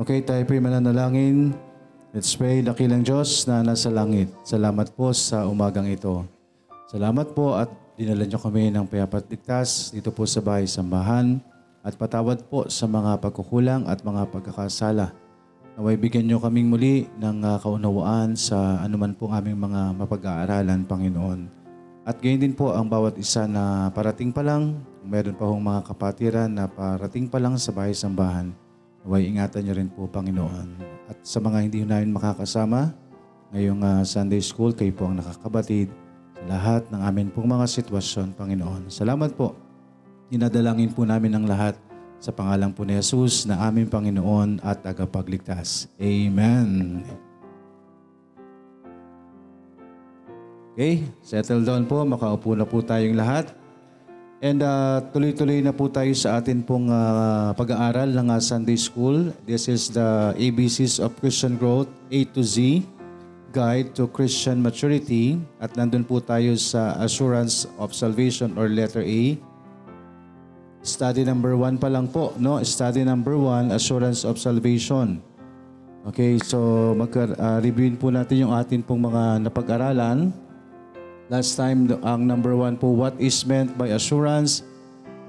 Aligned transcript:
Okay, 0.00 0.24
tayo 0.24 0.40
po'y 0.48 0.64
mananalangin. 0.64 1.52
Let's 2.16 2.32
pray, 2.32 2.64
dakilang 2.64 3.04
Diyos 3.04 3.44
na 3.44 3.60
nasa 3.60 3.92
langit. 3.92 4.32
Salamat 4.48 4.96
po 4.96 5.12
sa 5.12 5.44
umagang 5.44 5.84
ito. 5.92 6.24
Salamat 6.88 7.36
po 7.36 7.52
at 7.52 7.68
dinala 8.00 8.24
niyo 8.24 8.40
kami 8.40 8.72
ng 8.72 8.88
payapat 8.88 9.28
ligtas 9.28 9.92
dito 9.92 10.08
po 10.08 10.24
sa 10.24 10.40
bahay 10.40 10.64
sambahan 10.64 11.36
at 11.84 12.00
patawad 12.00 12.40
po 12.48 12.64
sa 12.72 12.88
mga 12.88 13.20
pagkukulang 13.20 13.84
at 13.92 14.00
mga 14.00 14.24
pagkakasala. 14.32 15.12
Naway 15.76 16.00
bigyan 16.00 16.32
niyo 16.32 16.40
kaming 16.40 16.72
muli 16.72 17.04
ng 17.20 17.44
ah, 17.44 17.60
kaunawaan 17.60 18.40
sa 18.40 18.80
anuman 18.80 19.12
pong 19.12 19.36
aming 19.36 19.60
mga 19.60 20.00
mapag-aaralan, 20.00 20.80
Panginoon. 20.88 21.40
At 22.08 22.24
gayon 22.24 22.40
din 22.40 22.56
po 22.56 22.72
ang 22.72 22.88
bawat 22.88 23.20
isa 23.20 23.44
na 23.44 23.92
parating 23.92 24.32
pa 24.32 24.40
lang, 24.40 24.80
meron 25.04 25.36
pa 25.36 25.44
hong 25.44 25.60
mga 25.60 25.92
kapatiran 25.92 26.48
na 26.48 26.72
parating 26.72 27.28
pa 27.28 27.36
lang 27.36 27.60
sa 27.60 27.68
bahay 27.68 27.92
sambahan. 27.92 28.69
Naway 29.04 29.32
ingatan 29.32 29.64
niyo 29.64 29.74
rin 29.76 29.88
po, 29.88 30.04
Panginoon. 30.04 30.68
At 31.08 31.18
sa 31.24 31.40
mga 31.40 31.58
hindi 31.64 31.80
namin 31.84 32.12
makakasama, 32.12 32.92
ngayong 33.50 33.80
ah, 33.80 34.04
Sunday 34.04 34.44
School, 34.44 34.76
kayo 34.76 34.92
po 34.92 35.08
ang 35.08 35.16
nakakabatid 35.16 35.88
sa 36.36 36.42
lahat 36.46 36.82
ng 36.92 37.00
amin 37.00 37.28
pong 37.32 37.48
mga 37.48 37.66
sitwasyon, 37.68 38.36
Panginoon. 38.36 38.92
Salamat 38.92 39.32
po. 39.32 39.56
Dinadalangin 40.30 40.92
po 40.92 41.02
namin 41.08 41.34
ang 41.34 41.44
lahat 41.48 41.74
sa 42.20 42.30
pangalan 42.30 42.70
po 42.70 42.84
ni 42.84 42.94
Jesus 43.00 43.48
na 43.48 43.64
aming 43.64 43.88
Panginoon 43.88 44.60
at 44.60 44.84
tagapagligtas. 44.84 45.88
Amen. 45.96 47.00
Okay, 50.76 51.04
settle 51.24 51.64
down 51.64 51.88
po. 51.88 52.04
Makaupo 52.04 52.56
na 52.56 52.68
po 52.68 52.80
tayong 52.84 53.16
lahat. 53.16 53.59
And 54.40 54.64
uh, 54.64 55.04
tuloy-tuloy 55.12 55.60
na 55.60 55.76
po 55.76 55.92
tayo 55.92 56.16
sa 56.16 56.40
atin 56.40 56.64
pong 56.64 56.88
uh, 56.88 57.52
pag-aaral 57.52 58.08
ng 58.08 58.32
uh, 58.32 58.40
Sunday 58.40 58.80
School. 58.80 59.36
This 59.44 59.68
is 59.68 59.92
the 59.92 60.32
ABCs 60.32 60.96
of 60.96 61.12
Christian 61.20 61.60
Growth, 61.60 61.92
A 62.08 62.24
to 62.32 62.40
Z, 62.40 62.80
Guide 63.52 63.92
to 64.00 64.08
Christian 64.08 64.64
Maturity. 64.64 65.36
At 65.60 65.76
nandun 65.76 66.08
po 66.08 66.24
tayo 66.24 66.56
sa 66.56 66.96
Assurance 67.04 67.68
of 67.76 67.92
Salvation 67.92 68.56
or 68.56 68.72
letter 68.72 69.04
A. 69.04 69.36
Study 70.80 71.28
number 71.28 71.52
one 71.60 71.76
pa 71.76 71.92
lang 71.92 72.08
po, 72.08 72.32
no? 72.40 72.56
Study 72.64 73.04
number 73.04 73.36
one, 73.36 73.68
Assurance 73.76 74.24
of 74.24 74.40
Salvation. 74.40 75.20
Okay, 76.08 76.40
so 76.40 76.96
mag-reviewin 76.96 78.00
po 78.00 78.08
natin 78.08 78.48
yung 78.48 78.56
atin 78.56 78.80
pong 78.80 79.04
mga 79.04 79.44
napag-aralan. 79.44 80.32
Last 81.30 81.54
time, 81.54 81.86
ang 82.02 82.26
number 82.26 82.58
one 82.58 82.74
po, 82.74 82.90
what 82.90 83.14
is 83.22 83.46
meant 83.46 83.78
by 83.78 83.94
assurance? 83.94 84.66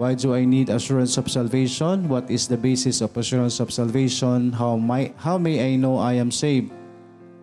Why 0.02 0.18
do 0.18 0.34
I 0.34 0.50
need 0.50 0.74
assurance 0.74 1.14
of 1.22 1.30
salvation? 1.30 2.10
What 2.10 2.26
is 2.26 2.50
the 2.50 2.58
basis 2.58 3.06
of 3.06 3.14
assurance 3.14 3.62
of 3.62 3.70
salvation? 3.70 4.50
How, 4.50 4.82
my, 4.82 5.14
how 5.22 5.38
may 5.38 5.62
I 5.62 5.78
know 5.78 6.02
I 6.02 6.18
am 6.18 6.34
saved? 6.34 6.74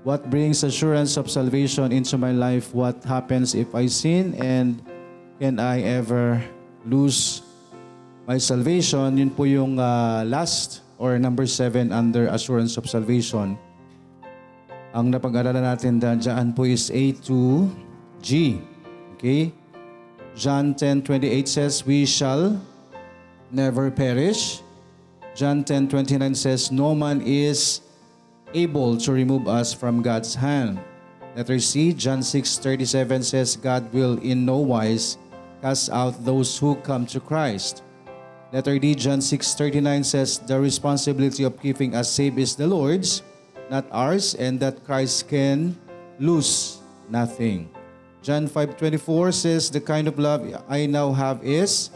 What 0.02 0.26
brings 0.26 0.66
assurance 0.66 1.14
of 1.14 1.30
salvation 1.30 1.94
into 1.94 2.18
my 2.18 2.34
life? 2.34 2.74
What 2.74 2.98
happens 3.06 3.54
if 3.54 3.78
I 3.78 3.86
sin? 3.86 4.34
And 4.42 4.82
can 5.38 5.62
I 5.62 5.86
ever 5.86 6.42
lose 6.82 7.46
my 8.26 8.42
salvation? 8.42 9.22
Yun 9.22 9.30
po 9.38 9.46
yung 9.46 9.78
ah, 9.78 10.26
last 10.26 10.82
or 10.98 11.14
number 11.14 11.46
seven 11.46 11.94
under 11.94 12.26
assurance 12.26 12.74
of 12.74 12.90
salvation. 12.90 13.54
Ang 14.90 15.14
napag-aralan 15.14 15.62
natin 15.62 16.02
dyan, 16.02 16.50
po 16.58 16.66
is 16.66 16.90
A 16.90 17.14
to 17.22 17.70
G. 18.22 18.60
Okay? 19.14 19.52
John 20.38 20.74
10:28 20.74 21.48
says, 21.48 21.82
"We 21.86 22.06
shall 22.06 22.60
never 23.50 23.90
perish." 23.90 24.62
John 25.34 25.64
10:29 25.64 26.34
says, 26.34 26.70
"No 26.70 26.94
man 26.94 27.22
is 27.22 27.80
able 28.54 28.96
to 28.98 29.10
remove 29.12 29.46
us 29.46 29.72
from 29.74 30.02
God's 30.02 30.34
hand." 30.34 30.78
Letter 31.36 31.58
C, 31.58 31.92
John 31.92 32.22
6:37 32.22 33.22
says, 33.22 33.54
"God 33.54 33.92
will 33.92 34.18
in 34.18 34.46
no 34.46 34.58
wise 34.58 35.18
cast 35.62 35.90
out 35.90 36.24
those 36.24 36.58
who 36.58 36.74
come 36.82 37.06
to 37.06 37.20
Christ." 37.20 37.82
Letter 38.50 38.78
D, 38.78 38.94
John 38.94 39.20
6:39 39.20 40.02
says, 40.02 40.38
"The 40.38 40.58
responsibility 40.58 41.44
of 41.44 41.60
keeping 41.60 41.94
us 41.94 42.10
safe 42.10 42.38
is 42.38 42.56
the 42.56 42.66
Lord's, 42.66 43.22
not 43.70 43.86
ours, 43.92 44.34
and 44.34 44.58
that 44.58 44.82
Christ 44.82 45.28
can 45.28 45.76
lose 46.18 46.78
nothing." 47.10 47.68
John 48.28 48.44
5:24 48.44 49.32
says, 49.32 49.72
"The 49.72 49.80
kind 49.80 50.04
of 50.04 50.20
love 50.20 50.44
I 50.68 50.84
now 50.84 51.16
have 51.16 51.40
is 51.40 51.88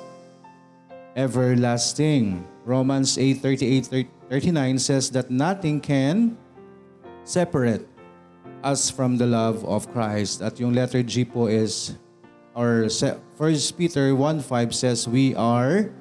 everlasting." 1.13 2.49
Romans 2.65 3.21
8:38 3.21 4.09
39 4.33 4.81
says 4.81 5.13
that 5.13 5.29
nothing 5.29 5.77
can 5.77 6.41
separate 7.29 7.85
us 8.65 8.89
from 8.89 9.21
the 9.21 9.29
love 9.29 9.61
of 9.69 9.93
Christ. 9.93 10.41
At 10.41 10.57
yung 10.57 10.73
letter 10.73 11.05
G 11.05 11.29
po 11.29 11.53
is 11.53 12.01
or 12.57 12.89
se- 12.89 13.21
1 13.37 13.77
Peter 13.77 14.17
1:5 14.17 14.73
says 14.73 15.05
we 15.05 15.37
are 15.37 15.93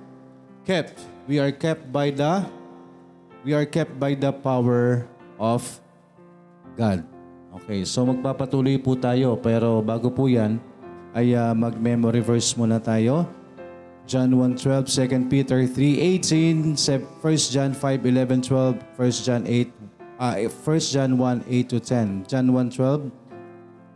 kept. 0.64 0.96
We 1.28 1.44
are 1.44 1.52
kept 1.52 1.92
by 1.92 2.08
the 2.08 2.48
we 3.44 3.52
are 3.52 3.68
kept 3.68 4.00
by 4.00 4.16
the 4.16 4.32
power 4.32 5.12
of 5.36 5.84
God. 6.80 7.11
Okay, 7.52 7.84
so 7.84 8.08
magpapatuloy 8.08 8.80
po 8.80 8.96
tayo 8.96 9.36
pero 9.36 9.84
bago 9.84 10.08
po 10.08 10.32
'yan 10.32 10.56
ay 11.12 11.36
ah, 11.36 11.52
mag-memory 11.52 12.24
verse 12.24 12.56
muna 12.56 12.80
tayo. 12.80 13.28
John 14.08 14.32
1:12, 14.32 14.88
2 14.88 15.28
Peter 15.28 15.60
3:18, 15.68 16.80
1 16.80 17.52
John 17.52 17.76
5:11, 17.76 18.40
12, 18.48 18.80
1 18.96 19.28
John 19.28 19.44
8 19.44 19.68
uh, 20.16 20.36
1 20.48 20.96
John 20.96 21.12
1:8 21.20 21.68
to 21.68 21.78
10. 21.84 22.24
John 22.32 22.46
1:12 22.56 23.12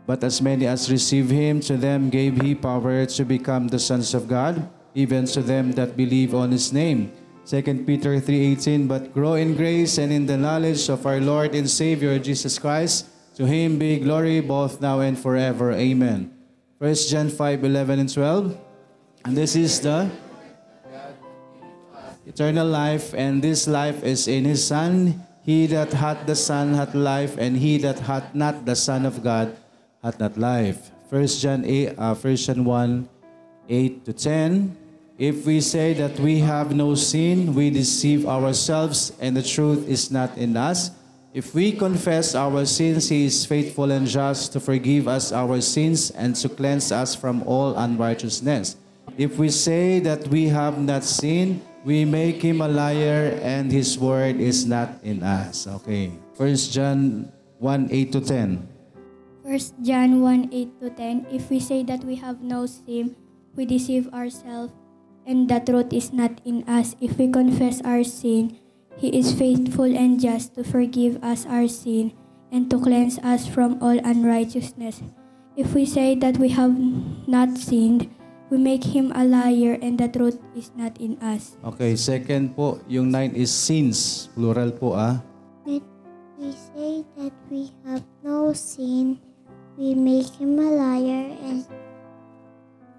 But 0.04 0.22
as 0.22 0.38
many 0.44 0.68
as 0.68 0.92
receive 0.92 1.32
him, 1.32 1.58
to 1.66 1.80
them 1.80 2.12
gave 2.12 2.38
he 2.38 2.54
power 2.54 3.08
to 3.08 3.22
become 3.24 3.72
the 3.72 3.80
sons 3.80 4.12
of 4.12 4.28
God, 4.28 4.68
even 4.94 5.26
to 5.32 5.42
them 5.42 5.72
that 5.74 5.96
believe 5.96 6.30
on 6.36 6.52
his 6.52 6.76
name. 6.76 7.10
2 7.48 7.88
Peter 7.88 8.20
3:18 8.20 8.84
But 8.84 9.16
grow 9.16 9.34
in 9.34 9.56
grace 9.56 9.96
and 9.96 10.12
in 10.12 10.28
the 10.28 10.36
knowledge 10.36 10.92
of 10.92 11.08
our 11.08 11.24
Lord 11.24 11.56
and 11.56 11.66
Savior 11.66 12.20
Jesus 12.20 12.60
Christ. 12.60 13.15
To 13.36 13.44
him 13.44 13.78
be 13.78 14.00
glory 14.00 14.40
both 14.40 14.80
now 14.80 15.00
and 15.00 15.12
forever. 15.12 15.72
Amen. 15.72 16.32
1 16.80 17.08
John 17.12 17.28
5:11 17.28 18.00
and 18.00 18.08
12. 18.08 18.56
And 19.28 19.36
this 19.36 19.52
is 19.56 19.80
the 19.80 20.08
eternal 22.24 22.66
life, 22.66 23.12
and 23.12 23.44
this 23.44 23.68
life 23.68 24.00
is 24.04 24.26
in 24.26 24.44
his 24.44 24.64
Son. 24.64 25.20
He 25.44 25.66
that 25.68 25.92
hath 25.92 26.24
the 26.24 26.34
Son 26.34 26.74
hath 26.74 26.94
life, 26.94 27.36
and 27.36 27.60
he 27.60 27.76
that 27.84 28.00
hath 28.08 28.34
not 28.34 28.64
the 28.64 28.74
Son 28.74 29.04
of 29.04 29.22
God 29.22 29.52
hath 30.02 30.18
not 30.18 30.40
life. 30.40 30.90
1 31.12 31.26
John 31.38 31.64
8, 31.64 31.92
uh, 31.98 32.14
1 32.14 32.36
John 32.36 32.64
1, 32.64 33.08
8 33.68 34.04
to 34.04 34.12
10. 34.12 34.76
If 35.18 35.44
we 35.44 35.60
say 35.60 35.92
that 35.94 36.18
we 36.18 36.40
have 36.40 36.74
no 36.74 36.94
sin, 36.94 37.54
we 37.54 37.70
deceive 37.70 38.26
ourselves, 38.26 39.12
and 39.20 39.36
the 39.36 39.44
truth 39.44 39.86
is 39.88 40.10
not 40.10 40.36
in 40.36 40.56
us. 40.56 40.90
If 41.36 41.52
we 41.52 41.76
confess 41.76 42.32
our 42.32 42.64
sins, 42.64 43.12
he 43.12 43.28
is 43.28 43.44
faithful 43.44 43.92
and 43.92 44.08
just 44.08 44.56
to 44.56 44.58
forgive 44.58 45.04
us 45.04 45.36
our 45.36 45.60
sins 45.60 46.08
and 46.08 46.32
to 46.40 46.48
cleanse 46.48 46.88
us 46.88 47.12
from 47.12 47.44
all 47.44 47.76
unrighteousness. 47.76 48.80
If 49.20 49.36
we 49.36 49.52
say 49.52 50.00
that 50.00 50.32
we 50.32 50.48
have 50.48 50.80
not 50.80 51.04
sinned, 51.04 51.60
we 51.84 52.08
make 52.08 52.40
him 52.40 52.64
a 52.64 52.68
liar 52.72 53.36
and 53.44 53.68
his 53.68 54.00
word 54.00 54.40
is 54.40 54.64
not 54.64 54.96
in 55.04 55.20
us. 55.20 55.68
Okay. 55.84 56.08
1 56.40 56.56
John 56.72 57.28
1, 57.60 57.92
8 57.92 58.12
to 58.16 58.20
10. 58.24 58.68
1 59.44 59.84
John 59.84 60.24
1 60.24 60.48
8 60.48 60.80
to 60.80 60.88
10 60.88 61.26
If 61.28 61.52
we 61.52 61.60
say 61.60 61.84
that 61.84 62.00
we 62.00 62.16
have 62.16 62.40
no 62.40 62.64
sin, 62.64 63.12
we 63.52 63.68
deceive 63.68 64.08
ourselves, 64.08 64.72
and 65.28 65.52
the 65.52 65.60
truth 65.60 65.92
is 65.92 66.16
not 66.16 66.40
in 66.48 66.64
us. 66.64 66.96
If 66.96 67.20
we 67.20 67.28
confess 67.28 67.84
our 67.84 68.08
sin, 68.08 68.56
He 68.96 69.12
is 69.12 69.36
faithful 69.36 69.88
and 69.88 70.16
just 70.16 70.56
to 70.56 70.64
forgive 70.64 71.20
us 71.22 71.44
our 71.44 71.68
sin 71.68 72.16
and 72.52 72.70
to 72.72 72.80
cleanse 72.80 73.20
us 73.20 73.44
from 73.44 73.76
all 73.80 73.96
unrighteousness. 74.00 75.04
If 75.56 75.72
we 75.76 75.84
say 75.84 76.16
that 76.16 76.36
we 76.36 76.48
have 76.56 76.76
not 77.28 77.56
sinned, 77.56 78.08
we 78.48 78.56
make 78.56 78.84
Him 78.84 79.12
a 79.16 79.24
liar, 79.24 79.76
and 79.82 79.98
the 79.98 80.08
truth 80.08 80.38
is 80.54 80.70
not 80.76 80.96
in 81.00 81.18
us. 81.18 81.58
Okay, 81.64 81.96
second 81.96 82.54
po, 82.54 82.78
yung 82.86 83.10
9 83.10 83.34
is 83.34 83.50
sins. 83.50 84.30
Plural 84.36 84.70
po 84.70 84.94
ah. 84.94 85.18
If 85.66 85.82
we 86.38 86.52
say 86.52 87.02
that 87.18 87.34
we 87.50 87.72
have 87.84 88.04
no 88.22 88.52
sin, 88.52 89.18
we 89.76 89.92
make 89.92 90.32
him 90.40 90.56
a 90.56 90.72
liar 90.72 91.36
and 91.44 91.64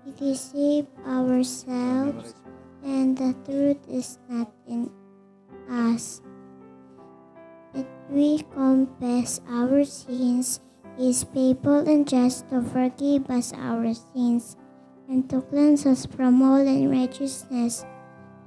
we 0.05 0.13
deceive 0.13 0.85
ourselves, 1.05 2.37
and 2.85 3.17
the 3.17 3.33
truth 3.45 3.81
is 3.89 4.21
not 4.29 4.49
in 4.69 4.93
us. 5.69 6.21
If 7.75 7.85
we 8.09 8.43
confess 8.55 9.39
our 9.51 9.83
sins, 9.83 10.59
he 10.97 11.11
is 11.11 11.23
faithful 11.23 11.85
and 11.85 12.07
just 12.07 12.49
to 12.49 12.61
forgive 12.61 13.29
us 13.29 13.53
our 13.53 13.93
sins 13.93 14.57
and 15.07 15.29
to 15.29 15.41
cleanse 15.41 15.85
us 15.85 16.05
from 16.07 16.41
all 16.41 16.59
unrighteousness. 16.59 17.85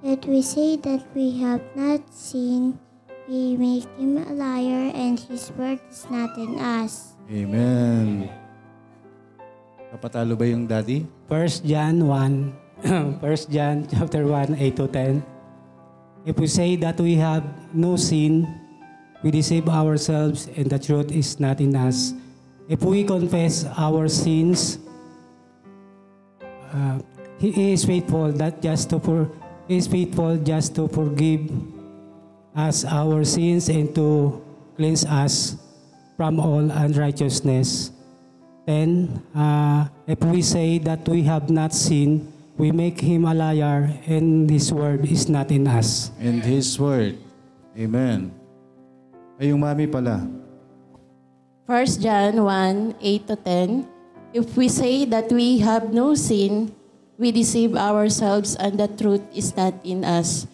If 0.03 0.25
we 0.25 0.41
say 0.41 0.77
that 0.81 1.05
we 1.15 1.37
have 1.45 1.61
not 1.77 2.09
sinned, 2.09 2.81
we 3.29 3.55
make 3.57 3.87
him 3.95 4.19
a 4.19 4.33
liar, 4.33 4.91
and 4.91 5.15
his 5.21 5.53
word 5.55 5.79
is 5.87 6.03
not 6.11 6.35
in 6.35 6.59
us. 6.59 7.15
Amen. 7.31 8.27
Kapatalo 9.95 10.35
ba 10.35 10.47
yung 10.51 10.67
daddy? 10.67 11.07
1 11.31 11.63
John 11.63 12.11
1, 12.11 13.23
1 13.23 13.23
John 13.55 13.87
chapter 13.87 14.27
1, 14.27 14.59
8 14.59 14.81
to 14.83 14.87
10. 14.91 15.30
If 16.25 16.37
we 16.39 16.47
say 16.47 16.77
that 16.77 17.01
we 17.01 17.15
have 17.17 17.45
no 17.75 17.97
sin, 17.97 18.45
we 19.23 19.31
deceive 19.31 19.69
ourselves 19.69 20.49
and 20.57 20.69
the 20.69 20.79
truth 20.79 21.13
is 21.13 21.41
not 21.41 21.61
in 21.61 21.77
us. 21.77 22.13
If 22.69 22.83
we 22.83 23.05
confess 23.05 23.65
our 23.77 24.09
sins, 24.09 24.79
uh, 26.73 27.01
He 27.39 27.73
is 27.73 27.85
faithful 27.85 28.33
that 28.37 28.61
just 28.61 28.91
to 28.91 29.01
for 29.01 29.33
He 29.67 29.77
is 29.77 29.89
faithful 29.89 30.37
just 30.37 30.75
to 30.77 30.89
forgive 30.89 31.51
us 32.55 32.85
our 32.85 33.25
sins 33.25 33.69
and 33.69 33.95
to 33.95 34.41
cleanse 34.77 35.05
us 35.05 35.57
from 36.17 36.39
all 36.39 36.69
unrighteousness. 36.71 37.93
Then, 38.67 39.23
uh, 39.35 39.89
if 40.07 40.21
we 40.23 40.43
say 40.43 40.79
that 40.85 41.09
we 41.09 41.23
have 41.25 41.49
not 41.49 41.73
sinned, 41.73 42.29
we 42.61 42.69
make 42.69 43.01
him 43.01 43.25
a 43.25 43.33
liar, 43.33 43.89
and 44.05 44.45
his 44.45 44.69
word 44.69 45.09
is 45.09 45.33
not 45.33 45.49
in 45.49 45.65
us. 45.65 46.13
And 46.21 46.45
His 46.45 46.77
Word. 46.77 47.17
Amen. 47.73 48.29
Ay, 49.41 49.49
yung 49.49 49.65
mami 49.65 49.89
pala. 49.89 50.29
1 51.65 52.05
John 52.05 52.45
1, 52.45 53.01
8 53.01 53.29
to 53.33 53.37
10. 53.41 53.89
If 54.37 54.53
we 54.61 54.69
say 54.69 55.09
that 55.09 55.33
we 55.33 55.65
have 55.65 55.97
no 55.97 56.13
sin, 56.13 56.77
we 57.17 57.33
deceive 57.33 57.73
ourselves 57.73 58.53
and 58.61 58.77
the 58.77 58.93
truth 58.93 59.25
is 59.33 59.57
not 59.57 59.73
in 59.81 60.05
us. 60.05 60.45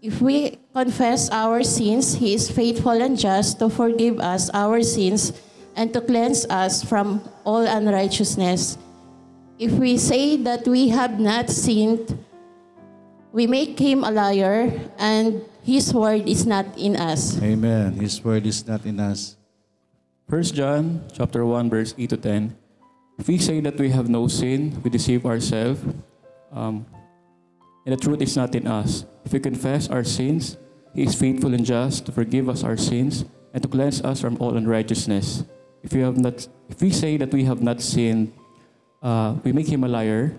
If 0.00 0.24
we 0.24 0.56
confess 0.72 1.28
our 1.28 1.60
sins, 1.60 2.16
He 2.16 2.32
is 2.32 2.48
faithful 2.48 2.96
and 2.96 3.20
just 3.20 3.60
to 3.60 3.68
forgive 3.68 4.16
us 4.16 4.48
our 4.56 4.80
sins 4.80 5.36
and 5.76 5.92
to 5.92 6.00
cleanse 6.00 6.48
us 6.48 6.80
from 6.80 7.20
all 7.44 7.68
unrighteousness. 7.68 8.80
If 9.60 9.76
we 9.76 10.00
say 10.00 10.40
that 10.48 10.64
we 10.64 10.88
have 10.88 11.20
not 11.20 11.52
sinned, 11.52 12.16
we 13.28 13.44
make 13.44 13.76
Him 13.76 14.00
a 14.00 14.10
liar 14.10 14.72
and 14.96 15.44
His 15.60 15.92
word 15.92 16.24
is 16.24 16.48
not 16.48 16.64
in 16.80 16.96
us. 16.96 17.36
Amen. 17.44 18.00
His 18.00 18.24
Word 18.24 18.48
is 18.48 18.64
not 18.64 18.88
in 18.88 18.96
us. 18.96 19.36
1 20.32 20.56
John 20.56 21.04
chapter 21.12 21.44
1 21.44 21.68
verse 21.68 21.92
8 21.92 22.08
to 22.08 22.16
10. 22.16 22.56
If 23.20 23.28
we 23.28 23.36
say 23.36 23.60
that 23.60 23.76
we 23.76 23.92
have 23.92 24.08
no 24.08 24.32
sin, 24.32 24.80
we 24.80 24.88
deceive 24.88 25.28
ourselves, 25.28 25.84
um, 26.56 26.88
and 27.84 27.92
the 27.92 28.00
truth 28.00 28.24
is 28.24 28.40
not 28.40 28.54
in 28.56 28.64
us. 28.64 29.04
If 29.28 29.36
we 29.36 29.40
confess 29.44 29.92
our 29.92 30.04
sins, 30.08 30.56
He 30.96 31.04
is 31.04 31.12
faithful 31.12 31.52
and 31.52 31.68
just 31.68 32.06
to 32.06 32.12
forgive 32.12 32.48
us 32.48 32.64
our 32.64 32.80
sins 32.80 33.28
and 33.52 33.60
to 33.60 33.68
cleanse 33.68 34.00
us 34.00 34.24
from 34.24 34.40
all 34.40 34.56
unrighteousness. 34.56 35.44
If 35.84 35.92
we 35.92 36.00
have 36.00 36.16
not, 36.16 36.48
if 36.72 36.80
we 36.80 36.88
say 36.88 37.20
that 37.20 37.28
we 37.28 37.44
have 37.44 37.60
not 37.60 37.84
sinned, 37.84 38.32
uh, 39.02 39.34
we 39.44 39.52
make 39.52 39.68
Him 39.68 39.84
a 39.84 39.88
liar, 39.88 40.36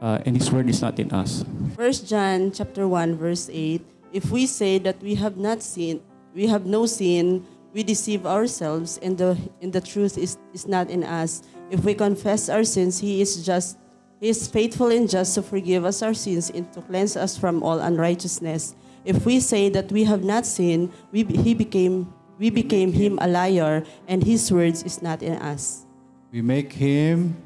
uh, 0.00 0.18
and 0.26 0.36
His 0.36 0.50
word 0.52 0.68
is 0.68 0.82
not 0.82 0.98
in 0.98 1.10
us. 1.12 1.44
1 1.76 1.92
John 2.04 2.52
chapter 2.52 2.86
1 2.88 3.16
verse 3.16 3.48
8 3.52 3.84
If 4.12 4.30
we 4.30 4.46
say 4.46 4.78
that 4.78 5.00
we 5.00 5.14
have 5.16 5.36
not 5.36 5.62
sinned 5.62 6.00
we 6.34 6.46
have 6.46 6.66
no 6.66 6.86
sin 6.86 7.44
we 7.72 7.82
deceive 7.82 8.24
ourselves 8.26 8.98
and 9.02 9.16
the 9.18 9.36
and 9.60 9.72
the 9.72 9.80
truth 9.80 10.16
is, 10.16 10.38
is 10.52 10.68
not 10.68 10.88
in 10.88 11.04
us. 11.04 11.42
If 11.70 11.84
we 11.84 11.94
confess 11.94 12.48
our 12.48 12.64
sins 12.64 12.98
he 13.00 13.20
is 13.20 13.44
just 13.44 13.78
he 14.20 14.28
is 14.28 14.48
faithful 14.48 14.88
and 14.88 15.08
just 15.08 15.34
to 15.36 15.42
forgive 15.42 15.84
us 15.84 16.00
our 16.00 16.14
sins 16.14 16.48
and 16.50 16.70
to 16.72 16.80
cleanse 16.80 17.16
us 17.16 17.36
from 17.36 17.62
all 17.62 17.80
unrighteousness. 17.80 18.74
If 19.04 19.24
we 19.24 19.40
say 19.40 19.68
that 19.70 19.92
we 19.92 20.04
have 20.04 20.24
not 20.24 20.44
sinned 20.44 20.92
we 21.12 21.24
he 21.24 21.54
became 21.54 22.12
we 22.38 22.50
became 22.50 22.92
him 22.92 23.18
a 23.20 23.28
liar 23.28 23.84
and 24.08 24.24
his 24.24 24.52
words 24.52 24.84
is 24.84 25.00
not 25.00 25.22
in 25.22 25.40
us. 25.40 25.86
We 26.32 26.42
make 26.42 26.72
Him 26.72 27.36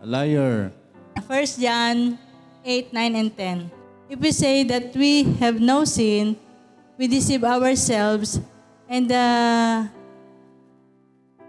a 0.00 0.06
liar. 0.06 0.70
1 1.26 1.46
John 1.58 2.18
8, 2.64 2.92
9, 2.92 3.16
and 3.16 3.30
10. 3.36 3.70
If 4.08 4.18
we 4.20 4.32
say 4.32 4.64
that 4.64 4.94
we 4.96 5.24
have 5.42 5.60
no 5.60 5.84
sin, 5.84 6.36
we 6.96 7.06
deceive 7.06 7.44
ourselves, 7.44 8.40
and 8.88 9.10
the 9.10 9.26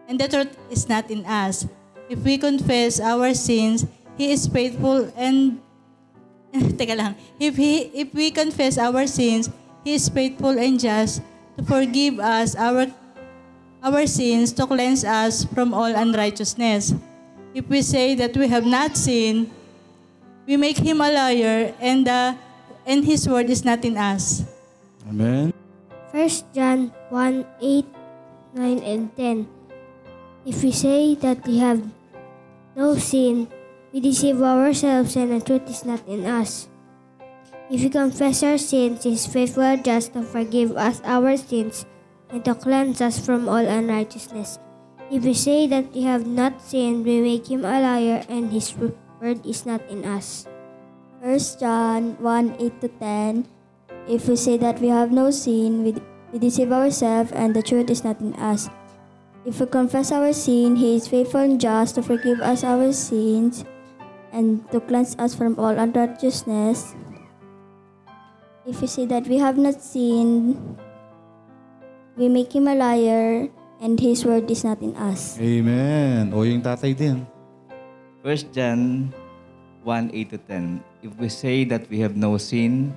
and 0.10 0.20
the 0.20 0.28
truth 0.28 0.52
is 0.70 0.90
not 0.90 1.10
in 1.10 1.24
us. 1.26 1.66
If 2.10 2.20
we 2.26 2.38
confess 2.38 3.00
our 3.00 3.34
sins, 3.34 3.86
He 4.18 4.34
is 4.34 4.50
faithful 4.50 5.08
and 5.16 5.62
Teka 6.54 6.98
lang. 6.98 7.16
If 7.40 7.56
he 7.56 7.94
if 7.96 8.12
we 8.12 8.34
confess 8.34 8.78
our 8.78 9.08
sins, 9.08 9.48
He 9.86 9.96
is 9.96 10.10
faithful 10.10 10.58
and 10.60 10.76
just 10.76 11.22
to 11.56 11.64
forgive 11.64 12.20
us 12.20 12.58
our 12.60 12.92
our 13.80 14.04
sins 14.04 14.52
to 14.60 14.68
cleanse 14.68 15.08
us 15.08 15.48
from 15.48 15.72
all 15.72 15.88
unrighteousness. 15.88 16.92
If 17.54 17.68
we 17.68 17.82
say 17.82 18.14
that 18.16 18.38
we 18.38 18.48
have 18.48 18.66
not 18.66 18.96
sinned, 18.96 19.50
we 20.46 20.58
make 20.58 20.78
him 20.78 21.02
a 21.02 21.10
liar, 21.10 21.74
and 21.82 22.06
the 22.06 22.38
and 22.86 23.06
his 23.06 23.30
word 23.30 23.50
is 23.50 23.66
not 23.66 23.86
in 23.86 23.98
us. 23.98 24.46
Amen. 25.10 25.54
1 26.10 26.30
John 26.54 26.90
1 27.10 27.46
8, 27.62 27.86
9, 28.54 28.80
and 28.82 29.16
10. 29.16 29.48
If 30.46 30.64
we 30.64 30.72
say 30.72 31.14
that 31.22 31.46
we 31.46 31.62
have 31.62 31.86
no 32.76 32.98
sin, 32.98 33.46
we 33.94 34.00
deceive 34.02 34.42
ourselves 34.42 35.16
and 35.16 35.34
the 35.34 35.42
truth 35.42 35.70
is 35.70 35.86
not 35.86 36.02
in 36.08 36.26
us. 36.26 36.70
If 37.70 37.86
we 37.86 37.90
confess 37.90 38.42
our 38.42 38.58
sins, 38.58 39.06
He 39.06 39.14
is 39.14 39.30
faithful 39.30 39.62
and 39.62 39.86
just 39.86 40.14
to 40.14 40.26
forgive 40.26 40.74
us 40.74 41.02
our 41.06 41.38
sins 41.38 41.86
and 42.30 42.44
to 42.46 42.56
cleanse 42.56 43.02
us 43.02 43.22
from 43.22 43.50
all 43.50 43.62
unrighteousness. 43.62 44.58
If 45.10 45.26
we 45.26 45.34
say 45.34 45.66
that 45.66 45.90
we 45.90 46.06
have 46.06 46.30
not 46.30 46.62
sinned, 46.62 47.02
we 47.02 47.18
make 47.18 47.50
Him 47.50 47.66
a 47.66 47.82
liar 47.82 48.22
and 48.30 48.54
His 48.54 48.78
word 48.78 49.42
is 49.42 49.66
not 49.66 49.82
in 49.90 50.06
us. 50.06 50.46
1 51.26 51.34
John 51.58 52.14
1 52.22 52.62
8 52.62 52.82
to 52.82 52.90
10. 53.02 53.50
If 54.06 54.30
we 54.30 54.38
say 54.38 54.62
that 54.62 54.78
we 54.78 54.94
have 54.94 55.10
no 55.10 55.34
sin, 55.34 55.82
we 55.82 55.98
deceive 56.38 56.72
ourselves, 56.72 57.34
and 57.34 57.58
the 57.58 57.66
truth 57.66 57.90
is 57.90 58.06
not 58.06 58.22
in 58.22 58.38
us. 58.38 58.70
If 59.50 59.58
we 59.58 59.66
confess 59.66 60.14
our 60.14 60.30
sin, 60.30 60.78
He 60.78 60.96
is 61.02 61.10
faithful 61.10 61.42
and 61.42 61.58
just 61.58 61.98
to 61.98 62.06
forgive 62.06 62.38
us 62.38 62.62
our 62.62 62.94
sins 62.94 63.66
and 64.32 64.62
to 64.70 64.78
cleanse 64.78 65.18
us 65.18 65.34
from 65.34 65.58
all 65.58 65.74
unrighteousness. 65.74 66.94
If 68.70 68.78
we 68.78 68.86
say 68.86 69.10
that 69.10 69.26
we 69.26 69.42
have 69.42 69.58
not 69.58 69.82
sinned, 69.82 70.54
we 72.14 72.30
make 72.30 72.54
Him 72.54 72.70
a 72.70 72.78
liar, 72.78 73.50
and 73.80 74.00
His 74.00 74.24
word 74.24 74.52
is 74.52 74.64
not 74.64 74.82
in 74.84 74.96
us. 74.96 75.40
Amen. 75.40 76.32
O 76.36 76.44
yung 76.44 76.62
tatay 76.62 76.96
din. 76.96 77.24
1 78.22 78.52
John 78.52 79.12
1 79.84 80.12
8 80.14 80.30
to 80.36 80.38
10. 80.38 80.84
If 81.04 81.12
we 81.16 81.30
say 81.32 81.64
that 81.72 81.88
we 81.88 82.04
have 82.04 82.20
no 82.20 82.36
sin, 82.36 82.92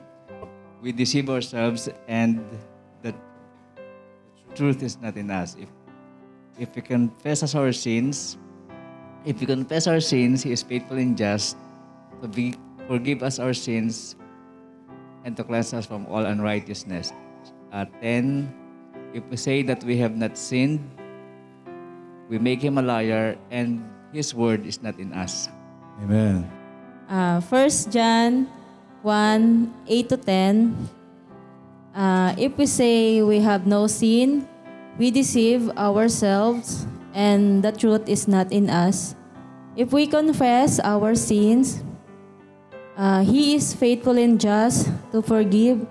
we 0.82 0.90
deceive 0.90 1.30
ourselves 1.30 1.88
and 2.10 2.42
the 3.06 3.14
truth 4.58 4.82
is 4.82 4.98
not 4.98 5.14
in 5.14 5.30
us. 5.30 5.54
If, 5.54 5.70
if 6.58 6.68
we 6.74 6.82
confess 6.82 7.42
us 7.42 7.54
our 7.54 7.70
sins, 7.70 8.36
if 9.24 9.38
we 9.38 9.46
confess 9.46 9.86
our 9.86 10.02
sins, 10.02 10.42
He 10.42 10.50
is 10.50 10.62
faithful 10.62 10.98
and 10.98 11.16
just 11.16 11.56
to 12.20 12.26
be, 12.26 12.58
forgive 12.90 13.22
us 13.22 13.38
our 13.38 13.54
sins 13.54 14.16
and 15.24 15.36
to 15.36 15.44
cleanse 15.44 15.72
us 15.72 15.86
from 15.86 16.06
all 16.10 16.26
unrighteousness. 16.26 17.12
Uh, 17.70 17.86
10. 18.02 18.61
If 19.12 19.24
we 19.28 19.36
say 19.36 19.60
that 19.68 19.84
we 19.84 20.00
have 20.00 20.16
not 20.16 20.40
sinned, 20.40 20.80
we 22.32 22.40
make 22.40 22.64
Him 22.64 22.78
a 22.78 22.82
liar 22.82 23.36
and 23.52 23.84
His 24.12 24.34
word 24.34 24.64
is 24.64 24.80
not 24.80 24.96
in 24.98 25.12
us. 25.12 25.52
Amen. 26.00 26.48
Uh, 27.08 27.40
1 27.44 27.92
John 27.92 28.48
1, 29.04 29.74
8 29.86 30.08
to 30.08 30.16
10. 30.16 30.88
Uh, 31.94 32.34
if 32.38 32.56
we 32.56 32.64
say 32.64 33.20
we 33.20 33.40
have 33.40 33.66
no 33.66 33.86
sin, 33.86 34.48
we 34.96 35.10
deceive 35.10 35.68
ourselves 35.76 36.86
and 37.12 37.62
the 37.62 37.72
truth 37.72 38.08
is 38.08 38.26
not 38.26 38.50
in 38.50 38.70
us. 38.70 39.14
If 39.76 39.92
we 39.92 40.06
confess 40.06 40.80
our 40.80 41.14
sins, 41.14 41.84
uh, 42.96 43.20
He 43.24 43.56
is 43.56 43.74
faithful 43.74 44.16
and 44.16 44.40
just 44.40 44.88
to 45.12 45.20
forgive 45.20 45.84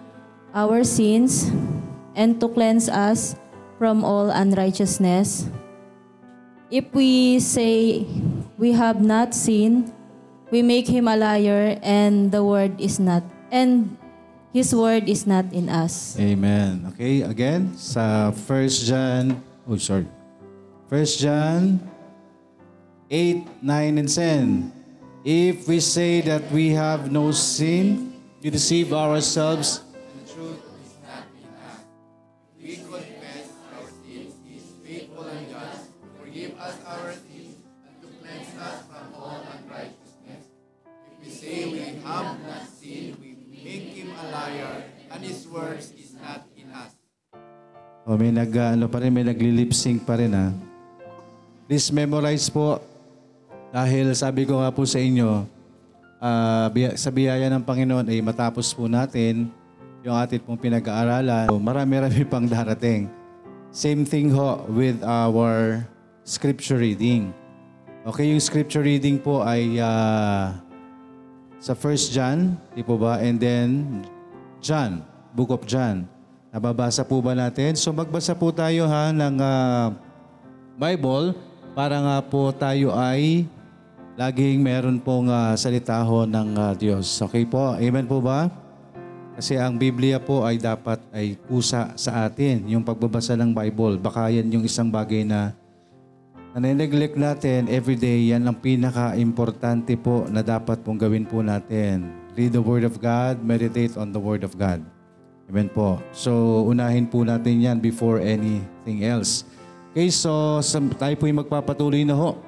our 0.53 0.83
sins 0.83 1.53
and 2.15 2.39
to 2.39 2.47
cleanse 2.47 2.89
us 2.89 3.35
from 3.77 4.03
all 4.03 4.29
unrighteousness. 4.29 5.47
If 6.69 6.93
we 6.93 7.39
say 7.39 8.05
we 8.57 8.71
have 8.73 9.01
not 9.01 9.33
sinned, 9.33 9.91
we 10.51 10.61
make 10.61 10.87
him 10.87 11.07
a 11.07 11.15
liar 11.15 11.79
and 11.81 12.31
the 12.31 12.43
word 12.43 12.79
is 12.79 12.99
not 12.99 13.23
and 13.51 13.97
his 14.53 14.75
word 14.75 15.07
is 15.07 15.25
not 15.25 15.51
in 15.51 15.67
us. 15.67 16.19
Amen. 16.19 16.91
Okay, 16.93 17.23
again, 17.23 17.75
sa 17.75 18.31
1 18.31 18.69
John, 18.87 19.39
oh 19.67 19.79
sorry. 19.79 20.07
1 20.91 21.05
John 21.23 21.79
8, 23.11 23.63
9, 23.63 23.97
and 23.97 24.07
10. 24.07 24.71
If 25.23 25.67
we 25.67 25.79
say 25.79 26.21
that 26.21 26.49
we 26.51 26.71
have 26.71 27.11
no 27.11 27.31
sin, 27.31 28.15
we 28.41 28.49
deceive 28.49 28.93
ourselves. 28.93 29.83
we 42.01 42.09
have 42.09 42.33
not 42.41 42.65
seen, 42.65 43.13
we 43.21 43.37
make 43.53 43.93
him 43.93 44.09
a 44.17 44.25
liar, 44.33 44.89
and 45.13 45.21
his 45.21 45.45
words 45.45 45.93
is 45.93 46.17
not 46.17 46.49
in 46.57 46.73
us. 46.73 46.97
O, 48.09 48.17
may 48.17 48.33
nag, 48.33 48.49
ah, 48.57 48.73
ano 48.73 48.89
pa 48.89 48.97
rin, 49.05 49.13
may 49.13 49.21
nagli-lip 49.21 49.69
sync 49.69 50.01
pa 50.01 50.17
rin 50.17 50.33
ha. 50.33 50.49
Please 51.69 51.93
memorize 51.93 52.49
po. 52.49 52.81
Dahil 53.69 54.11
sabi 54.17 54.49
ko 54.49 54.59
nga 54.59 54.73
po 54.73 54.83
sa 54.83 54.97
inyo, 54.97 55.45
uh, 56.17 56.67
sa 56.97 57.13
biyaya 57.13 57.47
ng 57.53 57.63
Panginoon 57.63 58.09
ay 58.09 58.19
eh, 58.19 58.21
matapos 58.25 58.73
po 58.73 58.89
natin 58.89 59.47
yung 60.01 60.17
atin 60.17 60.41
pong 60.41 60.57
pinag-aaralan. 60.57 61.53
So, 61.53 61.61
marami-rami 61.61 62.25
pang 62.25 62.49
darating. 62.49 63.07
Same 63.69 64.03
thing 64.03 64.33
ho 64.33 64.65
with 64.73 64.99
our 65.05 65.85
scripture 66.25 66.81
reading. 66.81 67.29
Okay, 68.03 68.33
yung 68.33 68.41
scripture 68.41 68.81
reading 68.81 69.21
po 69.21 69.45
ay 69.45 69.77
uh, 69.77 70.57
sa 71.61 71.77
1 71.77 72.09
John, 72.09 72.57
di 72.73 72.81
po 72.81 72.97
ba? 72.97 73.21
And 73.21 73.37
then 73.37 74.01
John, 74.57 75.05
Book 75.37 75.53
of 75.53 75.69
John. 75.69 76.09
Nababasa 76.49 77.05
po 77.05 77.21
ba 77.21 77.37
natin? 77.37 77.77
So 77.77 77.93
magbasa 77.93 78.33
po 78.33 78.49
tayo 78.49 78.89
ha 78.89 79.13
ng 79.13 79.37
ah, 79.39 79.93
Bible 80.75 81.37
para 81.77 82.01
nga 82.01 82.17
po 82.25 82.49
tayo 82.51 82.91
ay 82.91 83.45
laging 84.17 84.59
meron 84.59 84.97
pong 84.99 85.29
ah, 85.29 85.53
salita 85.53 86.01
ho 86.01 86.25
ng 86.25 86.49
ah, 86.57 86.73
Diyos. 86.73 87.07
Okay 87.29 87.45
po? 87.45 87.77
Amen 87.77 88.09
po 88.09 88.19
ba? 88.19 88.49
Kasi 89.37 89.55
ang 89.55 89.77
Biblia 89.77 90.17
po 90.17 90.43
ay 90.43 90.57
dapat 90.57 90.99
ay 91.13 91.39
kusa 91.45 91.93
sa 91.95 92.25
atin, 92.25 92.67
yung 92.67 92.83
pagbabasa 92.83 93.37
ng 93.37 93.53
Bible. 93.53 94.01
Baka 94.01 94.33
yan 94.33 94.49
yung 94.49 94.65
isang 94.65 94.91
bagay 94.91 95.23
na 95.23 95.55
nanineglect 96.51 97.15
natin 97.15 97.71
every 97.71 97.95
day. 97.95 98.35
Yan 98.35 98.43
ang 98.43 98.57
pinaka-importante 98.59 99.95
po 99.95 100.27
na 100.27 100.43
dapat 100.43 100.83
pong 100.83 100.99
gawin 100.99 101.23
po 101.23 101.39
natin. 101.39 102.11
Read 102.35 102.51
the 102.55 102.63
Word 102.63 102.83
of 102.83 102.99
God, 102.99 103.39
meditate 103.43 103.95
on 103.95 104.11
the 104.11 104.19
Word 104.19 104.43
of 104.43 104.55
God. 104.59 104.83
Amen 105.51 105.67
po. 105.67 105.99
So, 106.15 106.63
unahin 106.67 107.07
po 107.07 107.27
natin 107.27 107.59
yan 107.59 107.77
before 107.83 108.23
anything 108.23 109.03
else. 109.03 109.43
Okay, 109.91 110.07
so 110.07 110.63
tayo 110.95 111.15
po 111.19 111.27
yung 111.27 111.43
magpapatuloy 111.43 112.07
na 112.07 112.15
ho. 112.15 112.39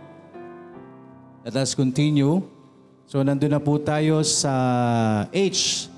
Let 1.43 1.59
us 1.59 1.75
continue. 1.75 2.39
So, 3.03 3.19
nandun 3.19 3.51
na 3.51 3.59
po 3.59 3.75
tayo 3.75 4.23
sa 4.23 5.27
H. 5.35 5.91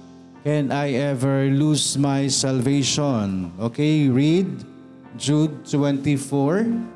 Can 0.45 0.73
I 0.73 0.93
ever 0.97 1.49
lose 1.49 1.97
my 1.97 2.25
salvation? 2.29 3.53
Okay, 3.57 4.09
read 4.09 4.49
Jude 5.17 5.65
24. 5.69 6.94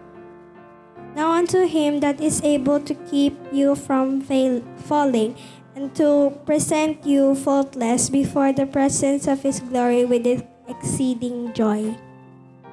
Now 1.20 1.36
unto 1.36 1.68
him 1.68 2.00
that 2.00 2.24
is 2.24 2.40
able 2.48 2.80
to 2.80 2.96
keep 3.12 3.36
you 3.52 3.76
from 3.76 4.24
fail, 4.24 4.64
falling, 4.88 5.36
and 5.76 5.92
to 6.00 6.32
present 6.48 7.04
you 7.04 7.36
faultless 7.36 8.08
before 8.08 8.56
the 8.56 8.64
presence 8.64 9.28
of 9.28 9.44
his 9.44 9.60
glory 9.60 10.08
with 10.08 10.24
exceeding 10.72 11.52
joy. 11.52 11.92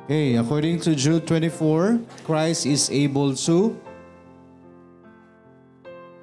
Okay, 0.07 0.39
according 0.39 0.79
to 0.87 0.95
Jude 0.95 1.27
24, 1.27 1.99
Christ 2.23 2.71
is 2.71 2.87
able 2.87 3.35
to 3.51 3.75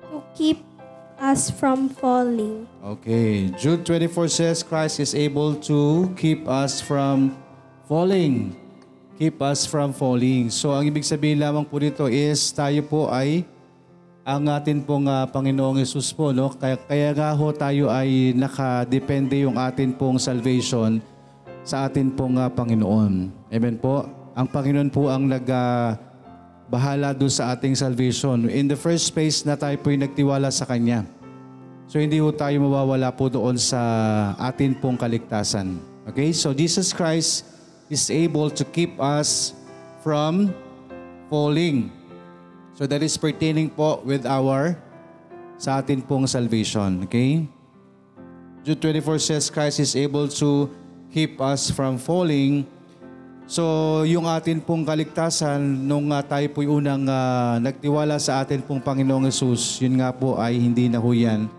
To 0.08 0.24
keep 0.32 0.64
us 1.20 1.52
from 1.52 1.92
falling. 1.92 2.72
Okay, 3.04 3.52
Jude 3.60 3.84
24 3.84 4.32
says 4.32 4.64
Christ 4.64 5.04
is 5.04 5.12
able 5.12 5.60
to 5.68 6.08
keep 6.16 6.48
us 6.48 6.80
from 6.80 7.36
falling. 7.84 8.63
Keep 9.14 9.38
us 9.46 9.70
from 9.70 9.94
falling. 9.94 10.50
So 10.50 10.74
ang 10.74 10.90
ibig 10.90 11.06
sabihin 11.06 11.38
lamang 11.38 11.70
po 11.70 11.78
dito 11.78 12.10
is 12.10 12.50
tayo 12.50 12.82
po 12.82 13.14
ay 13.14 13.46
ang 14.24 14.48
atin 14.50 14.82
pong 14.82 15.06
ah, 15.06 15.28
Panginoong 15.28 15.84
Yesus 15.84 16.10
po, 16.16 16.32
no? 16.32 16.50
Kaya, 16.56 16.80
kaya 16.80 17.12
nga 17.12 17.36
ho 17.36 17.46
tayo 17.52 17.92
ay 17.92 18.32
nakadepende 18.34 19.44
yung 19.44 19.60
atin 19.60 19.92
pong 19.94 20.16
salvation 20.18 21.04
sa 21.62 21.86
atin 21.86 22.10
pong 22.10 22.40
ah, 22.40 22.50
Panginoon. 22.50 23.30
Amen 23.52 23.76
po. 23.78 24.08
Ang 24.34 24.48
Panginoon 24.50 24.90
po 24.90 25.12
ang 25.12 25.30
nag 25.30 25.46
ah, 25.52 26.00
bahala 26.72 27.14
doon 27.14 27.30
sa 27.30 27.54
ating 27.54 27.78
salvation. 27.78 28.50
In 28.50 28.66
the 28.66 28.80
first 28.80 29.14
place 29.14 29.46
na 29.46 29.54
tayo 29.54 29.78
po 29.78 29.94
ay 29.94 30.02
nagtiwala 30.02 30.50
sa 30.50 30.66
Kanya. 30.66 31.06
So 31.86 32.02
hindi 32.02 32.18
po 32.18 32.34
tayo 32.34 32.58
mawawala 32.66 33.14
po 33.14 33.30
doon 33.30 33.62
sa 33.62 33.78
atin 34.42 34.74
pong 34.74 34.98
kaligtasan. 34.98 35.78
Okay? 36.10 36.34
So 36.34 36.50
Jesus 36.50 36.90
Christ 36.96 37.46
is 37.90 38.08
able 38.10 38.50
to 38.52 38.64
keep 38.64 38.96
us 39.00 39.54
from 40.04 40.52
falling. 41.28 41.92
So 42.76 42.88
that 42.88 43.02
is 43.04 43.16
pertaining 43.18 43.70
po 43.72 44.02
with 44.04 44.26
our 44.26 44.76
sa 45.58 45.80
atin 45.80 46.04
pong 46.04 46.28
salvation. 46.28 47.06
Okay? 47.08 47.48
Jude 48.64 48.80
24 48.80 49.20
says 49.20 49.52
Christ 49.52 49.80
is 49.84 49.94
able 49.96 50.28
to 50.40 50.72
keep 51.12 51.40
us 51.44 51.70
from 51.70 52.00
falling. 52.00 52.66
So, 53.44 54.08
yung 54.08 54.24
atin 54.24 54.64
pong 54.64 54.88
kaligtasan, 54.88 55.60
nung 55.84 56.08
uh, 56.08 56.24
tayo 56.24 56.48
po'y 56.56 56.64
unang 56.64 57.04
ah, 57.12 57.60
nagtiwala 57.60 58.16
sa 58.16 58.40
atin 58.40 58.64
pong 58.64 58.80
Panginoong 58.80 59.28
Yesus, 59.28 59.84
yun 59.84 60.00
nga 60.00 60.16
po 60.16 60.40
ay 60.40 60.56
hindi 60.56 60.88
na 60.88 61.04
ho 61.04 61.12
yan 61.12 61.52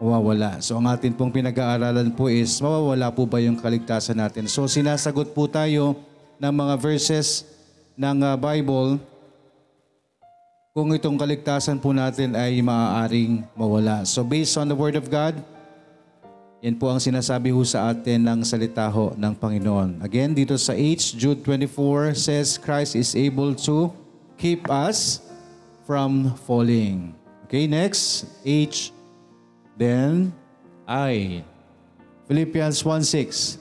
mawawala. 0.00 0.60
So, 0.60 0.76
ang 0.76 0.86
atin 0.88 1.16
pong 1.16 1.32
pinag-aaralan 1.32 2.12
po 2.12 2.28
is, 2.28 2.60
mawawala 2.60 3.08
po 3.12 3.24
ba 3.24 3.40
yung 3.40 3.56
kaligtasan 3.56 4.20
natin? 4.20 4.44
So, 4.48 4.68
sinasagot 4.68 5.32
po 5.32 5.48
tayo 5.48 5.96
ng 6.36 6.52
mga 6.52 6.74
verses 6.76 7.48
ng 7.96 8.16
ah, 8.20 8.36
Bible 8.36 9.00
kung 10.76 10.92
itong 10.92 11.16
kaligtasan 11.16 11.80
po 11.80 11.96
natin 11.96 12.36
ay 12.36 12.60
maaaring 12.60 13.40
mawala. 13.56 14.04
So, 14.04 14.20
based 14.20 14.60
on 14.60 14.68
the 14.68 14.76
Word 14.76 15.00
of 15.00 15.08
God, 15.08 15.40
yan 16.60 16.76
po 16.76 16.92
ang 16.92 17.00
sinasabi 17.00 17.52
ho 17.52 17.60
sa 17.64 17.92
atin 17.92 18.20
ng 18.20 18.40
salita 18.44 18.84
ho 18.88 19.16
ng 19.16 19.32
Panginoon. 19.36 20.04
Again, 20.04 20.36
dito 20.36 20.56
sa 20.60 20.76
H, 20.76 21.16
Jude 21.16 21.40
24 21.40 22.12
says, 22.16 22.60
Christ 22.60 22.96
is 22.96 23.16
able 23.16 23.56
to 23.56 23.88
keep 24.36 24.68
us 24.68 25.24
from 25.88 26.36
falling. 26.44 27.16
Okay, 27.48 27.64
next, 27.70 28.28
H, 28.44 28.92
then 29.76 30.32
I. 30.88 31.44
Philippians 32.26 32.82
1.6. 32.82 33.58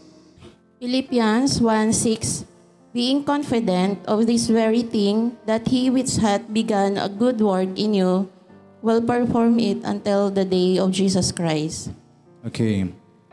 Philippians 0.82 1.62
1:6 1.62 2.46
Being 2.96 3.28
confident 3.28 4.00
of 4.08 4.24
this 4.24 4.48
very 4.48 4.80
thing 4.80 5.36
that 5.44 5.68
he 5.68 5.92
which 5.92 6.16
hath 6.24 6.48
begun 6.48 6.96
a 6.96 7.12
good 7.12 7.44
work 7.44 7.68
in 7.76 7.92
you 7.92 8.32
will 8.80 9.04
perform 9.04 9.60
it 9.60 9.84
until 9.84 10.32
the 10.32 10.48
day 10.48 10.80
of 10.80 10.96
Jesus 10.96 11.34
Christ. 11.36 11.92
Okay. 12.48 12.88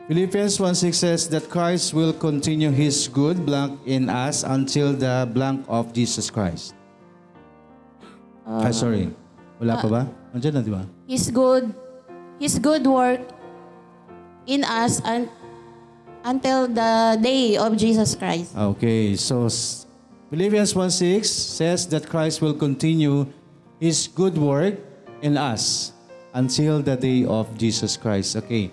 Philippians 0.09 0.59
1.6 0.59 0.91
says 0.99 1.21
that 1.31 1.47
Christ 1.47 1.95
will 1.95 2.11
continue 2.11 2.75
His 2.75 3.07
good 3.07 3.45
blank 3.47 3.79
in 3.87 4.11
us 4.11 4.43
until 4.43 4.91
the 4.91 5.23
blank 5.31 5.63
of 5.71 5.95
Jesus 5.95 6.27
Christ. 6.27 6.75
ah, 8.43 8.67
sorry. 8.75 9.07
Wala 9.63 9.79
pa 9.79 9.87
ba? 9.87 10.01
Nandiyan 10.35 10.53
na, 10.59 10.61
di 10.65 10.71
ba? 10.75 10.83
His 11.07 11.31
good 11.31 11.71
his 12.43 12.59
good 12.59 12.83
work 12.83 13.23
in 14.43 14.67
us 14.67 14.99
un- 15.07 15.31
until 16.27 16.67
the 16.67 17.15
day 17.23 17.55
of 17.55 17.79
Jesus 17.79 18.19
Christ. 18.19 18.51
Okay, 18.51 19.15
so 19.15 19.47
s- 19.47 19.87
Philippians 20.27 20.75
1.6 20.75 21.23
says 21.23 21.87
that 21.87 22.11
Christ 22.11 22.43
will 22.43 22.57
continue 22.57 23.23
His 23.79 24.07
good 24.11 24.35
work 24.39 24.79
in 25.23 25.35
us 25.39 25.91
until 26.31 26.79
the 26.79 26.95
day 26.95 27.23
of 27.27 27.51
Jesus 27.59 27.99
Christ. 27.99 28.39
Okay. 28.39 28.71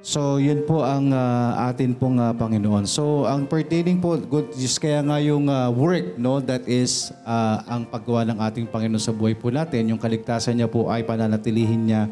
So, 0.00 0.40
yun 0.40 0.64
po 0.64 0.80
ang 0.80 1.12
ah, 1.12 1.68
atin 1.68 1.92
pong 1.92 2.16
ah, 2.18 2.32
Panginoon. 2.32 2.88
So, 2.88 3.28
ang 3.28 3.44
pertaining 3.44 4.00
po, 4.00 4.16
good, 4.16 4.48
just 4.56 4.80
kaya 4.80 5.04
nga 5.04 5.20
yung 5.20 5.44
ah, 5.46 5.68
work, 5.68 6.16
no, 6.16 6.40
that 6.40 6.64
is 6.64 7.12
ah, 7.28 7.60
ang 7.68 7.84
paggawa 7.84 8.24
ng 8.32 8.38
ating 8.40 8.66
Panginoon 8.68 9.00
sa 9.00 9.12
buhay 9.12 9.36
po 9.36 9.52
natin, 9.52 9.92
yung 9.92 10.00
kaligtasan 10.00 10.56
niya 10.56 10.72
po 10.72 10.88
ay 10.88 11.04
pananatilihin 11.04 11.84
niya 11.84 12.02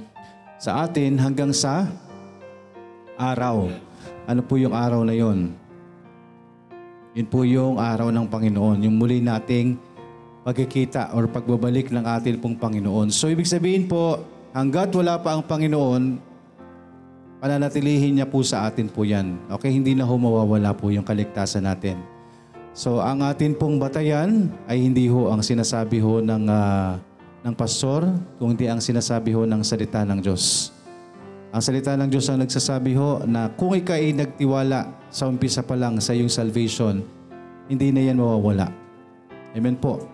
sa 0.59 0.85
atin 0.85 1.15
hanggang 1.17 1.55
sa 1.55 1.87
araw. 3.15 3.71
Ano 4.27 4.43
po 4.43 4.59
yung 4.59 4.75
araw 4.75 5.07
na 5.07 5.15
yon? 5.15 5.55
Yun 7.15 7.29
po 7.31 7.47
yung 7.47 7.79
araw 7.81 8.11
ng 8.11 8.27
Panginoon, 8.27 8.85
yung 8.85 8.95
muli 8.99 9.23
nating 9.23 9.79
pagkikita 10.43 11.15
or 11.15 11.27
pagbabalik 11.27 11.91
ng 11.91 12.05
atin 12.05 12.39
pong 12.39 12.59
Panginoon. 12.59 13.11
So 13.11 13.27
ibig 13.31 13.49
sabihin 13.49 13.91
po, 13.91 14.23
hanggat 14.55 14.93
wala 14.95 15.19
pa 15.19 15.35
ang 15.35 15.43
Panginoon, 15.43 16.21
pananatilihin 17.39 18.19
niya 18.19 18.27
po 18.29 18.43
sa 18.43 18.67
atin 18.67 18.91
po 18.91 19.03
yan. 19.07 19.39
Okay, 19.51 19.71
hindi 19.71 19.95
na 19.95 20.07
ho 20.07 20.15
mawawala 20.15 20.75
po 20.75 20.91
yung 20.91 21.07
kaligtasan 21.07 21.67
natin. 21.67 21.99
So 22.75 23.03
ang 23.03 23.23
atin 23.27 23.59
pong 23.59 23.83
batayan 23.83 24.55
ay 24.71 24.79
hindi 24.79 25.11
ho 25.11 25.31
ang 25.35 25.43
sinasabi 25.43 25.99
ho 25.99 26.23
ng, 26.23 26.45
ah, 26.47 27.03
ng 27.47 27.55
pastor, 27.55 28.07
kundi 28.39 28.67
ang 28.67 28.83
sinasabi 28.83 29.31
ho 29.35 29.47
ng 29.47 29.63
salita 29.63 30.03
ng 30.03 30.19
Diyos. 30.19 30.75
Ang 31.49 31.63
salita 31.65 31.97
ng 31.97 32.09
Diyos 32.11 32.29
ang 32.29 32.45
nagsasabi 32.45 32.93
ho 32.99 33.25
na 33.25 33.49
kung 33.55 33.73
ikaw 33.73 33.97
ay 33.97 34.13
nagtiwala 34.13 35.09
sa 35.09 35.31
umpisa 35.31 35.65
pa 35.65 35.79
lang 35.79 35.97
sa 35.97 36.13
iyong 36.13 36.29
salvation, 36.29 37.01
hindi 37.71 37.89
na 37.89 38.05
yan 38.05 38.21
mawawala. 38.21 38.69
Amen 39.57 39.79
po. 39.81 40.05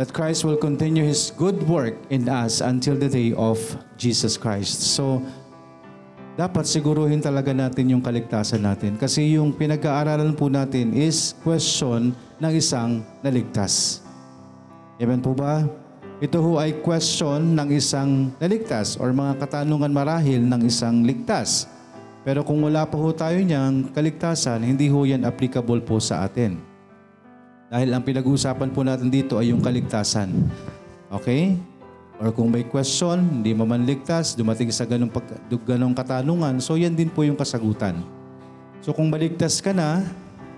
That 0.00 0.14
Christ 0.14 0.46
will 0.46 0.56
continue 0.56 1.02
His 1.02 1.34
good 1.34 1.58
work 1.66 1.98
in 2.08 2.30
us 2.30 2.62
until 2.62 2.94
the 2.94 3.10
day 3.10 3.34
of 3.34 3.58
Jesus 3.98 4.38
Christ. 4.38 4.94
So, 4.94 5.20
dapat 6.38 6.70
siguruhin 6.70 7.18
talaga 7.18 7.50
natin 7.50 7.90
yung 7.90 8.00
kaligtasan 8.00 8.62
natin. 8.62 8.94
Kasi 8.94 9.34
yung 9.34 9.50
pinag-aaralan 9.58 10.38
po 10.38 10.46
natin 10.46 10.94
is 10.94 11.34
question 11.42 12.14
ng 12.14 12.52
isang 12.54 13.02
naligtas. 13.26 14.06
Amen 15.02 15.18
po 15.18 15.34
ba? 15.34 15.66
Ito 16.18 16.42
ho 16.42 16.58
ay 16.58 16.82
question 16.82 17.54
ng 17.54 17.70
isang 17.70 18.34
naligtas 18.42 18.98
or 18.98 19.14
mga 19.14 19.38
katanungan 19.38 19.94
marahil 19.94 20.42
ng 20.42 20.66
isang 20.66 21.06
ligtas. 21.06 21.70
Pero 22.26 22.42
kung 22.42 22.58
wala 22.58 22.82
pa 22.82 22.98
ho 22.98 23.14
tayo 23.14 23.38
niyang 23.38 23.94
kaligtasan, 23.94 24.66
hindi 24.66 24.90
ho 24.90 25.06
yan 25.06 25.22
applicable 25.22 25.78
po 25.78 26.02
sa 26.02 26.26
atin. 26.26 26.58
Dahil 27.70 27.94
ang 27.94 28.02
pinag-uusapan 28.02 28.74
po 28.74 28.82
natin 28.82 29.14
dito 29.14 29.38
ay 29.38 29.54
yung 29.54 29.62
kaligtasan. 29.62 30.34
Okay? 31.06 31.54
Or 32.18 32.34
kung 32.34 32.50
may 32.50 32.66
question, 32.66 33.22
hindi 33.38 33.54
man 33.54 33.86
ligtas, 33.86 34.34
dumating 34.34 34.74
sa 34.74 34.90
ganong, 34.90 35.14
pag, 35.14 35.22
ganong 35.46 35.94
katanungan, 35.94 36.58
so 36.58 36.74
yan 36.74 36.98
din 36.98 37.14
po 37.14 37.22
yung 37.22 37.38
kasagutan. 37.38 38.02
So 38.82 38.90
kung 38.90 39.06
maligtas 39.06 39.62
ka 39.62 39.70
na, 39.70 40.02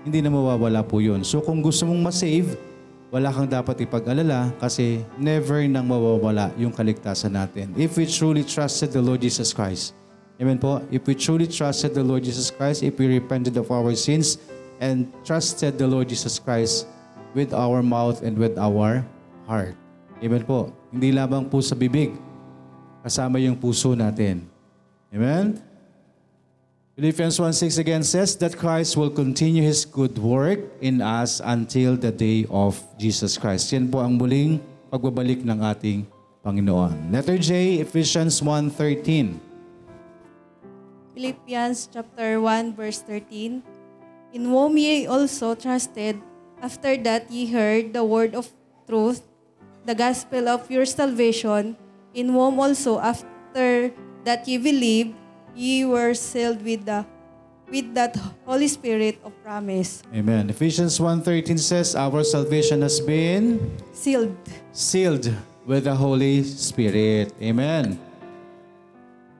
hindi 0.01 0.25
na 0.25 0.33
mawawala 0.33 0.81
po 0.81 0.97
yun. 0.97 1.21
So 1.21 1.37
kung 1.37 1.61
gusto 1.61 1.85
mong 1.85 2.09
masave, 2.09 2.57
wala 3.11 3.27
kang 3.27 3.51
dapat 3.51 3.83
ipag-alala 3.83 4.55
kasi 4.55 5.03
never 5.19 5.67
nang 5.67 5.83
mawawala 5.83 6.47
yung 6.55 6.71
kaligtasan 6.71 7.35
natin. 7.35 7.75
If 7.75 7.99
we 7.99 8.07
truly 8.07 8.47
trusted 8.47 8.95
the 8.95 9.03
Lord 9.03 9.19
Jesus 9.19 9.51
Christ. 9.51 9.91
Amen 10.39 10.57
po? 10.57 10.79
If 10.89 11.03
we 11.05 11.13
truly 11.13 11.45
trusted 11.45 11.91
the 11.91 12.01
Lord 12.01 12.23
Jesus 12.23 12.49
Christ, 12.49 12.81
if 12.81 12.95
we 12.95 13.11
repented 13.11 13.59
of 13.59 13.67
our 13.69 13.93
sins 13.99 14.39
and 14.79 15.11
trusted 15.27 15.75
the 15.75 15.85
Lord 15.85 16.07
Jesus 16.07 16.39
Christ 16.39 16.87
with 17.35 17.51
our 17.51 17.83
mouth 17.83 18.23
and 18.23 18.39
with 18.39 18.55
our 18.55 19.03
heart. 19.45 19.75
Amen 20.23 20.41
po? 20.47 20.71
Hindi 20.89 21.11
lamang 21.11 21.51
po 21.51 21.59
sa 21.59 21.75
bibig, 21.75 22.15
kasama 23.03 23.37
yung 23.43 23.59
puso 23.59 23.91
natin. 23.91 24.47
Amen? 25.11 25.59
Philippians 27.01 27.41
1.6 27.41 27.81
again 27.81 28.05
says 28.05 28.37
that 28.37 28.53
Christ 28.53 28.93
will 28.93 29.09
continue 29.09 29.65
His 29.65 29.89
good 29.89 30.21
work 30.21 30.61
in 30.85 31.01
us 31.01 31.41
until 31.41 31.97
the 31.97 32.13
day 32.13 32.45
of 32.45 32.77
Jesus 33.01 33.41
Christ. 33.41 33.73
Yan 33.73 33.89
po 33.89 34.05
ang 34.05 34.21
muling 34.21 34.61
pagbabalik 34.93 35.41
ng 35.41 35.65
ating 35.65 36.05
Panginoon. 36.45 37.09
Letter 37.09 37.41
J, 37.41 37.81
Ephesians 37.81 38.37
1.13. 38.45 39.33
Philippians 41.17 41.89
chapter 41.89 42.37
1 42.37 42.77
verse 42.77 43.01
13 43.01 43.65
In 44.37 44.43
whom 44.45 44.77
ye 44.77 45.09
also 45.09 45.57
trusted 45.57 46.21
after 46.61 47.01
that 47.01 47.25
ye 47.33 47.49
heard 47.49 47.97
the 47.97 48.05
word 48.05 48.37
of 48.37 48.45
truth 48.85 49.25
the 49.89 49.97
gospel 49.97 50.45
of 50.45 50.69
your 50.69 50.85
salvation 50.85 51.73
in 52.13 52.29
whom 52.29 52.61
also 52.61 53.01
after 53.01 53.89
that 54.21 54.45
ye 54.45 54.61
believed 54.61 55.17
ye 55.55 55.83
were 55.85 56.13
sealed 56.13 56.61
with 56.63 56.85
the 56.85 57.03
with 57.71 57.87
that 57.95 58.15
Holy 58.43 58.67
Spirit 58.67 59.19
of 59.23 59.31
promise 59.39 60.03
Amen. 60.11 60.51
Ephesians 60.51 60.99
1.13 60.99 61.55
says, 61.55 61.95
Our 61.95 62.23
salvation 62.27 62.83
has 62.83 62.99
been 62.99 63.57
sealed 63.95 64.35
sealed 64.75 65.31
with 65.63 65.87
the 65.87 65.95
Holy 65.95 66.43
Spirit. 66.43 67.31
Amen. 67.39 67.95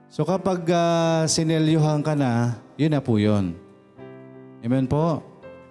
So 0.08 0.24
kapag 0.24 0.64
uh, 0.68 1.28
sinelyuhan 1.28 2.04
ka 2.04 2.16
na, 2.16 2.56
yun 2.76 2.92
na 2.92 3.00
po 3.00 3.16
yun. 3.20 3.56
Amen 4.62 4.86
po. 4.86 5.24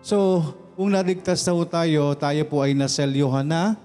So, 0.04 0.42
kung 0.76 0.92
naligtas 0.92 1.46
na 1.46 1.54
po 1.56 1.64
tayo, 1.64 2.12
tayo 2.18 2.42
po 2.50 2.60
ay 2.66 2.76
naselyuhan 2.76 3.48
na 3.48 3.80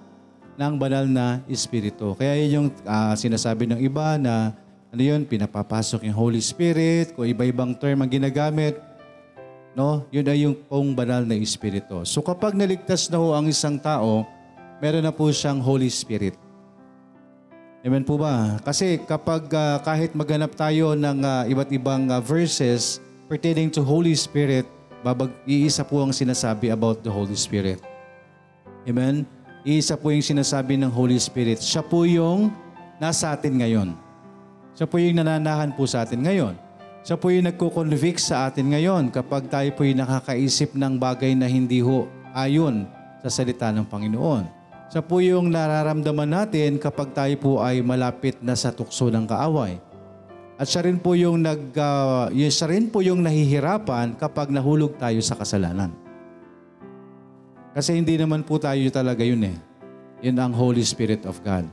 ng 0.57 0.75
banal 0.81 1.05
na 1.07 1.45
Espiritu. 1.47 2.17
Kaya 2.17 2.41
yun 2.41 2.51
yung 2.51 2.69
ah, 2.89 3.13
sinasabi 3.15 3.69
ng 3.69 3.79
iba 3.85 4.17
na 4.17 4.57
ano 4.97 5.05
yun, 5.05 5.29
pinapapasok 5.29 6.09
yung 6.09 6.17
Holy 6.17 6.41
Spirit, 6.41 7.13
kung 7.13 7.29
iba-ibang 7.29 7.77
term 7.77 8.01
ang 8.01 8.09
ginagamit, 8.09 8.81
no? 9.77 10.09
Yun 10.09 10.25
ay 10.25 10.49
yung 10.49 10.57
pong 10.57 10.97
banal 10.97 11.21
na 11.21 11.37
Espiritu. 11.37 12.01
So 12.09 12.25
kapag 12.25 12.57
naligtas 12.57 13.13
na 13.13 13.21
ho 13.21 13.37
ang 13.37 13.45
isang 13.45 13.77
tao, 13.77 14.25
meron 14.81 15.05
na 15.05 15.13
po 15.13 15.29
siyang 15.29 15.61
Holy 15.61 15.93
Spirit. 15.93 16.33
Amen 17.85 18.09
po 18.09 18.17
ba? 18.17 18.57
Kasi 18.65 18.97
kapag 19.05 19.53
ah, 19.53 19.85
kahit 19.85 20.17
maghanap 20.17 20.57
tayo 20.57 20.97
ng 20.97 21.21
ah, 21.21 21.45
iba't 21.45 21.69
ibang 21.77 22.09
ah, 22.09 22.25
verses 22.25 22.97
pertaining 23.29 23.69
to 23.69 23.85
Holy 23.85 24.17
Spirit, 24.17 24.65
babag 25.05 25.29
iisa 25.45 25.85
po 25.85 26.01
ang 26.01 26.17
sinasabi 26.17 26.73
about 26.73 27.05
the 27.05 27.13
Holy 27.13 27.37
Spirit. 27.37 27.85
Amen? 28.89 29.29
Iisa 29.61 29.93
po 29.93 30.09
yung 30.09 30.25
sinasabi 30.25 30.81
ng 30.81 30.89
Holy 30.89 31.21
Spirit. 31.21 31.61
Siya 31.61 31.85
po 31.85 32.09
yung 32.09 32.49
nasa 32.97 33.37
atin 33.37 33.61
ngayon. 33.61 34.06
Siya 34.77 34.85
po 34.85 35.01
yung 35.01 35.17
nananahan 35.17 35.73
po 35.73 35.89
sa 35.89 36.05
atin 36.05 36.21
ngayon. 36.21 36.53
Siya 37.01 37.17
po 37.17 37.33
yung 37.33 37.49
nagko-convict 37.49 38.21
sa 38.21 38.53
atin 38.53 38.77
ngayon 38.77 39.09
kapag 39.09 39.49
tayo 39.49 39.73
po 39.73 39.89
yung 39.89 40.05
nakakaisip 40.05 40.77
ng 40.77 41.01
bagay 41.01 41.33
na 41.33 41.49
hindi 41.49 41.81
ho 41.81 42.05
ayon 42.37 42.85
sa 43.25 43.33
salita 43.33 43.73
ng 43.73 43.89
Panginoon. 43.89 44.45
Siya 44.93 45.01
po 45.01 45.25
yung 45.25 45.49
nararamdaman 45.49 46.29
natin 46.29 46.77
kapag 46.77 47.17
tayo 47.17 47.35
po 47.41 47.53
ay 47.65 47.81
malapit 47.81 48.37
na 48.45 48.53
sa 48.53 48.69
tukso 48.69 49.09
ng 49.09 49.25
kaaway. 49.25 49.81
At 50.61 50.69
siya 50.69 50.85
rin 50.85 51.01
po 51.01 51.17
yung 51.17 51.41
nag 51.41 51.73
ah, 51.81 52.29
yun- 52.29 52.53
siya 52.53 52.69
rin 52.69 52.93
po 52.93 53.01
yung 53.01 53.25
nahihirapan 53.25 54.13
kapag 54.21 54.53
nahulog 54.53 55.01
tayo 55.01 55.21
sa 55.25 55.41
kasalanan. 55.41 55.93
Kasi 57.73 57.97
hindi 57.97 58.21
naman 58.21 58.45
po 58.45 58.61
tayo 58.61 58.83
talaga 58.93 59.25
yun 59.25 59.41
eh. 59.41 59.57
Yun 60.21 60.37
ang 60.37 60.53
Holy 60.53 60.85
Spirit 60.85 61.25
of 61.25 61.41
God. 61.45 61.65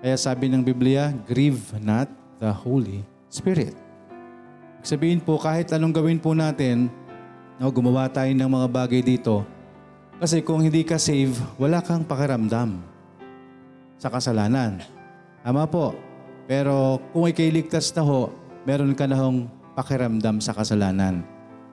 Kaya 0.00 0.16
sabi 0.16 0.48
ng 0.48 0.64
Biblia, 0.64 1.12
grieve 1.28 1.60
not 1.80 2.19
the 2.40 2.50
Holy 2.50 3.04
Spirit. 3.28 3.76
Sabihin 4.80 5.20
po, 5.20 5.36
kahit 5.36 5.68
anong 5.76 5.92
gawin 5.92 6.16
po 6.16 6.32
natin, 6.32 6.88
no, 7.60 7.68
gumawa 7.68 8.08
tayo 8.08 8.32
ng 8.32 8.48
mga 8.48 8.66
bagay 8.72 9.04
dito, 9.04 9.44
kasi 10.20 10.40
kung 10.44 10.64
hindi 10.64 10.84
ka 10.84 10.96
save, 11.00 11.36
wala 11.60 11.80
kang 11.80 12.04
pakiramdam 12.04 12.80
sa 13.96 14.08
kasalanan. 14.12 14.80
Tama 15.40 15.64
po. 15.64 15.96
Pero 16.44 17.00
kung 17.12 17.24
ikay 17.24 17.48
ligtas 17.48 17.88
na 17.96 18.04
ho, 18.04 18.28
meron 18.68 18.92
ka 18.92 19.08
na 19.08 19.16
hong 19.16 19.48
pakiramdam 19.72 20.40
sa 20.44 20.52
kasalanan. 20.52 21.24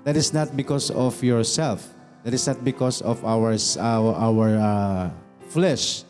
That 0.08 0.16
is 0.16 0.32
not 0.32 0.56
because 0.56 0.88
of 0.96 1.20
yourself. 1.20 1.84
That 2.24 2.32
is 2.32 2.48
not 2.48 2.64
because 2.64 3.04
of 3.04 3.20
our, 3.28 3.56
our, 3.80 4.12
our 4.16 4.48
uh, 4.56 5.06
flesh. 5.52 6.07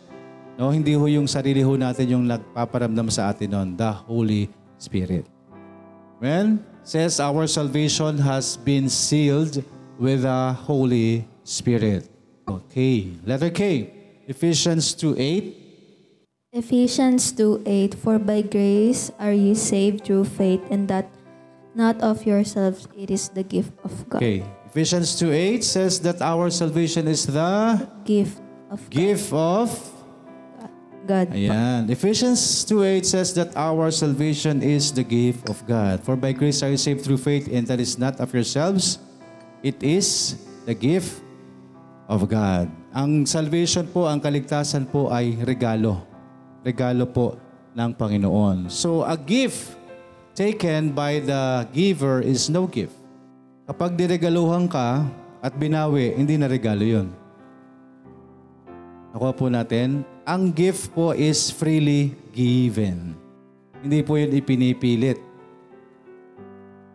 No, 0.57 0.73
hindi 0.73 0.97
ho 0.97 1.05
yung 1.05 1.29
sarili 1.29 1.61
ho 1.61 1.77
natin 1.77 2.17
yung 2.17 2.25
nagpaparamdam 2.25 3.13
sa 3.13 3.29
atin 3.29 3.53
nun, 3.53 3.69
the 3.77 3.93
Holy 4.09 4.49
Spirit. 4.81 5.29
Amen? 6.17 6.65
Says 6.81 7.21
our 7.21 7.45
salvation 7.45 8.17
has 8.17 8.57
been 8.57 8.89
sealed 8.89 9.61
with 10.01 10.25
the 10.25 10.57
Holy 10.65 11.29
Spirit. 11.45 12.09
Okay. 12.49 13.13
Letter 13.21 13.53
K. 13.53 13.93
Ephesians 14.25 14.97
2.8. 14.97 15.67
Ephesians 16.57 17.37
2:8 17.37 17.93
For 17.93 18.17
by 18.17 18.41
grace 18.41 19.13
are 19.21 19.35
ye 19.35 19.53
saved 19.53 20.09
through 20.09 20.25
faith 20.25 20.63
and 20.73 20.89
that 20.89 21.05
not 21.77 22.01
of 22.01 22.25
yourselves 22.25 22.89
it 22.97 23.13
is 23.13 23.29
the 23.29 23.45
gift 23.45 23.77
of 23.85 23.93
God. 24.09 24.23
Okay. 24.23 24.41
Ephesians 24.73 25.13
2.8 25.21 25.61
says 25.61 26.01
that 26.01 26.17
our 26.23 26.49
salvation 26.49 27.05
is 27.05 27.29
the 27.29 27.85
Gift 28.07 28.41
of 28.71 28.81
gift 28.89 29.29
of... 29.29 29.69
God. 31.07 31.31
Ayan. 31.31 31.87
Ephesians 31.87 32.67
2.8 32.67 33.07
says 33.07 33.31
that 33.39 33.55
our 33.55 33.87
salvation 33.95 34.59
is 34.59 34.91
the 34.91 35.07
gift 35.07 35.47
of 35.47 35.63
God. 35.63 36.03
For 36.03 36.19
by 36.19 36.35
grace 36.35 36.59
are 36.59 36.69
you 36.69 36.75
saved 36.75 37.07
through 37.07 37.23
faith 37.23 37.47
and 37.47 37.63
that 37.71 37.79
is 37.79 37.95
not 37.95 38.19
of 38.19 38.35
yourselves. 38.35 38.99
It 39.63 39.79
is 39.79 40.35
the 40.67 40.75
gift 40.75 41.23
of 42.11 42.27
God. 42.27 42.67
Ang 42.91 43.23
salvation 43.23 43.87
po, 43.87 44.11
ang 44.11 44.19
kaligtasan 44.19 44.91
po 44.91 45.07
ay 45.07 45.39
regalo. 45.47 46.03
Regalo 46.67 47.07
po 47.07 47.39
ng 47.71 47.95
Panginoon. 47.95 48.67
So 48.67 49.07
a 49.07 49.15
gift 49.15 49.79
taken 50.35 50.91
by 50.91 51.23
the 51.23 51.65
giver 51.71 52.19
is 52.19 52.51
no 52.51 52.67
gift. 52.67 52.93
Kapag 53.63 53.95
diregaluhan 53.95 54.67
ka 54.67 55.07
at 55.39 55.55
binawi, 55.55 56.11
hindi 56.15 56.35
na 56.35 56.51
regalo 56.51 56.83
yun. 56.83 57.07
Nakuha 59.15 59.31
po 59.33 59.47
natin, 59.47 60.05
ang 60.27 60.51
gift 60.51 60.91
po 60.91 61.15
is 61.15 61.47
freely 61.47 62.11
given. 62.35 63.15
Hindi 63.79 64.03
po 64.03 64.19
yun 64.19 64.35
ipinipilit. 64.35 65.23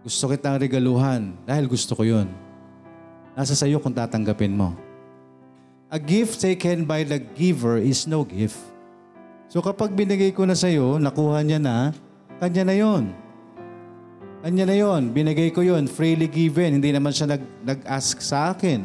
Gusto 0.05 0.29
kitang 0.29 0.61
regaluhan 0.61 1.33
dahil 1.49 1.65
gusto 1.65 1.97
ko 1.97 2.05
yun. 2.05 2.29
Nasa 3.33 3.57
sayo 3.57 3.81
kung 3.81 3.97
tatanggapin 3.97 4.53
mo. 4.53 4.77
A 5.89 5.97
gift 5.97 6.45
taken 6.45 6.85
by 6.85 7.09
the 7.09 7.17
giver 7.33 7.81
is 7.81 8.05
no 8.05 8.21
gift. 8.21 8.61
So 9.49 9.65
kapag 9.65 9.97
binigay 9.97 10.37
ko 10.37 10.45
na 10.45 10.57
sa'yo, 10.57 11.01
nakuha 11.01 11.41
niya 11.41 11.61
na, 11.61 11.97
kanya 12.37 12.69
na 12.69 12.77
yon. 12.77 13.17
Kanya 14.45 14.65
na 14.69 14.77
yon. 14.77 15.13
Binigay 15.13 15.53
ko 15.53 15.65
yon, 15.65 15.89
freely 15.89 16.29
given. 16.29 16.81
Hindi 16.81 16.93
naman 16.93 17.13
siya 17.13 17.37
nag, 17.37 17.45
nag-ask 17.65 18.21
sa 18.21 18.53
akin. 18.53 18.85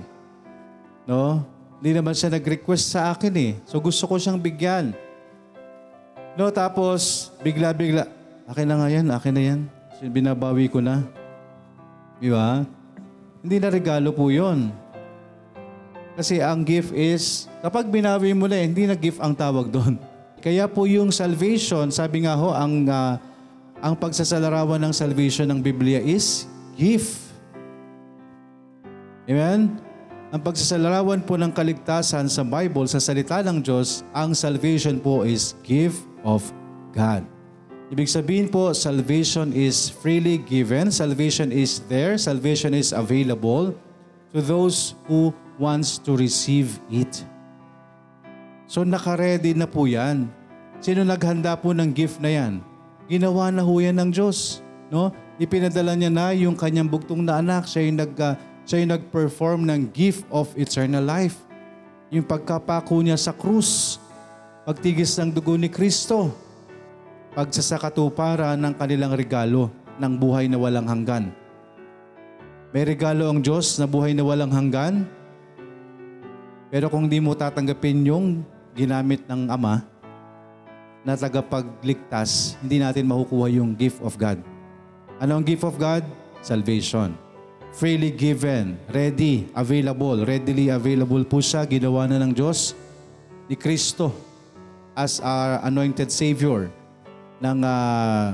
No? 1.07 1.43
Hindi 1.77 1.91
naman 1.93 2.17
siya 2.17 2.33
nag-request 2.33 2.85
sa 2.97 3.13
akin 3.13 3.33
eh. 3.37 3.51
So 3.69 3.77
gusto 3.77 4.09
ko 4.09 4.17
siyang 4.17 4.41
bigyan. 4.41 4.97
No, 6.37 6.49
tapos 6.49 7.33
bigla-bigla, 7.41 8.05
akin 8.49 8.65
na 8.69 8.75
nga 8.77 8.89
yan, 8.89 9.07
akin 9.09 9.33
na 9.33 9.43
yan. 9.43 9.59
Binabawi 10.09 10.69
ko 10.69 10.81
na. 10.81 11.05
Di 12.17 12.29
ba? 12.29 12.65
Hindi 13.41 13.57
na 13.57 13.69
regalo 13.69 14.09
po 14.13 14.29
yon. 14.29 14.69
Kasi 16.17 16.41
ang 16.41 16.65
gift 16.65 16.93
is, 16.97 17.45
kapag 17.61 17.89
binawi 17.89 18.33
mo 18.33 18.49
na, 18.49 18.57
eh, 18.57 18.65
hindi 18.65 18.89
na 18.89 18.97
gift 18.97 19.21
ang 19.21 19.37
tawag 19.37 19.69
doon. 19.69 20.01
Kaya 20.45 20.65
po 20.65 20.89
yung 20.89 21.13
salvation, 21.13 21.93
sabi 21.93 22.25
nga 22.25 22.33
ho, 22.33 22.53
ang, 22.53 22.89
ah, 22.89 23.21
ang 23.81 23.93
pagsasalarawan 23.93 24.81
ng 24.81 24.93
salvation 24.93 25.45
ng 25.45 25.61
Biblia 25.61 26.01
is 26.01 26.49
gift. 26.73 27.21
Amen? 29.29 29.86
Ang 30.27 30.43
pagsasalarawan 30.43 31.23
po 31.23 31.39
ng 31.39 31.55
kaligtasan 31.55 32.27
sa 32.27 32.43
Bible, 32.43 32.83
sa 32.91 32.99
salita 32.99 33.39
ng 33.39 33.63
Diyos, 33.63 34.03
ang 34.11 34.35
salvation 34.35 34.99
po 34.99 35.23
is 35.23 35.55
gift 35.63 36.03
of 36.27 36.43
God. 36.91 37.23
Ibig 37.95 38.11
sabihin 38.11 38.51
po, 38.51 38.75
salvation 38.75 39.55
is 39.55 39.87
freely 39.87 40.35
given. 40.43 40.91
Salvation 40.91 41.55
is 41.55 41.79
there. 41.87 42.19
Salvation 42.19 42.75
is 42.75 42.91
available 42.91 43.71
to 44.35 44.43
those 44.43 44.99
who 45.07 45.31
wants 45.55 45.95
to 45.95 46.19
receive 46.19 46.75
it. 46.91 47.23
So 48.67 48.83
nakaredy 48.83 49.55
na 49.55 49.63
po 49.63 49.87
yan. 49.87 50.27
Sino 50.83 51.07
naghanda 51.07 51.55
po 51.55 51.71
ng 51.71 51.95
gift 51.95 52.19
na 52.19 52.35
yan? 52.35 52.59
Ginawa 53.07 53.47
na 53.47 53.63
ho 53.63 53.79
yan 53.79 53.95
ng 53.95 54.11
Diyos. 54.11 54.59
No? 54.91 55.15
Ipinadala 55.39 55.95
niya 55.95 56.11
na 56.11 56.35
yung 56.35 56.59
kanyang 56.59 56.91
bugtong 56.91 57.23
na 57.23 57.39
anak. 57.39 57.63
Siya 57.63 57.87
yung, 57.87 58.03
nag, 58.03 58.11
ah, 58.19 58.35
siya 58.67 58.83
yung 58.83 58.91
nag-perform 58.99 59.63
ng 59.63 59.81
gift 59.95 60.27
of 60.27 60.51
eternal 60.59 60.99
life. 60.99 61.39
Yung 62.11 62.27
pagkapako 62.27 62.99
niya 62.99 63.15
sa 63.15 63.31
krus. 63.31 63.95
Pagtigis 64.67 65.15
ng 65.15 65.31
dugo 65.31 65.55
ni 65.55 65.71
Kristo. 65.71 66.35
Pagsasakatuparan 67.31 68.59
ng 68.59 68.73
kanilang 68.75 69.15
regalo 69.15 69.71
ng 69.95 70.13
buhay 70.19 70.51
na 70.51 70.59
walang 70.59 70.83
hanggan. 70.83 71.31
May 72.75 72.83
regalo 72.83 73.31
ang 73.31 73.39
Diyos 73.39 73.79
na 73.79 73.87
buhay 73.87 74.11
na 74.11 74.27
walang 74.27 74.51
hanggan. 74.51 75.07
Pero 76.67 76.91
kung 76.91 77.07
di 77.07 77.23
mo 77.23 77.31
tatanggapin 77.31 78.03
yung 78.03 78.43
ginamit 78.75 79.23
ng 79.31 79.47
Ama 79.47 79.87
na 81.07 81.15
tagapagligtas, 81.15 82.59
hindi 82.59 82.83
natin 82.83 83.07
makukuha 83.07 83.47
yung 83.47 83.71
gift 83.71 84.03
of 84.03 84.19
God. 84.19 84.43
Ano 85.23 85.39
ang 85.39 85.47
gift 85.47 85.63
of 85.63 85.79
God? 85.79 86.03
Salvation. 86.43 87.26
Freely 87.75 88.09
given, 88.09 88.79
ready, 88.89 89.51
available, 89.53 90.23
readily 90.23 90.71
available 90.71 91.21
po 91.27 91.43
siya, 91.43 91.67
ginawa 91.67 92.07
na 92.09 92.17
ng 92.23 92.33
Diyos 92.33 92.73
ni 93.47 93.55
Kristo 93.55 94.11
as 94.97 95.21
our 95.21 95.61
anointed 95.61 96.09
Savior 96.09 96.73
ng, 97.37 97.59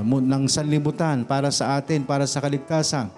mu- 0.05 0.23
ng 0.23 0.43
sanlibutan 0.47 1.27
para 1.27 1.51
sa 1.51 1.75
atin, 1.75 2.07
para 2.07 2.23
sa 2.23 2.39
kaligtasan. 2.39 3.11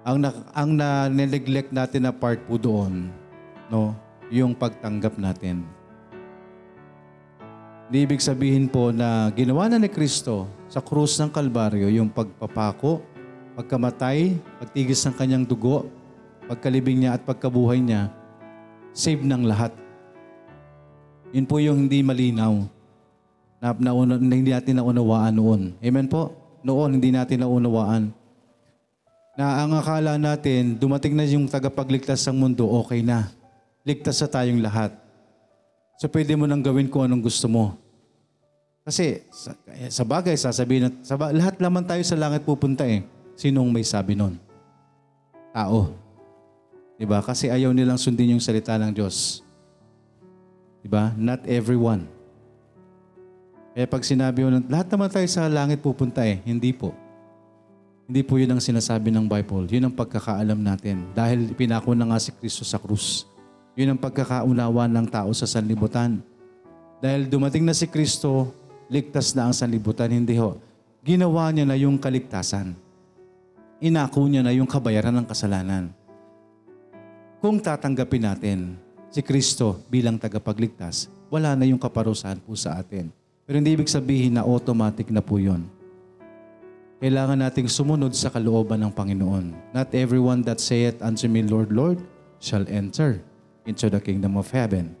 Ang, 0.00 0.24
na, 0.24 0.30
ang 0.56 0.70
na 0.72 0.88
neglect 1.12 1.68
natin 1.68 2.08
na 2.08 2.12
part 2.14 2.40
po 2.48 2.56
doon, 2.56 3.12
no, 3.68 3.92
yung 4.32 4.56
pagtanggap 4.56 5.20
natin. 5.20 5.60
Di 7.90 8.06
ibig 8.06 8.22
sabihin 8.22 8.70
po 8.70 8.94
na 8.94 9.28
ginawa 9.34 9.66
na 9.66 9.76
ni 9.76 9.90
Kristo 9.90 10.46
sa 10.70 10.78
krus 10.78 11.18
ng 11.18 11.28
Kalbaryo 11.28 11.90
yung 11.90 12.08
pagpapako, 12.08 13.02
pagkamatay, 13.60 14.40
pagtigis 14.56 15.04
ng 15.04 15.14
kanyang 15.20 15.44
dugo, 15.44 15.84
pagkalibing 16.48 17.04
niya 17.04 17.20
at 17.20 17.22
pagkabuhay 17.28 17.76
niya, 17.76 18.08
save 18.96 19.20
ng 19.20 19.44
lahat. 19.44 19.76
Yun 21.36 21.44
po 21.44 21.60
yung 21.60 21.86
hindi 21.86 22.00
malinaw 22.00 22.64
na, 23.60 23.76
na, 23.76 23.92
na 23.92 24.34
hindi 24.34 24.50
natin 24.56 24.80
naunawaan 24.80 25.36
noon. 25.36 25.60
Amen 25.76 26.08
po? 26.08 26.32
Noon, 26.64 26.96
hindi 26.96 27.12
natin 27.12 27.44
naunawaan. 27.44 28.10
Na 29.36 29.62
ang 29.62 29.76
akala 29.76 30.16
natin, 30.16 30.80
dumating 30.80 31.12
na 31.12 31.28
yung 31.28 31.44
tagapagligtas 31.44 32.24
ng 32.32 32.36
mundo, 32.40 32.64
okay 32.80 33.04
na. 33.04 33.28
Ligtas 33.84 34.24
sa 34.24 34.28
tayong 34.28 34.64
lahat. 34.64 34.96
So 36.00 36.08
pwede 36.08 36.32
mo 36.32 36.48
nang 36.48 36.64
gawin 36.64 36.88
kung 36.88 37.04
anong 37.04 37.28
gusto 37.28 37.44
mo. 37.44 37.76
Kasi 38.80 39.20
sa, 39.28 39.52
sa 39.92 40.02
bagay, 40.08 40.32
sasabihin 40.34 40.88
na, 40.88 40.90
sa, 41.04 41.14
lahat 41.14 41.60
naman 41.60 41.84
tayo 41.84 42.00
sa 42.00 42.16
langit 42.16 42.42
pupunta 42.48 42.88
eh. 42.88 43.04
Sinong 43.40 43.72
may 43.72 43.80
sabi 43.80 44.12
nun? 44.12 44.36
Tao. 45.56 45.96
Diba? 47.00 47.24
Kasi 47.24 47.48
ayaw 47.48 47.72
nilang 47.72 47.96
sundin 47.96 48.36
yung 48.36 48.44
salita 48.44 48.76
ng 48.76 48.92
Diyos. 48.92 49.40
Diba? 50.84 51.16
Not 51.16 51.48
everyone. 51.48 52.04
Kaya 53.72 53.88
pag 53.88 54.04
sinabi 54.04 54.44
mo, 54.44 54.60
lahat 54.68 54.92
naman 54.92 55.08
tayo 55.08 55.24
sa 55.24 55.48
langit 55.48 55.80
pupunta 55.80 56.20
eh. 56.20 56.44
Hindi 56.44 56.76
po. 56.76 56.92
Hindi 58.04 58.20
po 58.20 58.36
yun 58.36 58.52
ang 58.52 58.60
sinasabi 58.60 59.08
ng 59.08 59.24
Bible. 59.24 59.72
Yun 59.72 59.88
ang 59.88 59.94
pagkakaalam 59.96 60.60
natin. 60.60 61.08
Dahil 61.16 61.56
pinako 61.56 61.96
na 61.96 62.12
nga 62.12 62.20
si 62.20 62.36
Kristo 62.36 62.60
sa 62.60 62.76
krus. 62.76 63.24
Yun 63.72 63.96
ang 63.96 64.00
pagkakaunawa 64.04 64.84
ng 64.84 65.08
tao 65.08 65.32
sa 65.32 65.48
sanlibutan. 65.48 66.20
Dahil 67.00 67.24
dumating 67.24 67.64
na 67.64 67.72
si 67.72 67.88
Kristo, 67.88 68.52
ligtas 68.92 69.32
na 69.32 69.48
ang 69.48 69.56
sanlibutan. 69.56 70.12
Hindi 70.12 70.36
ho. 70.36 70.60
Ginawa 71.00 71.48
niya 71.48 71.64
na 71.64 71.80
yung 71.80 71.96
kaligtasan. 71.96 72.89
Inako 73.80 74.28
niya 74.28 74.44
na 74.44 74.52
yung 74.52 74.68
kabayaran 74.68 75.16
ng 75.16 75.24
kasalanan. 75.24 75.88
Kung 77.40 77.56
tatanggapin 77.56 78.28
natin 78.28 78.76
si 79.08 79.24
Kristo 79.24 79.80
bilang 79.88 80.20
tagapagligtas, 80.20 81.08
wala 81.32 81.56
na 81.56 81.64
yung 81.64 81.80
kaparusahan 81.80 82.36
po 82.44 82.52
sa 82.52 82.76
atin. 82.76 83.08
Pero 83.48 83.56
hindi 83.56 83.72
ibig 83.72 83.88
sabihin 83.88 84.36
na 84.36 84.44
automatic 84.44 85.08
na 85.08 85.24
po 85.24 85.40
yun. 85.40 85.64
Kailangan 87.00 87.40
nating 87.40 87.72
sumunod 87.72 88.12
sa 88.12 88.28
kalooban 88.28 88.84
ng 88.84 88.92
Panginoon. 88.92 89.72
Not 89.72 89.88
everyone 89.96 90.44
that 90.44 90.60
saith 90.60 91.00
unto 91.00 91.24
me, 91.24 91.40
Lord, 91.40 91.72
Lord, 91.72 92.04
shall 92.36 92.68
enter 92.68 93.24
into 93.64 93.88
the 93.88 94.04
kingdom 94.04 94.36
of 94.36 94.52
heaven. 94.52 94.92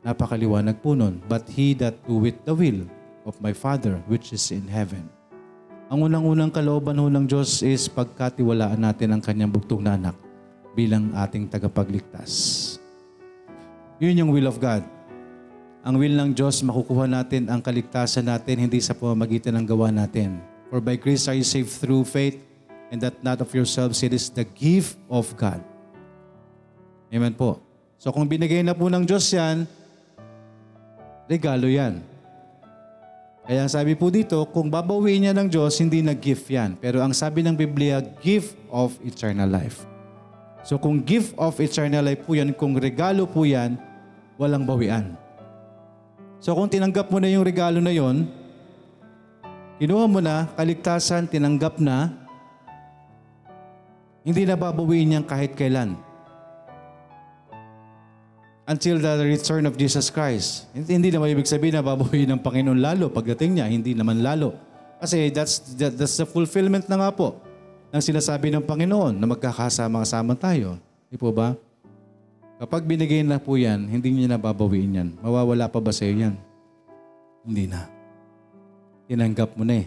Napakaliwanag 0.00 0.80
po 0.80 0.96
nun. 0.96 1.20
But 1.28 1.44
he 1.52 1.76
that 1.84 2.00
doeth 2.08 2.40
the 2.48 2.56
will 2.56 2.88
of 3.28 3.36
my 3.44 3.52
Father 3.52 4.00
which 4.08 4.32
is 4.32 4.48
in 4.48 4.64
heaven. 4.64 5.12
Ang 5.88 6.04
unang-unang 6.04 6.52
kalooban 6.52 7.00
ho 7.00 7.08
ng 7.08 7.24
Diyos 7.24 7.64
is 7.64 7.88
pagkatiwalaan 7.88 8.76
natin 8.76 9.08
ang 9.08 9.24
kanyang 9.24 9.48
bugtong 9.48 9.80
na 9.80 9.96
anak 9.96 10.12
bilang 10.76 11.16
ating 11.16 11.48
tagapagligtas. 11.48 12.76
Yun 13.96 14.20
yung 14.20 14.30
will 14.36 14.52
of 14.52 14.60
God. 14.60 14.84
Ang 15.80 15.96
will 15.96 16.12
ng 16.12 16.36
Diyos, 16.36 16.60
makukuha 16.60 17.08
natin 17.08 17.48
ang 17.48 17.64
kaligtasan 17.64 18.28
natin 18.28 18.68
hindi 18.68 18.84
sa 18.84 18.92
pamamagitan 18.92 19.56
ng 19.56 19.64
gawa 19.64 19.88
natin. 19.88 20.44
For 20.68 20.84
by 20.84 21.00
grace 21.00 21.24
are 21.24 21.40
you 21.40 21.46
saved 21.46 21.72
through 21.72 22.04
faith, 22.04 22.36
and 22.92 23.00
that 23.00 23.24
not 23.24 23.40
of 23.40 23.48
yourselves, 23.56 24.04
it 24.04 24.12
is 24.12 24.28
the 24.28 24.44
gift 24.44 25.00
of 25.08 25.32
God. 25.40 25.64
Amen 27.08 27.32
po. 27.32 27.64
So 27.96 28.12
kung 28.12 28.28
binigay 28.28 28.60
na 28.60 28.76
po 28.76 28.92
ng 28.92 29.08
Diyos 29.08 29.24
yan, 29.32 29.64
regalo 31.24 31.64
yan. 31.64 32.04
Kaya 33.48 33.64
ang 33.64 33.72
sabi 33.72 33.96
po 33.96 34.12
dito, 34.12 34.44
kung 34.52 34.68
babawiin 34.68 35.24
niya 35.24 35.32
ng 35.32 35.48
Diyos, 35.48 35.80
hindi 35.80 36.04
na 36.04 36.12
gift 36.12 36.52
yan. 36.52 36.76
Pero 36.76 37.00
ang 37.00 37.16
sabi 37.16 37.40
ng 37.40 37.56
Biblia, 37.56 38.04
gift 38.20 38.52
of 38.68 38.92
eternal 39.00 39.48
life. 39.48 39.88
So 40.68 40.76
kung 40.76 41.00
gift 41.00 41.32
of 41.40 41.56
eternal 41.56 42.04
life 42.04 42.28
po 42.28 42.36
yan, 42.36 42.52
kung 42.52 42.76
regalo 42.76 43.24
po 43.24 43.48
yan, 43.48 43.80
walang 44.36 44.68
bawian. 44.68 45.16
So 46.44 46.52
kung 46.52 46.68
tinanggap 46.68 47.08
mo 47.08 47.24
na 47.24 47.32
yung 47.32 47.40
regalo 47.40 47.80
na 47.80 47.88
yon, 47.88 48.28
kinuha 49.80 50.04
mo 50.04 50.20
na, 50.20 50.44
kaligtasan, 50.52 51.24
tinanggap 51.24 51.80
na, 51.80 52.12
hindi 54.28 54.44
na 54.44 54.60
babawiin 54.60 55.16
yan 55.16 55.24
kahit 55.24 55.56
kailan. 55.56 55.96
Until 58.68 59.00
the 59.00 59.24
return 59.24 59.64
of 59.64 59.80
Jesus 59.80 60.12
Christ. 60.12 60.68
Hindi, 60.76 61.08
naman 61.08 61.32
ibig 61.32 61.48
sabihin 61.48 61.80
na 61.80 61.80
babawiin 61.80 62.36
ng 62.36 62.40
Panginoon 62.44 62.76
lalo 62.76 63.08
pagdating 63.08 63.56
niya, 63.56 63.66
hindi 63.72 63.96
naman 63.96 64.20
lalo. 64.20 64.52
Kasi 65.00 65.32
that's, 65.32 65.72
that, 65.80 65.96
that's 65.96 66.20
the 66.20 66.28
fulfillment 66.28 66.84
na 66.84 67.00
nga 67.00 67.08
po 67.08 67.40
ng 67.88 68.02
sinasabi 68.04 68.52
ng 68.52 68.60
Panginoon 68.68 69.16
na 69.16 69.24
magkakasama-kasama 69.24 70.36
tayo. 70.36 70.76
Di 71.08 71.16
po 71.16 71.32
ba? 71.32 71.56
Kapag 72.60 72.84
binigay 72.84 73.24
na 73.24 73.40
po 73.40 73.56
yan, 73.56 73.88
hindi 73.88 74.12
niya 74.12 74.36
na 74.36 74.40
babawiin 74.40 74.98
yan. 75.00 75.08
Mawawala 75.24 75.70
pa 75.70 75.80
ba 75.80 75.94
sa 75.94 76.04
iyo 76.04 76.28
yan? 76.28 76.34
Hindi 77.46 77.70
na. 77.70 77.88
Tinanggap 79.08 79.56
mo 79.56 79.64
na 79.64 79.80
eh. 79.80 79.86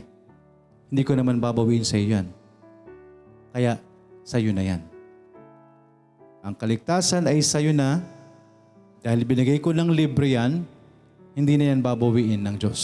Hindi 0.90 1.04
ko 1.06 1.14
naman 1.14 1.38
babawiin 1.38 1.86
sa 1.86 2.02
iyo 2.02 2.18
yan. 2.18 2.28
Kaya, 3.54 3.78
sa 4.26 4.42
iyo 4.42 4.56
na 4.56 4.64
yan. 4.66 4.82
Ang 6.42 6.58
kaligtasan 6.58 7.30
ay 7.30 7.44
sa 7.46 7.62
iyo 7.62 7.76
na 7.76 8.02
dahil 9.02 9.26
binigay 9.26 9.58
ko 9.58 9.74
ng 9.74 9.90
libre 9.90 10.38
yan, 10.38 10.62
hindi 11.34 11.58
na 11.58 11.74
yan 11.74 11.82
babawiin 11.82 12.42
ng 12.46 12.56
Diyos. 12.62 12.82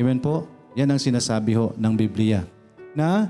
Amen 0.00 0.16
po? 0.16 0.48
Yan 0.72 0.88
ang 0.88 1.00
sinasabi 1.00 1.52
ho 1.52 1.76
ng 1.76 1.94
Biblia. 1.96 2.48
Na 2.96 3.28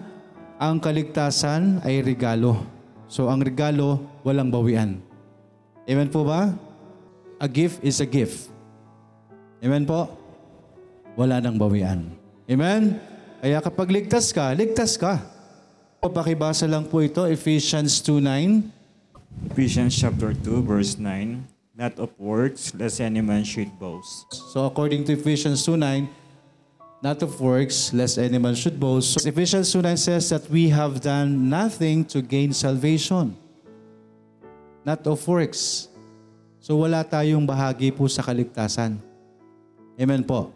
ang 0.62 0.78
kaligtasan 0.78 1.82
ay 1.82 2.06
regalo. 2.06 2.62
So 3.10 3.26
ang 3.26 3.42
regalo, 3.42 3.98
walang 4.22 4.54
bawian. 4.54 5.02
Amen 5.90 6.06
po 6.06 6.22
ba? 6.22 6.54
A 7.42 7.50
gift 7.50 7.82
is 7.82 7.98
a 7.98 8.06
gift. 8.06 8.52
Amen 9.58 9.82
po? 9.82 10.06
Wala 11.18 11.42
nang 11.42 11.58
bawian. 11.58 12.14
Amen? 12.46 13.02
Kaya 13.42 13.58
kapag 13.58 13.90
ligtas 13.90 14.30
ka, 14.30 14.54
ligtas 14.54 14.94
ka. 14.94 15.18
Pakibasa 15.98 16.68
lang 16.70 16.86
po 16.86 17.02
ito, 17.02 17.26
Ephesians 17.26 17.98
2.9. 18.06 18.79
Ephesians 19.50 19.94
chapter 19.94 20.34
2, 20.34 20.62
verse 20.62 20.98
9. 20.98 21.46
Not 21.76 21.96
of 21.98 22.12
works, 22.20 22.74
lest 22.76 23.00
any 23.00 23.20
man 23.24 23.44
should 23.44 23.72
boast. 23.80 24.28
So 24.52 24.66
according 24.66 25.04
to 25.08 25.16
Ephesians 25.16 25.64
2.9, 25.64 26.08
not 27.00 27.22
of 27.24 27.40
works, 27.40 27.92
lest 27.96 28.20
any 28.20 28.36
man 28.36 28.54
should 28.54 28.78
boast. 28.78 29.16
So 29.16 29.28
Ephesians 29.28 29.72
2.9 29.72 29.96
says 29.96 30.28
that 30.28 30.44
we 30.52 30.68
have 30.68 31.00
done 31.00 31.48
nothing 31.48 32.04
to 32.12 32.20
gain 32.20 32.52
salvation. 32.52 33.32
Not 34.84 35.06
of 35.08 35.24
works. 35.24 35.88
So 36.60 36.76
wala 36.76 37.00
tayong 37.00 37.48
bahagi 37.48 37.88
po 37.96 38.04
sa 38.12 38.20
kaligtasan. 38.20 39.00
Amen 39.96 40.20
po. 40.20 40.52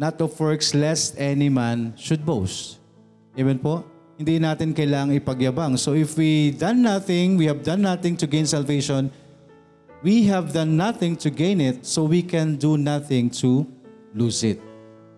Not 0.00 0.16
of 0.24 0.32
works, 0.40 0.72
lest 0.72 1.20
any 1.20 1.52
man 1.52 1.92
should 2.00 2.24
boast. 2.24 2.80
Amen 3.36 3.60
po. 3.60 3.84
Hindi 4.20 4.36
natin 4.38 4.76
kailangang 4.76 5.18
ipagyabang. 5.18 5.80
So 5.80 5.96
if 5.96 6.14
we 6.20 6.52
done 6.52 6.84
nothing, 6.84 7.40
we 7.40 7.48
have 7.48 7.64
done 7.64 7.80
nothing 7.80 8.14
to 8.20 8.28
gain 8.28 8.44
salvation, 8.44 9.08
we 10.04 10.28
have 10.28 10.52
done 10.52 10.76
nothing 10.76 11.16
to 11.24 11.32
gain 11.32 11.62
it, 11.62 11.86
so 11.86 12.04
we 12.04 12.20
can 12.20 12.60
do 12.60 12.76
nothing 12.76 13.32
to 13.40 13.64
lose 14.12 14.44
it. 14.44 14.60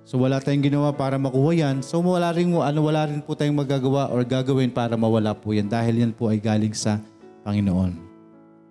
So 0.05 0.21
wala 0.21 0.37
tayong 0.39 0.69
ginawa 0.69 0.93
para 0.93 1.17
makuha 1.17 1.53
yan. 1.57 1.77
So 1.81 2.05
wala 2.05 2.29
rin, 2.37 2.53
ano, 2.53 2.81
wala 2.85 3.09
rin 3.09 3.25
po 3.25 3.33
tayong 3.33 3.57
magagawa 3.57 4.13
or 4.13 4.21
gagawin 4.23 4.69
para 4.69 4.95
mawala 5.01 5.33
po 5.33 5.57
yan 5.57 5.67
dahil 5.67 6.05
yan 6.05 6.13
po 6.13 6.29
ay 6.29 6.37
galing 6.39 6.77
sa 6.77 7.01
Panginoon. 7.43 7.97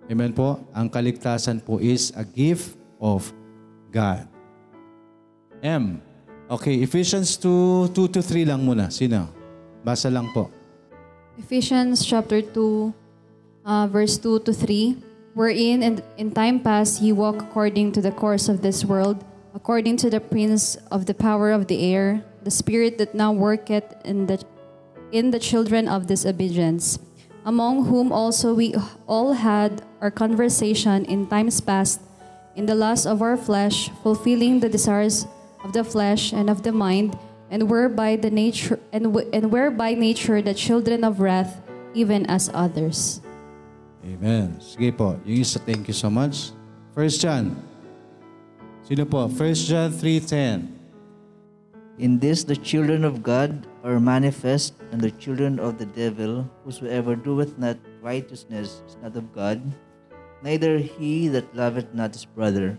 Amen 0.06 0.30
po? 0.30 0.62
Ang 0.70 0.86
kaligtasan 0.86 1.58
po 1.58 1.82
is 1.82 2.14
a 2.14 2.22
gift 2.22 2.78
of 3.02 3.34
God. 3.90 4.30
M. 5.58 5.98
Okay, 6.46 6.84
Ephesians 6.84 7.34
2, 7.40 7.90
2 7.90 8.14
to 8.14 8.20
3 8.20 8.46
lang 8.46 8.62
muna. 8.62 8.92
Sino? 8.92 9.43
Basa 9.84 10.08
lang 10.08 10.32
po. 10.32 10.48
Ephesians 11.36 12.00
chapter 12.08 12.40
2, 12.40 12.88
uh, 13.68 13.84
verse 13.92 14.16
2 14.16 14.40
to 14.48 14.52
3, 14.56 14.96
wherein 15.36 15.84
in, 15.84 16.00
in 16.16 16.32
time 16.32 16.56
past 16.56 17.04
ye 17.04 17.12
walk 17.12 17.44
according 17.44 17.92
to 17.92 18.00
the 18.00 18.10
course 18.10 18.48
of 18.48 18.64
this 18.64 18.80
world, 18.80 19.20
according 19.52 20.00
to 20.00 20.08
the 20.08 20.24
prince 20.24 20.80
of 20.88 21.04
the 21.04 21.12
power 21.12 21.52
of 21.52 21.68
the 21.68 21.84
air, 21.84 22.24
the 22.42 22.50
spirit 22.50 22.96
that 22.96 23.14
now 23.14 23.30
worketh 23.30 23.84
in 24.08 24.24
the 24.26 24.40
in 25.12 25.30
the 25.30 25.38
children 25.38 25.86
of 25.86 26.08
disobedience, 26.08 26.98
among 27.44 27.84
whom 27.86 28.10
also 28.10 28.54
we 28.54 28.74
all 29.06 29.36
had 29.36 29.84
our 30.00 30.10
conversation 30.10 31.04
in 31.04 31.28
times 31.28 31.60
past, 31.60 32.00
in 32.56 32.66
the 32.66 32.74
lust 32.74 33.06
of 33.06 33.22
our 33.22 33.36
flesh, 33.36 33.92
fulfilling 34.02 34.58
the 34.58 34.68
desires 34.68 35.26
of 35.62 35.72
the 35.72 35.84
flesh 35.84 36.32
and 36.32 36.50
of 36.50 36.64
the 36.64 36.72
mind, 36.72 37.14
and 37.54 37.70
were 37.70 37.86
by 37.86 38.18
the 38.18 38.34
nature 38.34 38.82
and, 38.90 39.14
and 39.30 39.54
were 39.54 39.70
by 39.70 39.94
nature 39.94 40.42
the 40.42 40.52
children 40.52 41.06
of 41.06 41.22
wrath, 41.22 41.62
even 41.94 42.26
as 42.26 42.50
others. 42.50 43.22
Amen. 44.02 44.58
Sige 44.58 44.90
po. 44.90 45.14
Yung 45.22 45.38
isa, 45.38 45.62
thank 45.62 45.86
you 45.86 45.94
so 45.94 46.10
much. 46.10 46.50
First 46.98 47.22
John. 47.22 47.54
Sino 48.82 49.06
po? 49.06 49.30
First 49.30 49.70
John 49.70 49.94
3.10. 49.94 50.66
In 52.02 52.18
this 52.18 52.42
the 52.42 52.58
children 52.58 53.06
of 53.06 53.22
God 53.22 53.70
are 53.86 54.02
manifest, 54.02 54.74
and 54.90 54.98
the 54.98 55.14
children 55.14 55.62
of 55.62 55.78
the 55.78 55.86
devil, 55.86 56.42
whosoever 56.66 57.14
doeth 57.14 57.54
not 57.54 57.78
righteousness 58.02 58.82
is 58.82 58.98
not 58.98 59.14
of 59.14 59.30
God, 59.30 59.62
neither 60.42 60.82
he 60.82 61.30
that 61.30 61.46
loveth 61.54 61.94
not 61.94 62.18
his 62.18 62.26
brother. 62.26 62.74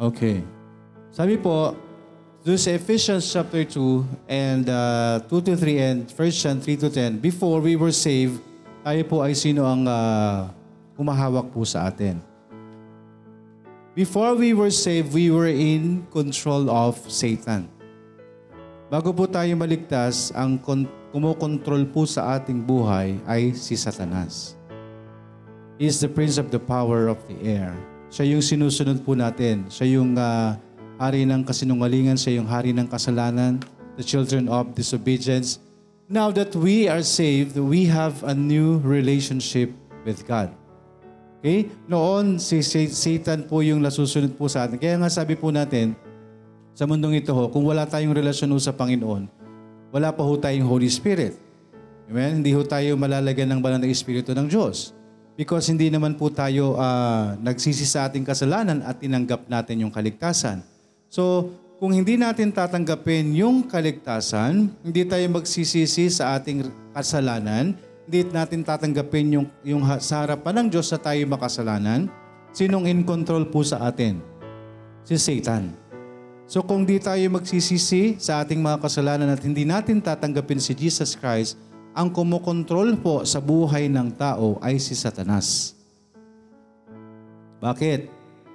Okay. 0.00 0.40
Sabi 1.12 1.36
po, 1.36 1.76
doon 2.40 2.56
sa 2.56 2.72
Ephesians 2.72 3.28
chapter 3.28 3.68
2 3.68 4.24
and 4.24 4.64
uh, 4.64 5.20
2 5.28 5.44
to 5.44 5.52
3 5.56 5.76
and 5.76 6.00
1 6.08 6.40
John 6.40 6.56
3 6.56 6.80
to 6.80 6.88
10, 6.88 7.20
before 7.20 7.60
we 7.60 7.76
were 7.76 7.92
saved, 7.92 8.40
tayo 8.80 9.02
po 9.04 9.20
ay 9.20 9.36
sino 9.36 9.68
ang 9.68 9.84
uh, 9.84 10.48
humahawak 10.96 11.52
po 11.52 11.68
sa 11.68 11.92
atin. 11.92 12.16
Before 13.92 14.32
we 14.32 14.56
were 14.56 14.72
saved, 14.72 15.12
we 15.12 15.28
were 15.28 15.52
in 15.52 16.08
control 16.08 16.72
of 16.72 16.96
Satan. 17.12 17.68
Bago 18.88 19.12
po 19.12 19.28
tayo 19.28 19.52
maligtas, 19.60 20.32
ang 20.32 20.56
kon- 20.56 20.88
kumokontrol 21.12 21.84
po 21.92 22.08
sa 22.08 22.40
ating 22.40 22.64
buhay 22.64 23.20
ay 23.28 23.52
si 23.52 23.76
Satanas. 23.76 24.56
He 25.76 25.84
is 25.84 26.00
the 26.00 26.08
prince 26.08 26.40
of 26.40 26.48
the 26.48 26.60
power 26.60 27.12
of 27.12 27.20
the 27.28 27.36
air. 27.44 27.76
Siya 28.08 28.32
yung 28.32 28.40
sinusunod 28.40 29.04
po 29.04 29.12
natin. 29.12 29.68
Siya 29.68 30.00
yung 30.00 30.16
uh, 30.16 30.56
hari 31.00 31.24
ng 31.24 31.40
kasinungalingan, 31.48 32.20
siya 32.20 32.36
yung 32.36 32.44
hari 32.44 32.76
ng 32.76 32.84
kasalanan, 32.84 33.56
the 33.96 34.04
children 34.04 34.52
of 34.52 34.76
disobedience. 34.76 35.56
Now 36.12 36.28
that 36.36 36.52
we 36.52 36.92
are 36.92 37.00
saved, 37.00 37.56
we 37.56 37.88
have 37.88 38.20
a 38.20 38.36
new 38.36 38.84
relationship 38.84 39.72
with 40.04 40.28
God. 40.28 40.52
Okay? 41.40 41.72
Noon, 41.88 42.36
si 42.36 42.60
Satan 42.92 43.48
po 43.48 43.64
yung 43.64 43.80
nasusunod 43.80 44.36
po 44.36 44.44
sa 44.52 44.68
atin. 44.68 44.76
Kaya 44.76 45.00
nga 45.00 45.08
sabi 45.08 45.40
po 45.40 45.48
natin, 45.48 45.96
sa 46.76 46.84
mundong 46.84 47.16
ito 47.16 47.32
ho, 47.32 47.48
kung 47.48 47.64
wala 47.64 47.88
tayong 47.88 48.12
relasyon 48.12 48.52
sa 48.60 48.76
Panginoon, 48.76 49.24
wala 49.88 50.12
pa 50.12 50.20
ho 50.20 50.32
tayong 50.36 50.68
Holy 50.68 50.92
Spirit. 50.92 51.32
Amen? 52.12 52.44
Hindi 52.44 52.52
ho 52.52 52.60
tayo 52.60 53.00
malalagyan 53.00 53.48
ng 53.56 53.60
banal 53.64 53.80
na 53.80 53.88
Espiritu 53.88 54.36
ng 54.36 54.52
Diyos. 54.52 54.92
Because 55.40 55.64
hindi 55.72 55.88
naman 55.88 56.20
po 56.20 56.28
tayo 56.28 56.76
ah, 56.76 57.40
nagsisi 57.40 57.88
sa 57.88 58.04
ating 58.04 58.28
kasalanan 58.28 58.84
at 58.84 59.00
tinanggap 59.00 59.48
natin 59.48 59.88
yung 59.88 59.92
kaligtasan. 59.94 60.60
So, 61.10 61.50
kung 61.82 61.90
hindi 61.90 62.14
natin 62.14 62.54
tatanggapin 62.54 63.34
yung 63.34 63.66
kaligtasan, 63.66 64.70
hindi 64.86 65.02
tayo 65.02 65.26
magsisisi 65.34 66.06
sa 66.06 66.38
ating 66.38 66.70
kasalanan, 66.94 67.74
hindi 68.06 68.30
natin 68.30 68.62
tatanggapin 68.62 69.34
yung, 69.34 69.46
yung 69.66 69.82
sa 69.98 70.22
harapan 70.22 70.62
ng 70.62 70.66
Diyos 70.70 70.86
na 70.94 71.02
tayo 71.02 71.18
makasalanan, 71.26 72.06
sinong 72.54 72.86
in 72.86 73.02
control 73.02 73.42
po 73.50 73.66
sa 73.66 73.82
atin? 73.90 74.22
Si 75.02 75.18
Satan. 75.18 75.74
So 76.46 76.62
kung 76.62 76.86
di 76.86 77.02
tayo 77.02 77.26
magsisisi 77.34 78.14
sa 78.22 78.46
ating 78.46 78.62
mga 78.62 78.78
kasalanan 78.78 79.34
at 79.34 79.42
hindi 79.42 79.66
natin 79.66 79.98
tatanggapin 79.98 80.62
si 80.62 80.78
Jesus 80.78 81.18
Christ, 81.18 81.58
ang 81.90 82.14
kumokontrol 82.14 82.94
po 83.02 83.26
sa 83.26 83.42
buhay 83.42 83.90
ng 83.90 84.14
tao 84.14 84.62
ay 84.62 84.78
si 84.78 84.94
Satanas. 84.94 85.74
Bakit? 87.58 88.06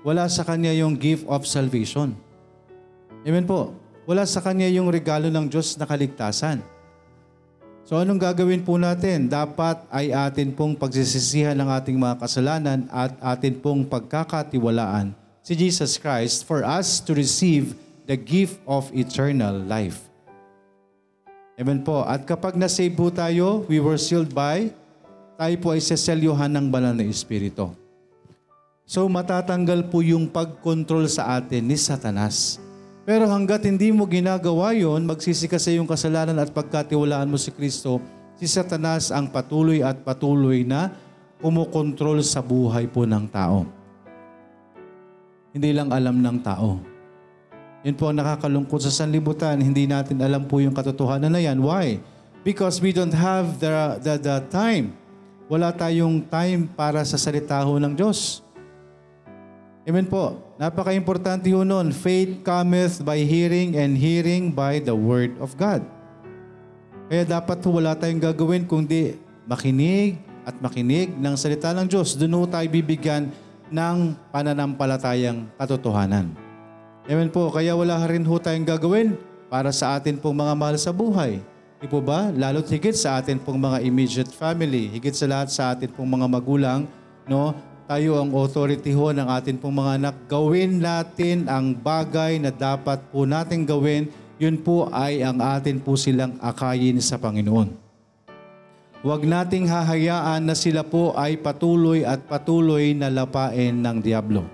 Wala 0.08 0.24
sa 0.32 0.48
kanya 0.48 0.72
yung 0.72 0.96
gift 0.96 1.28
of 1.28 1.44
salvation. 1.44 2.16
Amen 3.26 3.50
po. 3.50 3.74
Wala 4.06 4.22
sa 4.30 4.38
kanya 4.38 4.70
yung 4.70 4.94
regalo 4.94 5.34
ng 5.34 5.50
Diyos 5.50 5.74
na 5.82 5.90
kaligtasan. 5.90 6.62
So 7.86 7.98
anong 7.98 8.22
gagawin 8.22 8.62
po 8.62 8.78
natin? 8.78 9.26
Dapat 9.26 9.82
ay 9.90 10.14
atin 10.14 10.54
pong 10.54 10.78
pagsisisihan 10.78 11.58
ng 11.58 11.70
ating 11.74 11.98
mga 11.98 12.22
kasalanan 12.22 12.86
at 12.94 13.18
atin 13.22 13.58
pong 13.58 13.82
pagkakatiwalaan 13.86 15.14
si 15.46 15.54
Jesus 15.54 15.98
Christ 15.98 16.46
for 16.46 16.62
us 16.66 17.02
to 17.02 17.18
receive 17.18 17.78
the 18.10 18.18
gift 18.18 18.58
of 18.66 18.90
eternal 18.94 19.54
life. 19.54 20.06
Amen 21.58 21.86
po. 21.86 22.02
At 22.06 22.26
kapag 22.26 22.58
nasave 22.58 22.94
po 22.94 23.14
tayo, 23.14 23.66
we 23.70 23.78
were 23.78 23.98
sealed 24.02 24.34
by, 24.34 24.70
tayo 25.38 25.56
po 25.62 25.74
ay 25.74 25.82
seselyuhan 25.82 26.50
ng 26.50 26.74
banal 26.74 26.94
na 26.94 27.06
Espiritu. 27.06 27.70
So 28.86 29.06
matatanggal 29.06 29.94
po 29.94 30.02
yung 30.02 30.30
pagkontrol 30.30 31.06
sa 31.06 31.38
atin 31.38 31.70
ni 31.70 31.78
Satanas. 31.78 32.65
Pero 33.06 33.30
hanggat 33.30 33.62
hindi 33.70 33.94
mo 33.94 34.10
ginagawa 34.10 34.74
yon, 34.74 35.06
magsisi 35.06 35.46
ka 35.46 35.62
sa 35.62 35.70
iyong 35.70 35.86
kasalanan 35.86 36.42
at 36.42 36.50
pagkatiwalaan 36.50 37.30
mo 37.30 37.38
si 37.38 37.54
Kristo, 37.54 38.02
si 38.34 38.50
Satanas 38.50 39.14
ang 39.14 39.30
patuloy 39.30 39.86
at 39.86 40.02
patuloy 40.02 40.66
na 40.66 40.90
kumukontrol 41.38 42.26
sa 42.26 42.42
buhay 42.42 42.90
po 42.90 43.06
ng 43.06 43.30
tao. 43.30 43.70
Hindi 45.54 45.70
lang 45.72 45.94
alam 45.94 46.18
ng 46.18 46.38
tao. 46.42 46.82
Yun 47.86 47.94
po 47.94 48.10
ang 48.10 48.18
nakakalungkot 48.18 48.82
sa 48.82 48.90
sanlibutan. 48.90 49.62
Hindi 49.62 49.86
natin 49.86 50.18
alam 50.18 50.50
po 50.50 50.58
yung 50.58 50.74
katotohanan 50.74 51.30
na 51.30 51.38
yan. 51.38 51.62
Why? 51.62 52.02
Because 52.42 52.82
we 52.82 52.90
don't 52.90 53.14
have 53.14 53.62
the, 53.62 54.02
the, 54.02 54.14
the 54.18 54.36
time. 54.50 54.98
Wala 55.46 55.70
tayong 55.70 56.26
time 56.26 56.66
para 56.66 57.06
sa 57.06 57.22
salita 57.22 57.62
ho 57.62 57.78
ng 57.78 57.94
Diyos. 57.94 58.45
Amen 59.86 60.10
po. 60.10 60.42
Napaka-importante 60.58 61.46
ho 61.54 61.62
nun. 61.62 61.94
Faith 61.94 62.42
cometh 62.42 63.06
by 63.06 63.22
hearing 63.22 63.78
and 63.78 63.94
hearing 63.94 64.50
by 64.50 64.82
the 64.82 64.98
word 64.98 65.38
of 65.38 65.54
God. 65.54 65.86
Kaya 67.06 67.22
dapat 67.22 67.62
wala 67.70 67.94
tayong 67.94 68.18
gagawin 68.18 68.66
kundi 68.66 69.14
makinig 69.46 70.18
at 70.42 70.58
makinig 70.58 71.14
ng 71.14 71.38
salita 71.38 71.70
ng 71.78 71.86
Diyos. 71.86 72.18
Doon 72.18 72.50
tayo 72.50 72.66
bibigyan 72.66 73.30
ng 73.70 74.18
pananampalatayang 74.34 75.54
katotohanan. 75.54 76.34
Amen 77.06 77.30
po. 77.30 77.54
Kaya 77.54 77.78
wala 77.78 78.02
rin 78.10 78.26
ho 78.26 78.42
tayong 78.42 78.66
gagawin 78.66 79.14
para 79.54 79.70
sa 79.70 80.02
atin 80.02 80.18
pong 80.18 80.34
mga 80.34 80.54
mahal 80.58 80.78
sa 80.82 80.90
buhay. 80.90 81.38
Di 81.78 81.86
po 81.86 82.02
ba? 82.02 82.34
Lalo't 82.34 82.66
higit 82.74 82.98
sa 82.98 83.22
atin 83.22 83.38
pong 83.38 83.62
mga 83.62 83.86
immediate 83.86 84.34
family, 84.34 84.90
higit 84.90 85.14
sa 85.14 85.30
lahat 85.30 85.54
sa 85.54 85.78
atin 85.78 85.94
pong 85.94 86.10
mga 86.10 86.26
magulang, 86.26 86.90
no? 87.30 87.54
Tayo 87.86 88.18
ang 88.18 88.34
authority 88.34 88.98
ho 88.98 89.14
ng 89.14 89.30
atin 89.30 89.62
pong 89.62 89.78
mga 89.78 89.92
anak. 90.02 90.16
Gawin 90.26 90.82
natin 90.82 91.46
ang 91.46 91.78
bagay 91.78 92.42
na 92.42 92.50
dapat 92.50 92.98
po 93.14 93.30
natin 93.30 93.62
gawin 93.62 94.10
yun 94.42 94.58
po 94.58 94.90
ay 94.90 95.22
ang 95.22 95.38
atin 95.38 95.78
po 95.78 95.94
silang 95.94 96.34
akayin 96.42 96.98
sa 96.98 97.22
Panginoon. 97.22 97.72
Huwag 99.06 99.22
nating 99.22 99.70
hahayaan 99.70 100.50
na 100.50 100.58
sila 100.58 100.82
po 100.82 101.14
ay 101.14 101.38
patuloy 101.38 102.02
at 102.02 102.26
patuloy 102.26 102.98
na 102.98 103.14
lapain 103.14 103.78
ng 103.78 104.02
Diablo. 104.02 104.50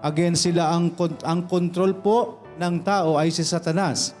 Again, 0.00 0.32
sila 0.32 0.72
ang, 0.72 0.96
ang 1.20 1.44
control 1.44 1.92
po 2.00 2.40
ng 2.56 2.80
tao 2.80 3.20
ay 3.20 3.28
si 3.28 3.44
Satanas. 3.44 4.16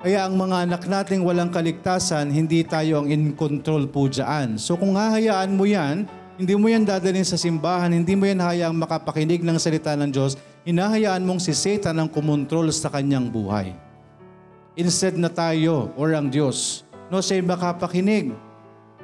Kaya 0.00 0.24
ang 0.24 0.40
mga 0.40 0.72
anak 0.72 0.82
nating 0.88 1.20
walang 1.20 1.52
kaligtasan, 1.52 2.32
hindi 2.32 2.64
tayo 2.64 3.04
ang 3.04 3.12
in 3.12 3.36
control 3.36 3.86
po 3.92 4.08
dyan. 4.08 4.56
So 4.56 4.80
kung 4.80 4.96
hahayaan 4.96 5.52
mo 5.52 5.68
yan, 5.68 6.08
hindi 6.40 6.54
mo 6.56 6.66
yan 6.68 6.88
dadalhin 6.88 7.26
sa 7.28 7.36
simbahan, 7.36 7.92
hindi 7.92 8.16
mo 8.16 8.24
yan 8.24 8.40
hayaang 8.40 8.76
makapakinig 8.76 9.44
ng 9.44 9.56
salita 9.60 9.92
ng 9.92 10.08
Diyos, 10.08 10.40
hinahayaan 10.64 11.20
mong 11.20 11.44
si 11.44 11.52
Satan 11.52 12.00
ang 12.00 12.08
kumontrol 12.08 12.72
sa 12.72 12.88
kanyang 12.88 13.28
buhay. 13.28 13.76
Instead 14.72 15.20
na 15.20 15.28
tayo 15.28 15.92
or 16.00 16.16
ang 16.16 16.32
Diyos, 16.32 16.88
no, 17.12 17.20
siya 17.20 17.44
makapakinig. 17.44 18.32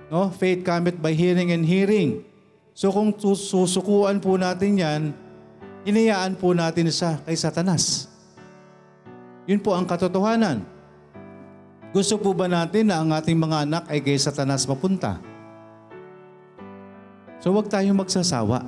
No? 0.09 0.33
Faith 0.33 0.65
cometh 0.65 0.97
by 0.97 1.13
hearing 1.13 1.53
and 1.53 1.69
hearing. 1.69 2.25
So 2.73 2.89
kung 2.89 3.13
sus- 3.13 3.53
susukuan 3.53 4.25
po 4.25 4.41
natin 4.41 4.81
yan, 4.81 5.03
hinayaan 5.85 6.33
po 6.41 6.57
natin 6.57 6.89
siya 6.89 7.21
kay 7.29 7.37
Satanas. 7.37 8.09
Yun 9.45 9.61
po 9.61 9.77
ang 9.77 9.85
katotohanan. 9.85 10.65
Gusto 11.93 12.17
po 12.17 12.33
ba 12.33 12.49
natin 12.49 12.89
na 12.89 13.01
ang 13.01 13.13
ating 13.13 13.37
mga 13.37 13.69
anak 13.69 13.85
ay 13.93 14.01
kay 14.01 14.17
Satanas 14.17 14.65
mapunta? 14.65 15.21
So 17.39 17.55
wag 17.55 17.71
tayong 17.71 17.99
magsasawa. 17.99 18.67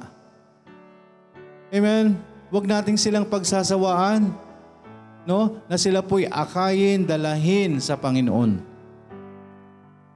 Amen? 1.70 2.18
Wag 2.50 2.66
nating 2.66 2.98
silang 2.98 3.26
pagsasawaan. 3.26 4.30
No? 5.26 5.62
Na 5.70 5.78
sila 5.78 6.02
po'y 6.02 6.26
akayin, 6.26 7.06
dalahin 7.06 7.78
sa 7.78 7.94
Panginoon. 7.94 8.58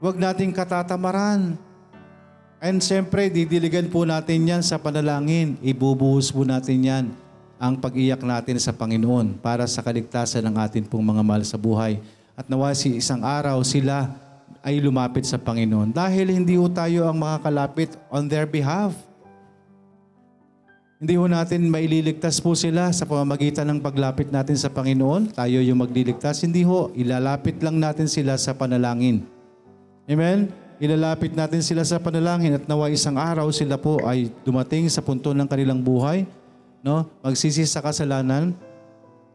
Wag 0.02 0.16
nating 0.18 0.50
katatamaran. 0.50 1.54
And 2.64 2.80
siyempre, 2.80 3.28
didiligan 3.28 3.92
po 3.92 4.08
natin 4.08 4.48
yan 4.48 4.62
sa 4.64 4.80
panalangin. 4.80 5.60
Ibubuhos 5.60 6.32
po 6.32 6.42
natin 6.42 6.78
yan 6.80 7.04
ang 7.60 7.78
pag-iyak 7.78 8.22
natin 8.24 8.58
sa 8.58 8.74
Panginoon 8.74 9.38
para 9.38 9.68
sa 9.70 9.84
kaligtasan 9.84 10.42
ng 10.48 10.56
atin 10.58 10.84
pong 10.84 11.04
mga 11.04 11.22
mahal 11.22 11.44
sa 11.46 11.60
buhay. 11.60 12.02
At 12.34 12.50
nawa 12.50 12.74
si 12.74 12.98
isang 12.98 13.22
araw 13.22 13.62
sila 13.62 14.10
ay 14.64 14.80
lumapit 14.80 15.28
sa 15.28 15.36
Panginoon 15.36 15.92
dahil 15.92 16.32
hindi 16.32 16.56
ho 16.56 16.64
tayo 16.72 17.04
ang 17.04 17.20
makakalapit 17.20 17.92
on 18.08 18.24
their 18.24 18.48
behalf. 18.48 18.96
Hindi 20.96 21.20
ho 21.20 21.28
natin 21.28 21.68
maililigtas 21.68 22.40
po 22.40 22.56
sila 22.56 22.88
sa 22.96 23.04
pamamagitan 23.04 23.68
ng 23.68 23.84
paglapit 23.84 24.32
natin 24.32 24.56
sa 24.56 24.72
Panginoon. 24.72 25.36
Tayo 25.36 25.60
yung 25.60 25.84
magliligtas. 25.84 26.40
Hindi 26.40 26.64
ho, 26.64 26.88
ilalapit 26.96 27.60
lang 27.60 27.76
natin 27.76 28.08
sila 28.08 28.40
sa 28.40 28.56
panalangin. 28.56 29.20
Amen? 30.08 30.48
Ilalapit 30.80 31.36
natin 31.36 31.60
sila 31.60 31.84
sa 31.84 32.00
panalangin 32.00 32.56
at 32.56 32.64
nawa 32.64 32.88
isang 32.88 33.20
araw 33.20 33.52
sila 33.52 33.76
po 33.76 34.00
ay 34.08 34.32
dumating 34.48 34.88
sa 34.88 35.04
punto 35.04 35.36
ng 35.36 35.44
kanilang 35.44 35.84
buhay, 35.84 36.24
no? 36.80 37.04
magsisi 37.20 37.68
sa 37.68 37.84
kasalanan 37.84 38.56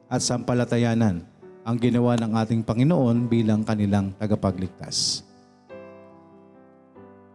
at 0.09 0.25
sampalatayanan 0.25 1.28
ang 1.69 1.77
ginawa 1.77 2.17
ng 2.17 2.33
ating 2.33 2.65
Panginoon 2.65 3.29
bilang 3.29 3.61
kanilang 3.61 4.09
tagapagligtas. 4.17 5.21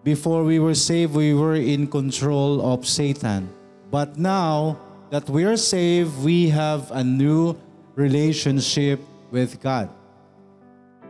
Before 0.02 0.42
we 0.42 0.58
were 0.58 0.74
saved, 0.74 1.14
we 1.14 1.38
were 1.38 1.54
in 1.54 1.86
control 1.86 2.58
of 2.58 2.82
Satan. 2.82 3.46
But 3.94 4.18
now 4.18 4.74
that 5.14 5.30
we 5.30 5.46
are 5.46 5.56
saved, 5.56 6.18
we 6.26 6.50
have 6.50 6.90
a 6.90 7.06
new 7.06 7.54
relationship 7.94 8.98
with 9.30 9.54
God. 9.62 9.86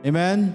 Amen? 0.04 0.52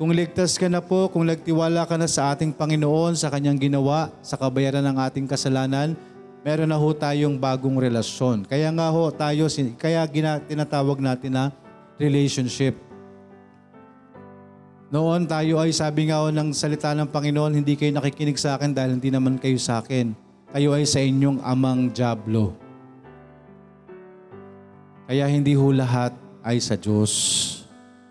Kung 0.00 0.08
ligtas 0.08 0.56
ka 0.56 0.72
na 0.72 0.80
po, 0.80 1.12
kung 1.12 1.28
nagtiwala 1.28 1.84
ka 1.84 2.00
na 2.00 2.08
sa 2.08 2.32
ating 2.32 2.56
Panginoon, 2.56 3.12
sa 3.12 3.28
kanyang 3.28 3.60
ginawa, 3.60 4.08
sa 4.24 4.40
kabayaran 4.40 4.84
ng 4.88 4.96
ating 5.04 5.28
kasalanan, 5.28 5.92
meron 6.40 6.72
na 6.72 6.80
ho 6.80 6.88
tayong 6.96 7.36
bagong 7.36 7.76
relasyon. 7.76 8.48
Kaya 8.48 8.72
nga 8.72 8.88
ho 8.88 9.12
tayo, 9.12 9.52
kaya 9.76 10.00
gina, 10.08 10.40
tinatawag 10.40 10.96
natin 10.96 11.32
na 11.36 11.44
relationship. 11.96 12.76
Noon 14.86 15.26
tayo 15.26 15.58
ay 15.58 15.74
sabi 15.74 16.08
nga 16.08 16.22
ng 16.30 16.54
salita 16.54 16.94
ng 16.94 17.10
Panginoon, 17.10 17.58
hindi 17.58 17.74
kayo 17.74 17.90
nakikinig 17.90 18.38
sa 18.38 18.54
akin 18.54 18.70
dahil 18.70 18.96
hindi 18.96 19.10
naman 19.10 19.34
kayo 19.34 19.58
sa 19.58 19.82
akin. 19.82 20.14
Kayo 20.54 20.72
ay 20.78 20.86
sa 20.86 21.02
inyong 21.02 21.42
amang 21.42 21.90
Diablo. 21.90 22.54
Kaya 25.10 25.26
hindi 25.26 25.58
ho 25.58 25.74
lahat 25.74 26.14
ay 26.46 26.62
sa 26.62 26.78
Diyos. 26.78 27.12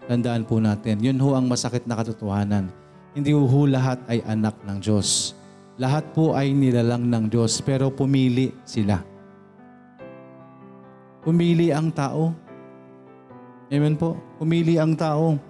Tandaan 0.05 0.43
po 0.43 0.59
natin, 0.59 0.99
yun 0.99 1.17
ho 1.17 1.33
ang 1.33 1.47
masakit 1.47 1.87
na 1.87 1.95
katotohanan. 1.95 2.69
Hindi 3.15 3.31
ho 3.31 3.61
lahat 3.63 4.03
ay 4.11 4.19
anak 4.27 4.59
ng 4.67 4.77
Diyos. 4.83 5.31
Lahat 5.79 6.03
po 6.11 6.35
ay 6.35 6.51
nilalang 6.51 7.07
ng 7.07 7.31
Diyos, 7.31 7.63
pero 7.63 7.87
pumili 7.91 8.51
sila. 8.67 8.99
Pumili 11.23 11.71
ang 11.71 11.91
tao. 11.91 12.44
Amen 13.65 13.97
po. 13.97 14.13
Pumili 14.37 14.77
ang 14.77 14.93
tao. 14.93 15.41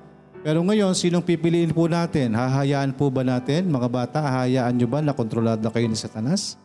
Pero 0.46 0.62
ngayon, 0.62 0.94
sinong 0.96 1.26
pipiliin 1.26 1.74
po 1.74 1.90
natin? 1.90 2.38
Hahayaan 2.38 2.94
po 2.94 3.10
ba 3.10 3.26
natin, 3.26 3.68
mga 3.68 3.90
bata, 3.90 4.22
hahayaan 4.22 4.78
nyo 4.78 4.88
ba 4.88 5.02
na 5.02 5.12
kontrolado 5.12 5.68
kayo 5.74 5.90
ni 5.90 5.98
Satanas? 5.98 6.56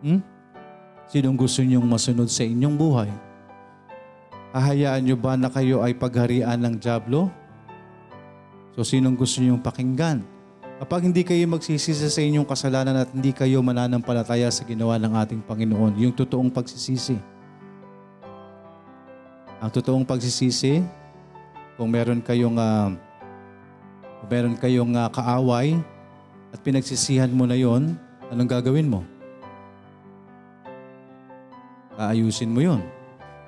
Hmm? 0.00 0.24
Sinong 1.06 1.36
gusto 1.36 1.60
nyong 1.60 1.84
masunod 1.84 2.26
sa 2.32 2.42
inyong 2.42 2.74
buhay? 2.74 3.12
Hahayaan 4.56 5.04
nyo 5.04 5.16
ba 5.20 5.36
na 5.36 5.52
kayo 5.52 5.84
ay 5.84 5.92
pagharian 5.92 6.56
ng 6.56 6.80
Diablo? 6.80 7.28
So 8.74 8.82
sinong 8.82 9.14
gusto 9.14 9.44
nyong 9.44 9.60
pakinggan? 9.60 10.24
Kapag 10.80 11.06
hindi 11.06 11.22
kayo 11.22 11.44
magsisisi 11.46 12.10
sa 12.10 12.20
inyong 12.24 12.48
kasalanan 12.48 13.06
at 13.06 13.12
hindi 13.12 13.30
kayo 13.30 13.62
mananampalataya 13.62 14.50
sa 14.50 14.66
ginawa 14.66 14.98
ng 14.98 15.12
ating 15.14 15.42
Panginoon, 15.46 16.00
yung 16.00 16.16
totoong 16.16 16.50
pagsisisi. 16.50 17.33
Ang 19.64 19.72
totoong 19.72 20.04
pagsisisi, 20.04 20.84
kung 21.80 21.88
meron 21.88 22.20
kayong 22.20 22.60
uh, 22.60 22.92
kung 24.20 24.28
meron 24.28 24.56
kayong 24.60 24.92
uh, 24.92 25.08
kaaway 25.08 25.80
at 26.52 26.60
pinagsisihan 26.60 27.32
mo 27.32 27.48
na 27.48 27.56
yon, 27.56 27.96
anong 28.28 28.60
gagawin 28.60 28.92
mo? 28.92 29.00
Aayusin 31.96 32.52
mo 32.52 32.60
yon. 32.60 32.84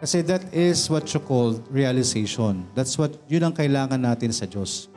Kasi 0.01 0.25
that 0.25 0.41
is 0.57 0.89
what 0.89 1.05
you 1.13 1.21
call 1.21 1.61
realization. 1.69 2.65
That's 2.73 2.97
what, 2.97 3.13
yun 3.29 3.45
ang 3.45 3.53
kailangan 3.53 4.01
natin 4.01 4.33
sa 4.33 4.49
Diyos. 4.49 4.89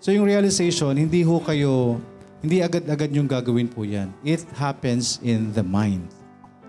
So 0.00 0.08
yung 0.08 0.24
realization, 0.24 0.96
hindi 0.96 1.20
ho 1.20 1.36
kayo, 1.36 2.00
hindi 2.40 2.64
agad-agad 2.64 3.12
yung 3.12 3.28
gagawin 3.28 3.68
po 3.68 3.84
yan. 3.84 4.08
It 4.24 4.40
happens 4.56 5.20
in 5.20 5.52
the 5.52 5.60
mind. 5.60 6.08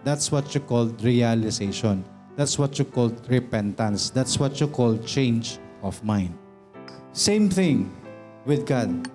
That's 0.03 0.27
what 0.27 0.51
you 0.51 0.59
call 0.59 0.91
realization. 0.99 2.16
That's 2.37 2.61
what 2.61 2.77
you 2.77 2.85
call 2.85 3.09
repentance. 3.25 4.13
That's 4.13 4.37
what 4.37 4.61
you 4.61 4.69
call 4.69 5.01
change 5.01 5.57
of 5.81 5.97
mind. 6.05 6.37
Same 7.09 7.49
thing 7.49 7.89
with 8.45 8.61
God. 8.69 9.09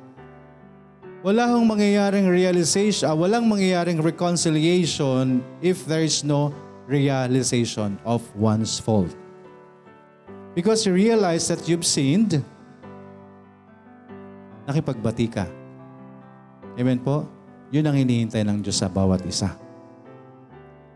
Wala 1.22 1.46
hong 1.46 1.70
mangyayaring 1.70 2.26
realization, 2.26 3.06
ah, 3.06 3.14
walang 3.14 3.46
mangyayaring 3.46 4.02
reconciliation 4.02 5.38
if 5.62 5.86
there 5.86 6.02
is 6.02 6.26
no 6.26 6.50
realization 6.90 7.94
of 8.02 8.26
one's 8.34 8.82
fault. 8.82 9.14
Because 10.58 10.82
you 10.82 10.90
realize 10.90 11.46
that 11.46 11.62
you've 11.70 11.86
sinned, 11.86 12.42
nakipagbati 14.66 15.30
ka. 15.30 15.46
Amen 16.74 16.98
po? 16.98 17.30
Yun 17.70 17.86
ang 17.86 17.94
hinihintay 18.02 18.42
ng 18.42 18.58
Diyos 18.58 18.82
sa 18.82 18.90
bawat 18.90 19.22
isa. 19.22 19.61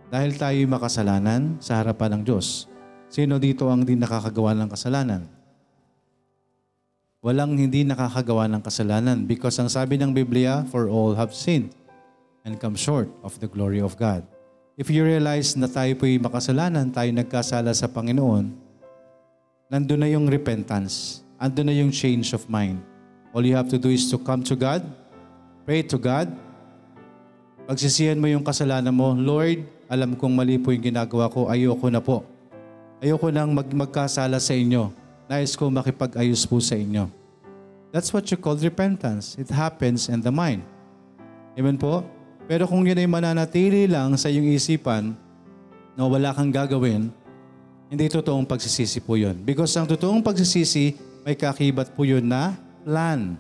Dahil 0.07 0.39
tayo'y 0.39 0.71
makasalanan 0.71 1.59
sa 1.59 1.83
harapan 1.83 2.19
ng 2.19 2.23
Diyos. 2.23 2.71
Sino 3.11 3.43
dito 3.43 3.67
ang 3.67 3.83
di 3.83 3.99
nakakagawa 3.99 4.55
ng 4.55 4.69
kasalanan? 4.71 5.23
Walang 7.27 7.59
hindi 7.59 7.83
nakakagawa 7.83 8.47
ng 8.47 8.63
kasalanan 8.63 9.27
because 9.27 9.59
ang 9.59 9.67
sabi 9.67 9.99
ng 9.99 10.15
Biblia, 10.15 10.63
for 10.71 10.87
all 10.87 11.19
have 11.19 11.35
sinned 11.35 11.75
and 12.47 12.55
come 12.63 12.79
short 12.79 13.11
of 13.27 13.35
the 13.43 13.51
glory 13.51 13.83
of 13.83 13.99
God. 13.99 14.23
If 14.79 14.93
you 14.95 15.03
realize 15.03 15.59
na 15.59 15.67
tayo 15.67 15.91
po'y 15.99 16.23
makasalanan, 16.23 16.95
tayo 16.95 17.11
nagkasala 17.11 17.75
sa 17.75 17.91
Panginoon, 17.91 18.55
nandun 19.67 20.01
na 20.05 20.09
yung 20.13 20.31
repentance. 20.31 21.27
Andun 21.41 21.67
na 21.67 21.75
yung 21.75 21.91
change 21.91 22.31
of 22.31 22.47
mind. 22.47 22.79
All 23.35 23.43
you 23.43 23.59
have 23.59 23.67
to 23.75 23.81
do 23.81 23.91
is 23.91 24.07
to 24.15 24.23
come 24.23 24.47
to 24.47 24.55
God, 24.55 24.87
pray 25.67 25.83
to 25.83 25.99
God, 25.99 26.31
pagsisihan 27.67 28.17
mo 28.17 28.31
yung 28.31 28.47
kasalanan 28.47 28.95
mo, 28.95 29.11
Lord, 29.13 29.67
alam 29.87 30.19
kong 30.19 30.35
mali 30.35 30.59
po 30.59 30.75
yung 30.75 30.83
ginagawa 30.83 31.31
ko, 31.31 31.47
ayoko 31.51 31.87
na 31.91 32.03
po. 32.03 32.27
Ayoko 32.99 33.31
nang 33.31 33.55
mag 33.55 33.67
magkasala 33.67 34.39
sa 34.43 34.53
inyo. 34.55 34.91
Nais 35.27 35.55
ko 35.55 35.71
makipag-ayos 35.71 36.47
po 36.47 36.63
sa 36.63 36.79
inyo. 36.79 37.11
That's 37.95 38.11
what 38.11 38.27
you 38.29 38.39
call 38.39 38.59
repentance. 38.59 39.39
It 39.39 39.51
happens 39.51 40.11
in 40.11 40.23
the 40.23 40.35
mind. 40.35 40.63
Amen 41.57 41.79
po? 41.79 42.05
Pero 42.47 42.69
kung 42.69 42.87
yun 42.87 42.99
ay 42.99 43.09
mananatili 43.09 43.91
lang 43.91 44.15
sa 44.15 44.31
iyong 44.31 44.55
isipan 44.55 45.17
na 45.97 46.03
wala 46.07 46.31
kang 46.31 46.53
gagawin, 46.53 47.11
Hindi 47.87 48.11
totoong 48.11 48.47
pagsisisi 48.51 48.99
po 48.99 49.15
yun. 49.15 49.39
Because 49.47 49.71
ang 49.79 49.87
totoong 49.87 50.19
pagsisisi, 50.19 50.99
may 51.23 51.39
kakibat 51.39 51.95
po 51.95 52.03
yun 52.03 52.27
na 52.27 52.59
plan. 52.83 53.39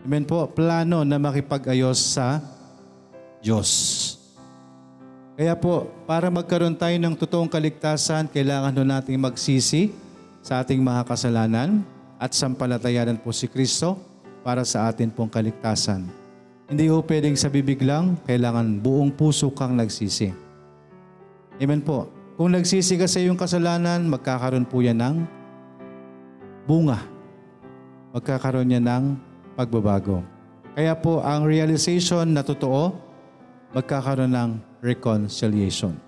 Amen 0.00 0.24
po, 0.24 0.48
plano 0.48 1.04
na 1.04 1.20
makipag-ayos 1.20 2.16
sa 2.16 2.40
Diyos. 3.44 4.15
Kaya 5.36 5.52
po, 5.52 5.92
para 6.08 6.32
magkaroon 6.32 6.72
tayo 6.72 6.96
ng 6.96 7.12
totoong 7.12 7.52
kaligtasan, 7.52 8.24
kailangan 8.32 8.72
ho 8.72 8.82
nating 8.88 9.20
magsisi 9.20 9.92
sa 10.40 10.64
ating 10.64 10.80
mga 10.80 11.04
kasalanan 11.04 11.84
at 12.16 12.32
sampalatayanan 12.32 13.20
po 13.20 13.36
si 13.36 13.44
Kristo 13.44 14.00
para 14.40 14.64
sa 14.64 14.88
atin 14.88 15.12
pong 15.12 15.28
kaligtasan. 15.28 16.08
Hindi 16.72 16.88
ho 16.88 17.04
pwedeng 17.04 17.36
sa 17.36 17.52
bibig 17.52 17.84
lang, 17.84 18.16
kailangan 18.24 18.80
buong 18.80 19.12
puso 19.12 19.52
kang 19.52 19.76
nagsisi. 19.76 20.32
Amen 21.60 21.84
po. 21.84 22.08
Kung 22.40 22.56
nagsisi 22.56 22.96
ka 22.96 23.04
sa 23.04 23.20
iyong 23.20 23.36
kasalanan, 23.36 24.08
magkakaroon 24.08 24.64
po 24.64 24.80
yan 24.80 25.04
ng 25.04 25.16
bunga. 26.64 27.04
Magkakaroon 28.16 28.72
yan 28.72 28.88
ng 28.88 29.04
pagbabago. 29.52 30.24
Kaya 30.72 30.96
po, 30.96 31.20
ang 31.20 31.44
realization 31.44 32.24
na 32.32 32.40
totoo, 32.40 32.96
magkakaroon 33.76 34.32
ng 34.32 34.75
reconciliation. 34.86 35.98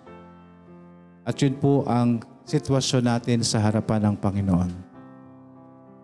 At 1.26 1.35
yun 1.43 1.59
po 1.59 1.83
ang 1.91 2.22
sitwasyon 2.47 3.03
natin 3.05 3.43
sa 3.43 3.59
harapan 3.59 4.07
ng 4.07 4.14
Panginoon. 4.16 4.70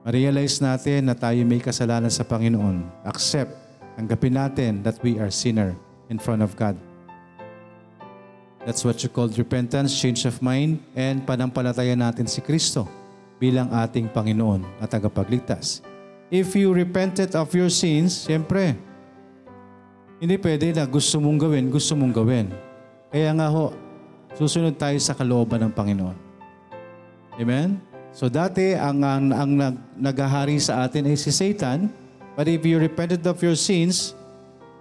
Ma-realize 0.04 0.60
natin 0.60 1.08
na 1.08 1.16
tayo 1.16 1.40
may 1.48 1.62
kasalanan 1.62 2.12
sa 2.12 2.26
Panginoon. 2.26 3.06
Accept, 3.08 3.54
tanggapin 3.96 4.36
natin 4.36 4.72
that 4.84 5.00
we 5.00 5.16
are 5.16 5.32
sinner 5.32 5.72
in 6.12 6.20
front 6.20 6.44
of 6.44 6.52
God. 6.58 6.76
That's 8.68 8.84
what 8.84 9.00
you 9.00 9.08
call 9.08 9.32
repentance, 9.32 9.96
change 9.96 10.28
of 10.28 10.40
mind, 10.44 10.80
and 10.96 11.24
panampalataya 11.24 11.96
natin 11.96 12.28
si 12.28 12.44
Kristo 12.44 12.84
bilang 13.36 13.68
ating 13.72 14.08
Panginoon 14.08 14.64
at 14.80 14.92
tagapagligtas. 14.92 15.84
If 16.32 16.56
you 16.56 16.72
repented 16.72 17.36
of 17.36 17.52
your 17.52 17.68
sins, 17.68 18.24
siyempre, 18.24 18.76
hindi 20.16 20.40
pwede 20.40 20.72
na 20.72 20.88
gusto 20.88 21.20
mong 21.20 21.36
gawin, 21.36 21.68
gusto 21.68 21.92
mong 21.92 22.12
gawin. 22.16 22.48
Kaya 23.14 23.30
nga 23.30 23.46
ho, 23.46 23.70
susunod 24.34 24.74
tayo 24.74 24.98
sa 24.98 25.14
kalooban 25.14 25.62
ng 25.62 25.70
Panginoon. 25.70 26.18
Amen? 27.38 27.78
So 28.10 28.26
dati, 28.26 28.74
ang, 28.74 29.06
ang, 29.06 29.30
ang 29.30 29.50
nag, 29.54 29.74
naghahari 29.94 30.58
sa 30.58 30.82
atin 30.82 31.06
ay 31.06 31.14
si 31.14 31.30
Satan. 31.30 31.86
But 32.34 32.50
if 32.50 32.66
you 32.66 32.82
repented 32.82 33.22
of 33.22 33.38
your 33.38 33.54
sins, 33.54 34.18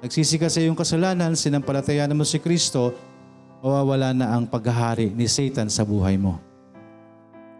nagsisi 0.01 0.41
ka 0.41 0.49
sa 0.49 0.57
iyong 0.65 0.73
kasalanan, 0.73 1.37
sinampalatayanan 1.37 2.17
mo 2.17 2.25
si 2.25 2.41
Kristo, 2.41 2.97
mawawala 3.61 4.17
na 4.17 4.33
ang 4.33 4.49
paghahari 4.49 5.13
ni 5.13 5.29
Satan 5.29 5.69
sa 5.69 5.85
buhay 5.85 6.17
mo. 6.17 6.41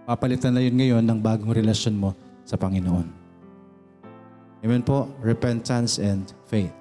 Papalitan 0.09 0.57
na 0.57 0.61
yun 0.65 0.73
ngayon 0.73 1.05
ng 1.05 1.19
bagong 1.21 1.53
relasyon 1.53 2.01
mo 2.01 2.17
sa 2.41 2.57
Panginoon. 2.57 3.05
Amen 4.65 4.81
po, 4.81 5.05
repentance 5.21 6.01
and 6.01 6.33
faith. 6.49 6.73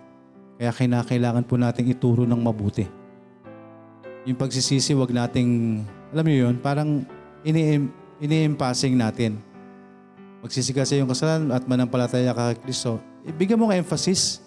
Kaya 0.57 0.73
kinakailangan 0.73 1.45
po 1.45 1.61
nating 1.61 1.93
ituro 1.93 2.25
ng 2.25 2.41
mabuti. 2.41 3.02
Yung 4.23 4.39
pagsisisi, 4.39 4.95
wag 4.95 5.11
nating, 5.11 5.83
alam 6.15 6.25
niyo 6.27 6.47
yun, 6.47 6.55
parang 6.63 7.03
ini 7.43 7.83
ini-impassing 8.23 8.95
natin. 8.95 9.35
Magsisi 10.47 10.71
ka 10.71 10.87
sa 10.87 10.95
kasalanan 10.95 11.51
at 11.51 11.67
manampalataya 11.67 12.31
ka 12.31 12.55
kay 12.55 12.71
Kristo, 12.71 13.03
ibigyan 13.27 13.59
mo 13.59 13.67
ng 13.67 13.83
emphasis. 13.83 14.39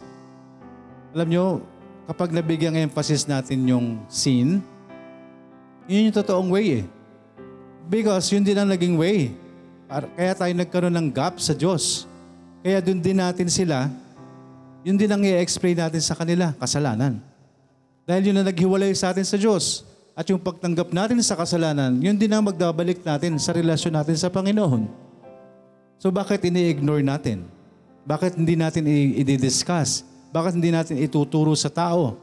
Alam 1.12 1.28
niyo, 1.28 1.46
kapag 2.08 2.32
nabigyan 2.32 2.72
ng 2.76 2.88
emphasis 2.88 3.28
natin 3.28 3.68
yung 3.68 4.00
sin, 4.08 4.64
yun 5.92 6.08
yung 6.08 6.16
totoong 6.16 6.52
way 6.56 6.80
eh. 6.80 6.86
Because 7.92 8.32
yun 8.32 8.48
din 8.48 8.56
ang 8.56 8.72
naging 8.72 8.96
way. 8.96 9.36
Kaya 9.92 10.34
tayo 10.34 10.52
nagkaroon 10.56 10.96
ng 10.96 11.08
gap 11.12 11.38
sa 11.38 11.52
Diyos. 11.52 12.08
Kaya 12.64 12.80
dun 12.82 13.04
din 13.04 13.20
natin 13.20 13.52
sila, 13.52 13.92
yun 14.88 14.96
din 14.98 15.12
ang 15.12 15.22
i-explain 15.22 15.78
natin 15.78 16.02
sa 16.02 16.16
kanila, 16.16 16.56
kasalanan. 16.58 17.20
Dahil 18.06 18.30
yun 18.30 18.38
ang 18.38 18.46
naghiwalay 18.46 18.94
sa 18.94 19.10
atin 19.10 19.26
sa 19.26 19.34
Diyos. 19.34 19.82
At 20.16 20.30
yung 20.30 20.40
pagtanggap 20.40 20.94
natin 20.94 21.20
sa 21.26 21.36
kasalanan, 21.36 21.98
yun 22.00 22.16
din 22.16 22.32
ang 22.32 22.46
magdabalik 22.46 23.04
natin 23.04 23.36
sa 23.36 23.52
relasyon 23.52 24.00
natin 24.00 24.16
sa 24.16 24.32
Panginoon. 24.32 24.88
So 26.00 26.14
bakit 26.14 26.46
ini-ignore 26.46 27.04
natin? 27.04 27.50
Bakit 28.06 28.38
hindi 28.38 28.54
natin 28.56 28.86
i-discuss? 28.88 30.06
Bakit 30.30 30.56
hindi 30.56 30.70
natin 30.70 31.02
ituturo 31.02 31.52
sa 31.58 31.74
tao 31.74 32.16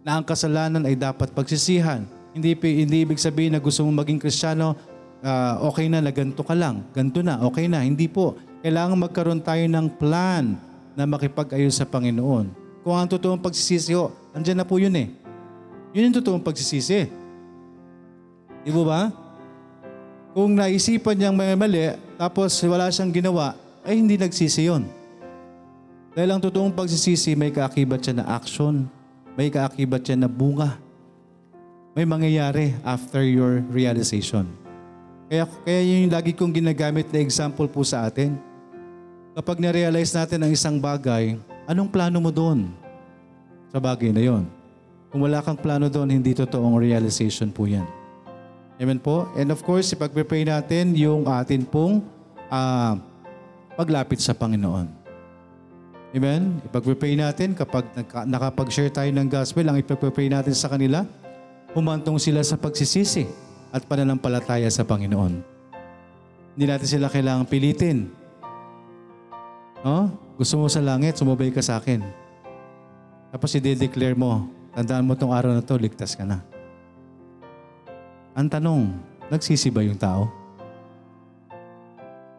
na 0.00 0.16
ang 0.16 0.24
kasalanan 0.24 0.82
ay 0.88 0.96
dapat 0.96 1.30
pagsisihan? 1.36 2.02
Hindi, 2.32 2.56
hindi 2.56 3.04
ibig 3.04 3.20
sabihin 3.20 3.52
na 3.54 3.60
gusto 3.60 3.84
mong 3.84 4.06
maging 4.06 4.18
kristyano, 4.24 4.72
ah, 5.20 5.60
okay 5.68 5.92
na 5.92 6.00
na 6.00 6.10
ganito 6.10 6.40
ka 6.40 6.56
lang. 6.56 6.82
Ganito 6.96 7.20
na, 7.20 7.44
okay 7.44 7.68
na. 7.68 7.84
Hindi 7.84 8.08
po. 8.08 8.40
Kailangan 8.64 8.96
magkaroon 8.96 9.42
tayo 9.44 9.62
ng 9.68 9.86
plan 10.00 10.56
na 10.96 11.04
makipag-ayos 11.04 11.76
sa 11.76 11.84
Panginoon. 11.84 12.50
Kung 12.80 12.96
ang 12.96 13.06
totoong 13.06 13.38
pagsisisi 13.38 13.92
ho, 13.92 14.10
andyan 14.34 14.58
na 14.58 14.66
po 14.66 14.78
yun 14.78 14.94
eh. 14.94 15.08
Yun 15.90 16.10
yung 16.10 16.16
totoong 16.22 16.44
pagsisisi. 16.44 17.10
Di 18.62 18.70
ba? 18.70 19.10
Kung 20.30 20.54
naisipan 20.54 21.18
niyang 21.18 21.34
may 21.34 21.58
mali, 21.58 21.90
tapos 22.14 22.54
wala 22.62 22.86
siyang 22.94 23.10
ginawa, 23.10 23.58
ay 23.82 23.98
hindi 23.98 24.14
nagsisi 24.14 24.70
yun. 24.70 24.86
Dahil 26.14 26.30
ang 26.30 26.42
totoong 26.42 26.70
pagsisisi, 26.70 27.34
may 27.34 27.50
kaakibat 27.50 28.02
siya 28.02 28.22
na 28.22 28.26
action. 28.30 28.86
May 29.34 29.50
kaakibat 29.50 30.06
siya 30.06 30.18
na 30.18 30.30
bunga. 30.30 30.78
May 31.94 32.06
mangyayari 32.06 32.78
after 32.86 33.26
your 33.26 33.62
realization. 33.74 34.46
Kaya, 35.26 35.46
kaya 35.66 35.80
yun 35.82 36.06
yung 36.06 36.14
lagi 36.14 36.34
kong 36.34 36.54
ginagamit 36.54 37.10
na 37.10 37.22
example 37.22 37.66
po 37.66 37.82
sa 37.82 38.06
atin. 38.06 38.38
Kapag 39.34 39.62
na-realize 39.62 40.14
natin 40.14 40.42
ang 40.42 40.50
isang 40.50 40.78
bagay, 40.78 41.38
anong 41.66 41.90
plano 41.90 42.18
mo 42.18 42.30
doon 42.34 42.70
sa 43.70 43.78
bagay 43.78 44.10
na 44.10 44.22
yon? 44.22 44.44
Kung 45.10 45.26
wala 45.26 45.42
kang 45.42 45.58
plano 45.58 45.90
doon, 45.90 46.10
hindi 46.10 46.34
totoong 46.34 46.78
realization 46.78 47.50
po 47.50 47.66
yan. 47.66 47.86
Amen 48.78 49.02
po? 49.02 49.26
And 49.34 49.50
of 49.50 49.62
course, 49.66 49.90
ipag-pray 49.92 50.46
natin 50.46 50.94
yung 50.94 51.26
atin 51.26 51.66
pong 51.66 52.02
ah, 52.48 52.94
paglapit 53.74 54.22
sa 54.22 54.32
Panginoon. 54.32 54.86
Amen? 56.10 56.58
Ipag-pray 56.66 57.14
natin 57.14 57.54
kapag 57.54 57.86
naka- 57.94 58.26
nakapag-share 58.26 58.90
tayo 58.90 59.10
ng 59.14 59.30
gospel, 59.30 59.66
ang 59.66 59.78
ipag-pray 59.78 60.26
natin 60.26 60.54
sa 60.54 60.66
kanila, 60.66 61.06
humantong 61.70 62.18
sila 62.18 62.42
sa 62.42 62.58
pagsisisi 62.58 63.26
at 63.70 63.86
pananampalataya 63.86 64.66
sa 64.70 64.82
Panginoon. 64.82 65.34
Hindi 66.58 66.64
natin 66.66 66.88
sila 66.90 67.06
kailangang 67.06 67.46
pilitin. 67.46 68.10
No? 69.86 70.10
Gusto 70.34 70.58
mo 70.58 70.66
sa 70.66 70.82
langit, 70.82 71.14
sumubay 71.14 71.54
ka 71.54 71.62
sa 71.62 71.78
akin. 71.78 72.29
Tapos 73.30 73.54
i-declare 73.54 74.18
mo, 74.18 74.50
tandaan 74.74 75.06
mo 75.06 75.14
tong 75.14 75.30
araw 75.30 75.54
na 75.54 75.62
to, 75.62 75.78
ligtas 75.78 76.18
ka 76.18 76.26
na. 76.26 76.42
Ang 78.34 78.50
tanong, 78.50 78.90
nagsisi 79.30 79.70
ba 79.70 79.86
yung 79.86 79.98
tao? 79.98 80.26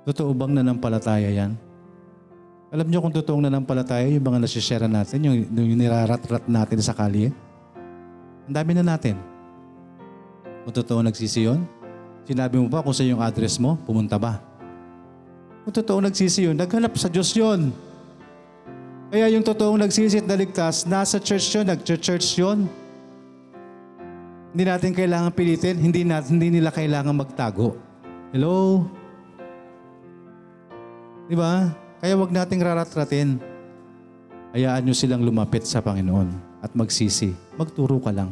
Totoo 0.04 0.36
bang 0.36 0.60
nanampalataya 0.60 1.32
yan? 1.32 1.56
Alam 2.72 2.88
niyo 2.88 3.04
kung 3.04 3.12
totoong 3.12 3.48
nanampalataya, 3.48 4.08
yung 4.08 4.24
mga 4.24 4.40
nasishare 4.44 4.88
natin, 4.88 5.28
yung, 5.28 5.36
yung 5.48 5.80
nirarat-rat 5.80 6.48
natin 6.48 6.80
sa 6.84 6.96
kalye, 6.96 7.32
ang 8.48 8.56
dami 8.56 8.72
na 8.76 8.84
natin. 8.84 9.16
Kung 10.68 10.76
totoo 10.76 11.00
nagsisi 11.04 11.48
yun, 11.48 11.64
sinabi 12.28 12.60
mo 12.60 12.68
ba 12.68 12.84
kung 12.84 12.96
sa 12.96 13.04
yung 13.08 13.24
address 13.24 13.60
mo, 13.60 13.80
pumunta 13.88 14.20
ba? 14.20 14.44
Kung 15.64 15.72
totoo 15.76 16.00
nagsisi 16.04 16.52
yun, 16.52 16.56
naghanap 16.58 16.96
sa 17.00 17.08
Diyos 17.08 17.32
yun. 17.32 17.72
Kaya 19.12 19.28
yung 19.28 19.44
totoong 19.44 19.76
nagsisi 19.76 20.24
at 20.24 20.28
naligtas, 20.28 20.88
nasa 20.88 21.20
church 21.20 21.52
yun, 21.52 21.68
nag-church 21.68 22.40
yun. 22.40 22.64
Hindi 24.56 24.64
natin 24.64 24.96
kailangan 24.96 25.36
pilitin, 25.36 25.76
hindi, 25.76 26.08
na, 26.08 26.24
hindi 26.24 26.48
nila 26.48 26.72
kailangan 26.72 27.12
magtago. 27.12 27.76
Hello? 28.32 28.88
Di 31.28 31.36
ba? 31.36 31.76
Kaya 32.00 32.16
wag 32.16 32.32
nating 32.32 32.64
raratratin. 32.64 33.36
Hayaan 34.56 34.88
nyo 34.88 34.96
silang 34.96 35.28
lumapit 35.28 35.68
sa 35.68 35.84
Panginoon 35.84 36.32
at 36.64 36.72
magsisi. 36.72 37.36
Magturo 37.60 38.00
ka 38.00 38.16
lang. 38.16 38.32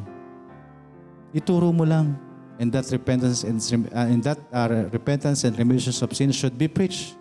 Ituro 1.35 1.75
mo 1.75 1.83
lang. 1.83 2.15
And 2.55 2.71
that 2.71 2.87
repentance 2.91 3.43
and, 3.43 3.59
uh, 3.91 4.07
and 4.07 4.23
that 4.23 4.39
uh, 4.51 4.87
repentance 4.95 5.43
and 5.43 5.59
remission 5.59 5.91
of 5.91 6.11
sin 6.15 6.31
should 6.31 6.55
be 6.55 6.71
preached. 6.71 7.18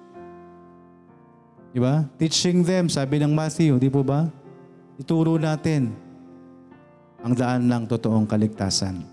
Di 1.73 1.79
ba? 1.79 2.05
Teaching 2.17 2.65
them, 2.65 2.89
sabi 2.89 3.21
ng 3.21 3.33
Matthew, 3.33 3.77
di 3.77 3.93
po 3.93 4.01
ba? 4.01 4.29
Ituro 4.97 5.37
natin 5.37 5.93
ang 7.21 7.35
daan 7.37 7.69
ng 7.69 7.85
totoong 7.85 8.25
kaligtasan. 8.25 9.05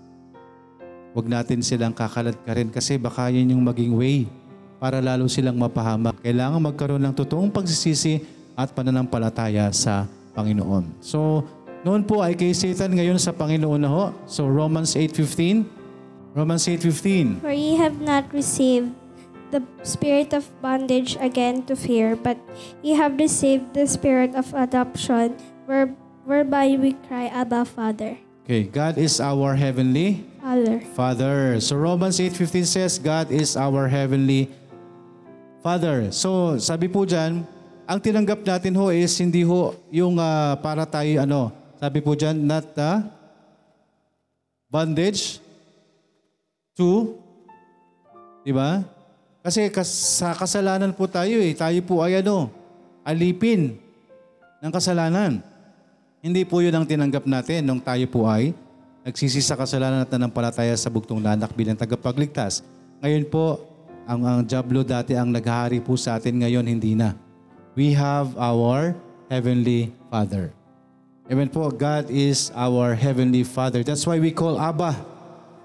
Huwag 1.12 1.26
natin 1.32 1.64
silang 1.64 1.96
kakalat 1.96 2.36
ka 2.44 2.52
rin 2.52 2.68
kasi 2.68 3.00
baka 3.00 3.32
yun 3.32 3.56
yung 3.56 3.64
maging 3.64 3.96
way 3.96 4.28
para 4.76 5.00
lalo 5.00 5.24
silang 5.28 5.56
mapahamak. 5.56 6.20
Kailangan 6.20 6.60
magkaroon 6.60 7.02
ng 7.08 7.14
totoong 7.16 7.48
pagsisisi 7.48 8.20
at 8.56 8.72
pananampalataya 8.72 9.72
sa 9.72 10.04
Panginoon. 10.36 11.00
So, 11.00 11.44
noon 11.84 12.04
po 12.04 12.20
ay 12.20 12.36
kay 12.36 12.52
Satan, 12.52 12.96
ngayon 12.96 13.16
sa 13.16 13.32
Panginoon 13.32 13.80
na 13.80 13.88
ho. 13.88 14.04
So, 14.28 14.44
Romans 14.44 14.92
8.15, 14.92 15.64
Romans 16.36 16.64
8.15. 16.68 17.40
For 17.40 17.52
ye 17.52 17.80
have 17.80 17.96
not 18.00 18.28
received 18.32 18.92
the 19.50 19.62
spirit 19.82 20.32
of 20.32 20.48
bondage 20.62 21.16
again 21.20 21.64
to 21.66 21.76
fear, 21.76 22.16
but 22.16 22.38
ye 22.82 22.94
have 22.94 23.18
received 23.18 23.74
the 23.74 23.86
spirit 23.86 24.34
of 24.34 24.52
adoption, 24.54 25.36
where, 25.66 25.92
whereby 26.24 26.76
we 26.78 26.94
cry, 27.06 27.26
Abba, 27.28 27.64
Father. 27.64 28.18
Okay, 28.46 28.62
God 28.62 28.98
is 28.98 29.18
our 29.18 29.58
heavenly 29.58 30.22
Father. 30.38 30.78
Father. 30.94 31.60
So 31.60 31.74
Romans 31.74 32.22
8.15 32.22 32.66
says, 32.66 32.98
God 32.98 33.30
is 33.34 33.58
our 33.58 33.90
heavenly 33.90 34.46
Father. 35.66 36.14
So 36.14 36.54
sabi 36.62 36.86
po 36.86 37.02
dyan, 37.02 37.42
ang 37.86 37.98
tinanggap 37.98 38.46
natin 38.46 38.74
ho 38.78 38.94
is 38.94 39.10
hindi 39.18 39.42
ho 39.42 39.74
yung 39.90 40.18
ah, 40.22 40.54
para 40.62 40.86
tayo 40.86 41.22
ano, 41.22 41.50
sabi 41.82 41.98
po 41.98 42.14
dyan, 42.14 42.38
not 42.38 42.70
the 42.78 43.02
bondage 44.70 45.42
to, 46.78 47.18
di 48.46 48.54
ba? 48.54 48.95
Kasi 49.46 49.70
kas- 49.70 50.18
sa 50.18 50.34
kasalanan 50.34 50.90
po 50.90 51.06
tayo 51.06 51.38
eh. 51.38 51.54
Tayo 51.54 51.78
po 51.86 52.02
ay 52.02 52.18
ano, 52.18 52.50
alipin 53.06 53.78
ng 54.58 54.72
kasalanan. 54.74 55.38
Hindi 56.18 56.42
po 56.42 56.58
yun 56.58 56.74
ang 56.74 56.82
tinanggap 56.82 57.22
natin 57.30 57.62
nung 57.62 57.78
tayo 57.78 58.02
po 58.10 58.26
ay 58.26 58.50
nagsisi 59.06 59.38
sa 59.38 59.54
kasalanan 59.54 60.02
at 60.02 60.10
nanampalataya 60.10 60.74
sa 60.74 60.90
bugtong 60.90 61.22
na 61.22 61.38
anak 61.38 61.54
bilang 61.54 61.78
tagapagligtas. 61.78 62.66
Ngayon 62.98 63.30
po, 63.30 63.62
ang, 64.02 64.26
ang 64.26 64.40
Diablo 64.42 64.82
dati 64.82 65.14
ang 65.14 65.30
naghahari 65.30 65.78
po 65.78 65.94
sa 65.94 66.18
atin 66.18 66.42
ngayon, 66.42 66.66
hindi 66.66 66.98
na. 66.98 67.14
We 67.78 67.94
have 67.94 68.34
our 68.34 68.98
Heavenly 69.30 69.94
Father. 70.10 70.50
Amen 71.30 71.46
po, 71.46 71.70
God 71.70 72.10
is 72.10 72.50
our 72.50 72.98
Heavenly 72.98 73.46
Father. 73.46 73.86
That's 73.86 74.02
why 74.02 74.18
we 74.18 74.34
call 74.34 74.58
Abba. 74.58 74.98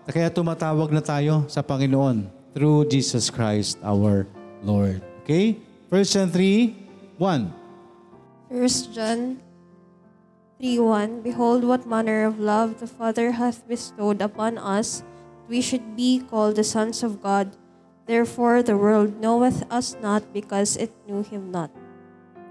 Kaya 0.05 0.29
tumatawag 0.29 0.93
na 0.93 1.01
tayo 1.01 1.49
sa 1.49 1.65
Panginoon 1.65 2.40
through 2.53 2.89
Jesus 2.89 3.29
Christ 3.29 3.77
our 3.83 4.27
Lord. 4.63 5.01
Okay? 5.23 5.57
1 5.89 6.03
John 6.05 6.29
3, 6.29 6.75
1. 7.17 7.53
1 8.49 8.67
John 8.93 9.39
3, 10.59 10.79
1. 10.79 11.21
Behold, 11.21 11.63
what 11.63 11.87
manner 11.87 12.25
of 12.25 12.39
love 12.39 12.79
the 12.79 12.87
Father 12.87 13.31
hath 13.31 13.67
bestowed 13.67 14.21
upon 14.21 14.57
us, 14.57 15.01
that 15.01 15.49
we 15.49 15.61
should 15.61 15.95
be 15.95 16.19
called 16.19 16.55
the 16.55 16.63
sons 16.63 17.03
of 17.03 17.21
God. 17.21 17.55
Therefore 18.05 18.63
the 18.63 18.77
world 18.77 19.19
knoweth 19.19 19.63
us 19.71 19.95
not, 20.01 20.33
because 20.33 20.75
it 20.75 20.91
knew 21.07 21.23
him 21.23 21.51
not. 21.51 21.71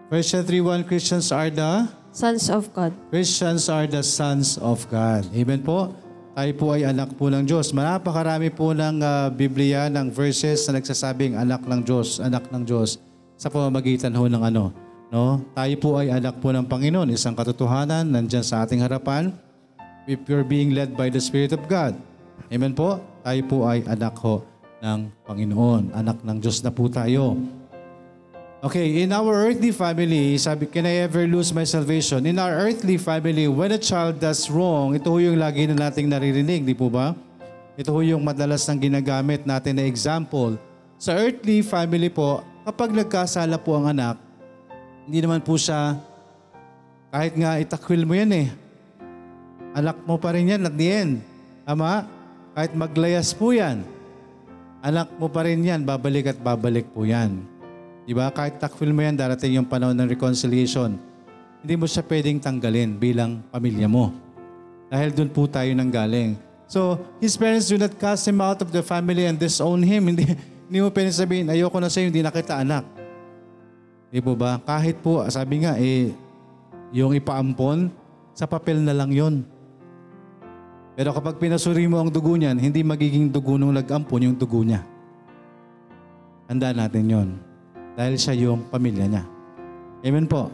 1 0.08 0.22
John 0.22 0.44
3, 0.44 0.60
1, 0.60 0.84
Christians 0.84 1.32
are 1.32 1.50
the 1.50 1.88
Sons 2.10 2.50
of 2.50 2.74
God. 2.74 2.90
Christians 3.10 3.68
are 3.70 3.86
the 3.86 4.02
sons 4.02 4.58
of 4.58 4.82
God. 4.90 5.30
Amen 5.30 5.62
po. 5.62 5.94
Tayo 6.30 6.52
po 6.54 6.66
ay 6.70 6.86
anak 6.86 7.18
po 7.18 7.26
ng 7.26 7.42
Diyos. 7.42 7.74
Napakarami 7.74 8.54
po 8.54 8.70
ng 8.70 9.02
ah, 9.02 9.26
Biblia, 9.34 9.90
ng 9.90 10.14
verses 10.14 10.62
na 10.70 10.78
nagsasabing 10.78 11.34
anak 11.34 11.66
ng 11.66 11.82
Diyos, 11.82 12.22
anak 12.22 12.46
ng 12.54 12.62
Diyos 12.62 13.02
sa 13.34 13.50
pamamagitan 13.50 14.14
ho 14.14 14.30
ng 14.30 14.38
ano. 14.38 14.70
No? 15.10 15.42
Tayo 15.58 15.74
po 15.82 15.98
ay 15.98 16.14
anak 16.14 16.38
po 16.38 16.54
ng 16.54 16.70
Panginoon. 16.70 17.10
Isang 17.10 17.34
katotohanan 17.34 18.06
nandyan 18.06 18.46
sa 18.46 18.62
ating 18.62 18.78
harapan. 18.78 19.34
If 20.06 20.22
you're 20.30 20.46
being 20.46 20.70
led 20.70 20.94
by 20.94 21.10
the 21.10 21.18
Spirit 21.18 21.50
of 21.50 21.66
God. 21.66 21.98
Amen 22.46 22.78
po. 22.78 23.02
Tayo 23.26 23.42
po 23.50 23.66
ay 23.66 23.82
anak 23.90 24.14
ho 24.22 24.46
ng 24.86 25.10
Panginoon. 25.26 25.98
Anak 25.98 26.22
ng 26.22 26.38
Diyos 26.38 26.62
na 26.62 26.70
po 26.70 26.86
tayo. 26.86 27.34
Okay, 28.60 29.00
in 29.00 29.08
our 29.08 29.48
earthly 29.48 29.72
family, 29.72 30.36
sabi, 30.36 30.68
can 30.68 30.84
I 30.84 31.08
ever 31.08 31.24
lose 31.24 31.48
my 31.48 31.64
salvation? 31.64 32.28
In 32.28 32.36
our 32.36 32.52
earthly 32.68 33.00
family, 33.00 33.48
when 33.48 33.72
a 33.72 33.80
child 33.80 34.20
does 34.20 34.52
wrong, 34.52 34.92
ito 34.92 35.08
yung 35.16 35.40
lagi 35.40 35.64
na 35.64 35.88
nating 35.88 36.12
naririnig, 36.12 36.68
di 36.68 36.76
po 36.76 36.92
ba? 36.92 37.16
Ito 37.80 37.88
yung 38.04 38.20
madalas 38.20 38.68
nang 38.68 38.76
ginagamit 38.76 39.48
natin 39.48 39.80
na 39.80 39.88
example. 39.88 40.60
Sa 41.00 41.16
earthly 41.16 41.64
family 41.64 42.12
po, 42.12 42.44
kapag 42.68 42.92
nagkasala 42.92 43.56
po 43.56 43.80
ang 43.80 43.96
anak, 43.96 44.20
hindi 45.08 45.24
naman 45.24 45.40
po 45.40 45.56
siya, 45.56 45.96
kahit 47.08 47.32
nga 47.40 47.56
itakwil 47.56 48.04
mo 48.04 48.12
yan 48.12 48.44
eh, 48.44 48.52
anak 49.72 50.04
mo 50.04 50.20
pa 50.20 50.36
rin 50.36 50.52
yan 50.52 50.68
at 50.68 50.76
the 50.76 50.88
end. 50.92 51.24
Tama? 51.64 52.04
Kahit 52.52 52.76
maglayas 52.76 53.32
po 53.32 53.56
yan, 53.56 53.88
anak 54.84 55.08
mo 55.16 55.32
pa 55.32 55.48
rin 55.48 55.64
yan, 55.64 55.80
babalik 55.80 56.28
at 56.28 56.36
babalik 56.36 56.84
po 56.92 57.08
yan. 57.08 57.49
Di 58.10 58.14
ba? 58.18 58.26
Kahit 58.34 58.58
takwil 58.58 58.90
mo 58.90 59.06
yan, 59.06 59.14
darating 59.14 59.54
yung 59.54 59.70
panahon 59.70 59.94
ng 59.94 60.10
reconciliation. 60.10 60.98
Hindi 61.62 61.74
mo 61.78 61.86
siya 61.86 62.02
pwedeng 62.02 62.42
tanggalin 62.42 62.98
bilang 62.98 63.38
pamilya 63.54 63.86
mo. 63.86 64.10
Dahil 64.90 65.14
doon 65.14 65.30
po 65.30 65.46
tayo 65.46 65.70
nanggaling. 65.70 66.34
So, 66.66 66.98
his 67.22 67.38
parents 67.38 67.70
do 67.70 67.78
not 67.78 67.94
cast 67.94 68.26
him 68.26 68.42
out 68.42 68.66
of 68.66 68.74
the 68.74 68.82
family 68.82 69.30
and 69.30 69.38
disown 69.38 69.78
him. 69.86 70.02
Hindi, 70.10 70.26
hindi 70.26 70.78
mo 70.82 70.90
pwedeng 70.90 71.14
sabihin, 71.14 71.46
ayoko 71.54 71.78
na 71.78 71.86
sa'yo, 71.86 72.10
hindi 72.10 72.22
na 72.22 72.34
kita 72.34 72.62
anak. 72.62 72.86
Di 74.10 74.18
po 74.22 74.34
ba? 74.38 74.58
Kahit 74.62 75.02
po, 75.02 75.22
sabi 75.26 75.66
nga, 75.66 75.74
eh, 75.78 76.10
yung 76.94 77.14
ipaampon, 77.14 77.90
sa 78.34 78.46
papel 78.46 78.82
na 78.82 78.94
lang 78.94 79.10
yon. 79.10 79.42
Pero 80.94 81.10
kapag 81.10 81.42
pinasuri 81.42 81.90
mo 81.90 81.98
ang 81.98 82.10
dugo 82.10 82.38
niyan, 82.38 82.58
hindi 82.58 82.86
magiging 82.86 83.30
dugo 83.34 83.58
nung 83.58 83.74
nag-ampon 83.74 84.30
yung 84.30 84.38
dugo 84.38 84.62
niya. 84.62 84.82
Handa 86.46 86.70
natin 86.70 87.06
yon 87.06 87.49
dahil 88.00 88.16
siya 88.16 88.32
yung 88.48 88.64
pamilya 88.72 89.04
niya. 89.04 89.28
Amen 90.00 90.24
po. 90.24 90.48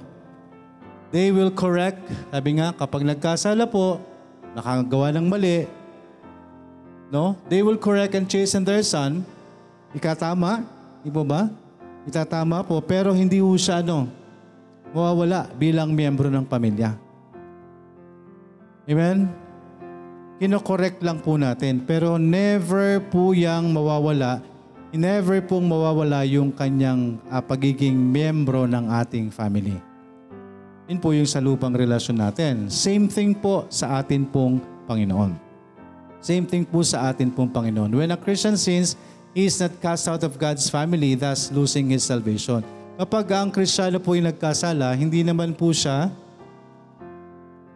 They 1.14 1.30
will 1.30 1.54
correct, 1.54 2.02
sabi 2.34 2.58
nga, 2.58 2.74
kapag 2.74 3.06
nagkasala 3.06 3.70
po, 3.70 4.02
nakagawa 4.58 5.14
ng 5.14 5.30
mali, 5.30 5.70
no? 7.14 7.38
They 7.46 7.62
will 7.62 7.78
correct 7.78 8.18
and 8.18 8.26
chasten 8.26 8.66
their 8.66 8.82
son. 8.82 9.22
Ikatama, 9.94 10.66
po 11.06 11.22
ba? 11.22 11.46
Itatama 12.02 12.66
po, 12.66 12.82
pero 12.82 13.14
hindi 13.14 13.38
po 13.38 13.54
siya, 13.54 13.78
ano, 13.78 14.10
mawawala 14.90 15.46
bilang 15.54 15.94
miyembro 15.94 16.26
ng 16.26 16.42
pamilya. 16.50 16.98
Amen? 18.90 19.30
Kino-correct 20.42 20.98
lang 20.98 21.22
po 21.22 21.38
natin, 21.38 21.86
pero 21.86 22.18
never 22.18 22.98
po 23.06 23.30
yang 23.30 23.70
mawawala 23.70 24.42
never 24.96 25.38
pong 25.44 25.68
mawawala 25.68 26.24
yung 26.24 26.50
kanyang 26.50 27.20
ah, 27.28 27.44
pagiging 27.44 27.94
miyembro 27.94 28.64
ng 28.64 28.90
ating 29.04 29.30
family. 29.30 29.76
Yun 30.86 30.98
po 31.02 31.12
yung 31.12 31.26
sa 31.26 31.42
lupang 31.42 31.74
relasyon 31.74 32.18
natin. 32.18 32.72
Same 32.72 33.06
thing 33.06 33.34
po 33.36 33.66
sa 33.68 34.00
atin 34.00 34.24
pong 34.24 34.62
Panginoon. 34.86 35.34
Same 36.22 36.46
thing 36.46 36.64
po 36.66 36.82
sa 36.82 37.10
atin 37.10 37.30
pong 37.30 37.50
Panginoon. 37.50 37.90
When 37.90 38.10
a 38.14 38.18
Christian 38.18 38.58
sins, 38.58 38.98
he 39.34 39.46
is 39.46 39.58
not 39.58 39.74
cast 39.82 40.08
out 40.08 40.22
of 40.24 40.38
God's 40.40 40.66
family, 40.70 41.14
thus 41.18 41.50
losing 41.50 41.90
his 41.90 42.06
salvation. 42.06 42.62
Kapag 42.96 43.28
ang 43.34 43.52
Kristiyano 43.52 44.00
po 44.00 44.16
yung 44.16 44.30
nagkasala, 44.30 44.96
hindi 44.96 45.20
naman 45.20 45.52
po 45.52 45.74
siya 45.74 46.08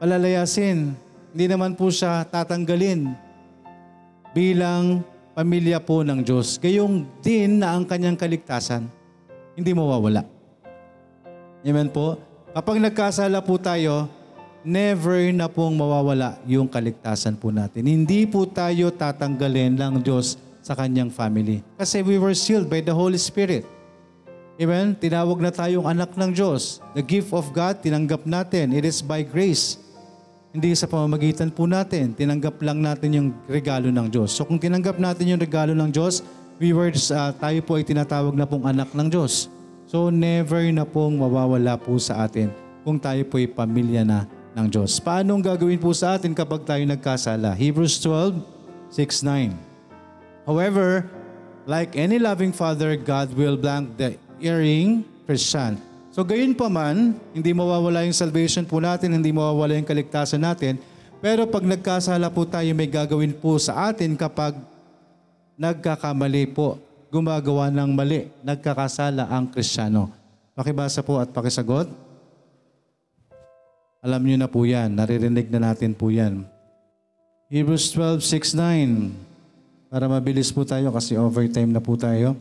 palalayasin. 0.01 0.97
Hindi 1.31 1.47
naman 1.47 1.77
po 1.77 1.93
siya 1.93 2.25
tatanggalin 2.25 3.13
bilang 4.33 5.05
pamilya 5.41 5.81
po 5.81 6.05
ng 6.05 6.21
Diyos. 6.21 6.61
Gayong 6.61 7.09
din 7.25 7.65
na 7.65 7.73
ang 7.73 7.89
kanyang 7.89 8.13
kaligtasan, 8.13 8.85
hindi 9.57 9.73
mawawala. 9.73 10.29
Amen 11.65 11.89
po? 11.89 12.21
Kapag 12.53 12.77
nagkasala 12.77 13.41
po 13.41 13.57
tayo, 13.57 14.05
never 14.61 15.33
na 15.33 15.49
pong 15.49 15.81
mawawala 15.81 16.37
yung 16.45 16.69
kaligtasan 16.69 17.41
po 17.41 17.49
natin. 17.49 17.89
Hindi 17.89 18.29
po 18.29 18.45
tayo 18.45 18.93
tatanggalin 18.93 19.81
ng 19.81 20.05
Diyos 20.05 20.37
sa 20.61 20.77
kanyang 20.77 21.09
family. 21.09 21.65
Kasi 21.81 22.05
we 22.05 22.21
were 22.21 22.37
sealed 22.37 22.69
by 22.69 22.85
the 22.85 22.93
Holy 22.93 23.17
Spirit. 23.17 23.65
Amen? 24.61 24.93
Tinawag 24.93 25.41
na 25.41 25.49
tayong 25.49 25.89
anak 25.89 26.21
ng 26.21 26.37
Diyos. 26.37 26.85
The 26.93 27.01
gift 27.01 27.33
of 27.33 27.49
God, 27.57 27.81
tinanggap 27.81 28.29
natin. 28.29 28.77
It 28.77 28.85
is 28.85 29.01
by 29.01 29.25
grace. 29.25 29.81
Hindi 30.51 30.75
sa 30.75 30.91
pamamagitan 30.91 31.55
po 31.55 31.71
natin. 31.71 32.11
Tinanggap 32.11 32.59
lang 32.59 32.83
natin 32.83 33.11
yung 33.15 33.29
regalo 33.47 33.87
ng 33.87 34.11
Diyos. 34.11 34.35
So 34.35 34.43
kung 34.43 34.59
tinanggap 34.59 34.99
natin 34.99 35.31
yung 35.31 35.39
regalo 35.39 35.71
ng 35.79 35.95
Diyos, 35.95 36.27
we 36.59 36.75
were, 36.75 36.91
uh, 36.91 37.31
tayo 37.39 37.59
po 37.63 37.79
ay 37.79 37.87
tinatawag 37.87 38.35
na 38.35 38.51
pong 38.51 38.67
anak 38.67 38.91
ng 38.91 39.07
Diyos. 39.07 39.47
So 39.87 40.11
never 40.11 40.67
na 40.75 40.83
pong 40.83 41.23
mawawala 41.23 41.79
po 41.79 41.95
sa 42.03 42.27
atin 42.27 42.51
kung 42.83 42.99
tayo 42.99 43.23
po 43.31 43.39
ay 43.39 43.47
pamilya 43.47 44.03
na 44.03 44.27
ng 44.59 44.67
Diyos. 44.67 44.99
Paano 44.99 45.39
ang 45.39 45.43
gagawin 45.47 45.79
po 45.79 45.95
sa 45.95 46.19
atin 46.19 46.35
kapag 46.35 46.67
tayo 46.67 46.83
nagkasala? 46.83 47.55
Hebrews 47.55 48.03
12, 48.03 48.43
6, 48.91 49.23
9. 49.23 49.55
However, 50.51 51.07
like 51.71 51.95
any 51.95 52.19
loving 52.19 52.51
father, 52.51 52.99
God 52.99 53.31
will 53.39 53.55
blank 53.55 53.95
the 53.95 54.19
erring 54.43 55.07
Christian. 55.31 55.79
So 56.11 56.27
gayon 56.27 56.59
pa 56.59 56.67
man, 56.67 57.15
hindi 57.31 57.55
mawawala 57.55 58.03
yung 58.03 58.17
salvation 58.17 58.67
po 58.67 58.83
natin, 58.83 59.15
hindi 59.15 59.31
mawawala 59.31 59.79
yung 59.79 59.87
kaligtasan 59.87 60.43
natin, 60.43 60.75
pero 61.23 61.47
pag 61.47 61.63
nagkasala 61.63 62.27
po 62.35 62.43
tayo, 62.43 62.67
may 62.75 62.91
gagawin 62.91 63.31
po 63.31 63.61
sa 63.63 63.93
atin 63.95 64.19
kapag 64.19 64.59
nagkakamali 65.55 66.51
po, 66.51 66.83
gumagawa 67.13 67.71
ng 67.71 67.91
mali, 67.95 68.27
nagkakasala 68.43 69.31
ang 69.31 69.47
Kristiyano. 69.53 70.11
Pakibasa 70.57 71.05
po 71.05 71.23
at 71.23 71.31
pakisagot. 71.31 71.87
Alam 74.01 74.23
niyo 74.25 74.37
na 74.41 74.49
po 74.49 74.65
yan, 74.65 74.97
naririnig 74.97 75.47
na 75.53 75.71
natin 75.71 75.93
po 75.93 76.09
yan. 76.09 76.43
Hebrews 77.53 77.93
12, 77.93 78.25
6, 78.25 78.57
9. 78.57 79.93
Para 79.93 80.09
mabilis 80.09 80.49
po 80.49 80.65
tayo 80.65 80.89
kasi 80.95 81.21
overtime 81.21 81.69
na 81.69 81.83
po 81.83 81.95
tayo. 82.01 82.35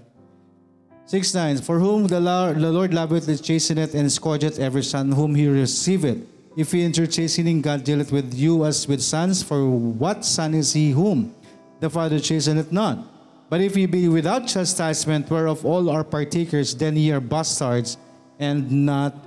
6 1.10 1.34
9 1.34 1.57
For 1.66 1.80
whom 1.80 2.05
the 2.05 2.20
Lord, 2.20 2.62
the 2.62 2.70
Lord 2.70 2.93
loveth 2.93 3.28
is 3.28 3.41
chasteneth 3.41 3.95
and 3.97 4.12
scourgeth 4.12 4.60
every 4.60 4.84
son 4.84 5.12
whom 5.12 5.34
he 5.34 5.47
receiveth. 5.47 6.22
If 6.55 6.72
he 6.72 6.84
enter 6.84 7.07
chastening, 7.07 7.66
God 7.66 7.84
dealeth 7.84 8.12
with 8.12 8.38
you 8.38 8.64
as 8.64 8.88
with 8.88 9.01
sons. 9.01 9.41
For 9.41 9.66
what 9.66 10.24
son 10.24 10.53
is 10.53 10.74
he 10.74 10.91
whom 10.91 11.34
the 11.80 11.89
Father 11.89 12.20
chasteneth 12.20 12.72
not? 12.72 13.01
But 13.49 13.60
if 13.60 13.76
ye 13.76 13.88
be 13.88 14.07
without 14.07 14.45
chastisement, 14.45 15.32
whereof 15.32 15.66
all 15.66 15.89
are 15.89 16.03
partakers, 16.03 16.76
then 16.76 16.95
ye 16.95 17.10
are 17.10 17.20
bastards 17.20 17.97
and 18.38 18.70
not 18.86 19.18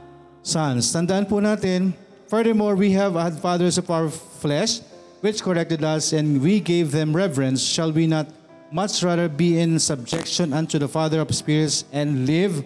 sons. 0.47 0.87
Tandaan 0.95 1.29
po 1.29 1.43
natin, 1.43 1.95
furthermore, 2.29 2.77
we 2.77 2.93
have 2.93 3.15
had 3.15 3.35
fathers 3.43 3.77
of 3.77 3.91
our 3.91 4.09
flesh, 4.09 4.79
which 5.19 5.43
corrected 5.43 5.83
us, 5.83 6.13
and 6.13 6.41
we 6.41 6.61
gave 6.61 6.93
them 6.93 7.11
reverence. 7.11 7.59
Shall 7.59 7.91
we 7.91 8.07
not 8.07 8.31
much 8.73 9.05
rather 9.05 9.29
be 9.29 9.61
in 9.61 9.77
subjection 9.77 10.57
unto 10.57 10.81
the 10.81 10.89
Father 10.89 11.21
of 11.21 11.29
spirits 11.31 11.85
and 11.93 12.25
live? 12.25 12.65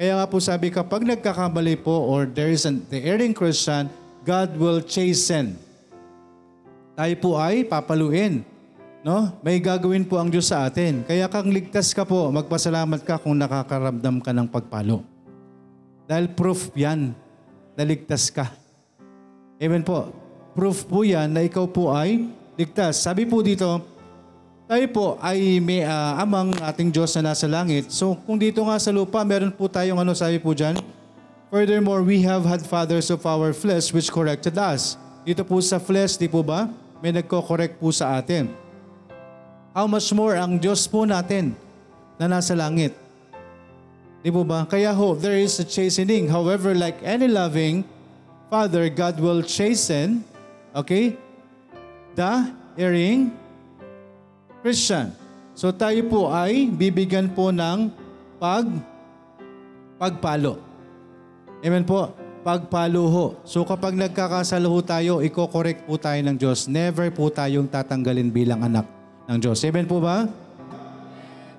Kaya 0.00 0.18
nga 0.18 0.26
po 0.26 0.40
sabi, 0.40 0.72
kapag 0.72 1.04
nagkakamali 1.04 1.78
po 1.84 1.92
or 1.92 2.24
there 2.26 2.50
is 2.50 2.64
an, 2.64 2.82
the 2.88 2.98
erring 3.04 3.36
Christian, 3.36 3.92
God 4.24 4.56
will 4.56 4.80
chasten. 4.80 5.54
Tayo 6.96 7.14
po 7.20 7.36
ay 7.38 7.68
papaluin. 7.68 8.42
No? 9.02 9.34
May 9.44 9.60
gagawin 9.60 10.08
po 10.08 10.16
ang 10.18 10.32
Diyos 10.32 10.48
sa 10.48 10.66
atin. 10.66 11.04
Kaya 11.04 11.28
kang 11.28 11.50
ligtas 11.50 11.92
ka 11.92 12.02
po, 12.08 12.32
magpasalamat 12.32 13.02
ka 13.04 13.20
kung 13.20 13.36
nakakaramdam 13.36 14.22
ka 14.24 14.30
ng 14.32 14.48
pagpalo. 14.48 15.04
Dahil 16.08 16.32
proof 16.32 16.70
yan 16.74 17.14
na 17.76 17.82
ligtas 17.82 18.30
ka. 18.30 18.50
Amen 19.62 19.86
po. 19.86 20.10
Proof 20.54 20.86
po 20.86 21.02
yan 21.06 21.30
na 21.30 21.46
ikaw 21.46 21.66
po 21.66 21.90
ay 21.94 22.30
ligtas. 22.58 23.00
Sabi 23.00 23.26
po 23.26 23.42
dito, 23.42 23.91
tayo 24.72 24.88
po 24.88 25.06
ay 25.20 25.60
may 25.60 25.84
ah, 25.84 26.16
amang 26.16 26.56
ating 26.64 26.88
Diyos 26.88 27.12
na 27.20 27.36
nasa 27.36 27.44
langit. 27.44 27.92
So 27.92 28.16
kung 28.24 28.40
dito 28.40 28.64
nga 28.64 28.80
sa 28.80 28.88
lupa, 28.88 29.20
meron 29.20 29.52
po 29.52 29.68
tayong 29.68 30.00
ano 30.00 30.16
sabi 30.16 30.40
po 30.40 30.56
dyan, 30.56 30.80
Furthermore, 31.52 32.00
we 32.00 32.24
have 32.24 32.48
had 32.48 32.64
fathers 32.64 33.12
of 33.12 33.20
our 33.28 33.52
flesh 33.52 33.92
which 33.92 34.08
corrected 34.08 34.56
us. 34.56 34.96
Dito 35.28 35.44
po 35.44 35.60
sa 35.60 35.76
flesh, 35.76 36.16
di 36.16 36.24
po 36.24 36.40
ba? 36.40 36.72
May 37.04 37.12
nagko-correct 37.12 37.76
po 37.76 37.92
sa 37.92 38.16
atin. 38.16 38.48
How 39.76 39.84
much 39.84 40.08
more 40.16 40.40
ang 40.40 40.56
Diyos 40.56 40.88
po 40.88 41.04
natin 41.04 41.52
na 42.16 42.24
nasa 42.24 42.56
langit? 42.56 42.96
Di 44.24 44.32
po 44.32 44.40
ba? 44.40 44.64
Kaya 44.64 44.96
ho, 44.96 45.12
there 45.12 45.36
is 45.36 45.52
a 45.60 45.68
chastening. 45.68 46.32
However, 46.32 46.72
like 46.72 46.96
any 47.04 47.28
loving 47.28 47.84
Father, 48.48 48.88
God 48.88 49.20
will 49.20 49.44
chasten, 49.44 50.24
okay, 50.72 51.20
the 52.16 52.48
erring 52.80 53.41
Christian. 54.62 55.10
So 55.52 55.74
tayo 55.74 56.00
po 56.08 56.30
ay 56.32 56.70
bibigyan 56.70 57.28
po 57.34 57.50
ng 57.52 57.92
pag 58.38 58.64
pagpalo. 60.00 60.58
Amen 61.62 61.84
po. 61.84 62.14
Pagpalo 62.42 63.02
ho. 63.06 63.26
So 63.46 63.62
kapag 63.62 63.94
nagkakasala 63.94 64.66
ho 64.66 64.78
tayo, 64.82 65.22
iko-correct 65.22 65.86
po 65.86 65.94
tayo 65.94 66.18
ng 66.26 66.34
Diyos. 66.34 66.66
Never 66.66 67.10
po 67.14 67.30
tayong 67.30 67.70
tatanggalin 67.70 68.30
bilang 68.34 68.66
anak 68.66 68.86
ng 69.30 69.38
Diyos. 69.38 69.62
Amen 69.62 69.86
po 69.86 70.02
ba? 70.02 70.26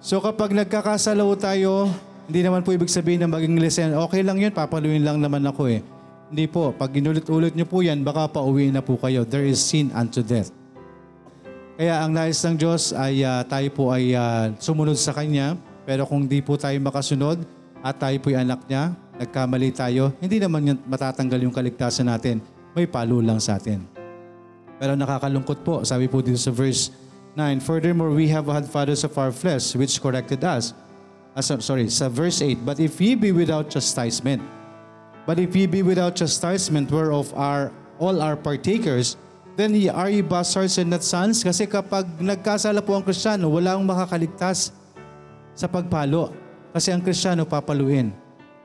So 0.03 0.19
kapag 0.19 0.51
nagkakasala 0.51 1.23
ho 1.23 1.35
tayo, 1.39 1.87
hindi 2.27 2.43
naman 2.43 2.63
po 2.63 2.75
ibig 2.75 2.91
sabihin 2.91 3.23
na 3.23 3.31
maging 3.31 3.59
listen. 3.59 3.95
Okay 3.95 4.23
lang 4.23 4.39
yun, 4.39 4.51
papaluin 4.51 5.03
lang 5.03 5.19
naman 5.19 5.43
ako 5.43 5.71
eh. 5.71 5.79
Hindi 6.27 6.47
po. 6.51 6.71
Pag 6.75 6.95
inulit-ulit 6.95 7.55
nyo 7.55 7.67
po 7.67 7.83
yan, 7.83 8.03
baka 8.03 8.27
pauwi 8.27 8.71
na 8.71 8.83
po 8.83 8.95
kayo. 8.99 9.23
There 9.27 9.47
is 9.47 9.59
sin 9.59 9.91
unto 9.91 10.19
death. 10.23 10.62
Kaya 11.73 12.05
ang 12.05 12.13
nais 12.13 12.37
ng 12.45 12.53
Diyos 12.53 12.93
ay 12.93 13.25
ah, 13.25 13.41
tayo 13.41 13.67
po 13.73 13.89
ay 13.89 14.13
ah, 14.13 14.53
sumunod 14.61 14.97
sa 14.97 15.13
Kanya. 15.13 15.57
Pero 15.83 16.07
kung 16.07 16.23
di 16.29 16.39
po 16.39 16.55
tayo 16.55 16.77
makasunod 16.79 17.43
at 17.83 17.99
tayo 17.99 18.15
po 18.23 18.31
ay 18.31 18.45
anak 18.45 18.63
niya, 18.69 18.95
nagkamali 19.19 19.69
tayo, 19.75 20.15
hindi 20.23 20.39
naman 20.39 20.63
yan 20.63 20.77
matatanggal 20.87 21.39
yung 21.43 21.51
kaligtasan 21.51 22.07
natin. 22.07 22.39
May 22.71 22.87
palo 22.87 23.19
lang 23.19 23.41
sa 23.43 23.59
atin. 23.59 23.83
Pero 24.79 24.95
nakakalungkot 24.95 25.59
po. 25.65 25.83
Sabi 25.83 26.07
po 26.07 26.23
dito 26.23 26.39
sa 26.39 26.53
verse 26.55 26.93
9, 27.35 27.59
Furthermore, 27.59 28.13
we 28.13 28.29
have 28.29 28.47
had 28.47 28.63
fathers 28.69 29.03
of 29.03 29.13
our 29.19 29.33
flesh 29.33 29.75
which 29.75 29.99
corrected 29.99 30.41
us. 30.45 30.71
So- 31.41 31.59
sorry, 31.59 31.89
sa 31.89 32.07
verse 32.07 32.39
8, 32.39 32.61
But 32.61 32.77
if 32.79 33.01
ye 33.01 33.17
be 33.17 33.33
without 33.33 33.73
chastisement, 33.73 34.41
But 35.23 35.39
if 35.39 35.55
ye 35.55 35.67
be 35.67 35.83
without 35.83 36.15
chastisement, 36.19 36.91
whereof 36.91 37.31
are 37.31 37.71
all 37.95 38.19
are 38.19 38.35
partakers, 38.35 39.15
then 39.55 39.77
ye 39.77 39.89
are 39.89 40.09
ye 40.09 40.21
bastards 40.21 40.77
and 40.81 40.89
not 40.89 41.05
sons? 41.05 41.41
Kasi 41.45 41.69
kapag 41.69 42.05
nagkasala 42.17 42.81
po 42.81 42.97
ang 42.97 43.05
Kristiyano, 43.05 43.49
wala 43.49 43.77
akong 43.77 43.87
makakaligtas 43.87 44.73
sa 45.53 45.69
pagpalo. 45.69 46.33
Kasi 46.73 46.89
ang 46.89 47.01
Kristiyano 47.01 47.45
papaluin. 47.45 48.09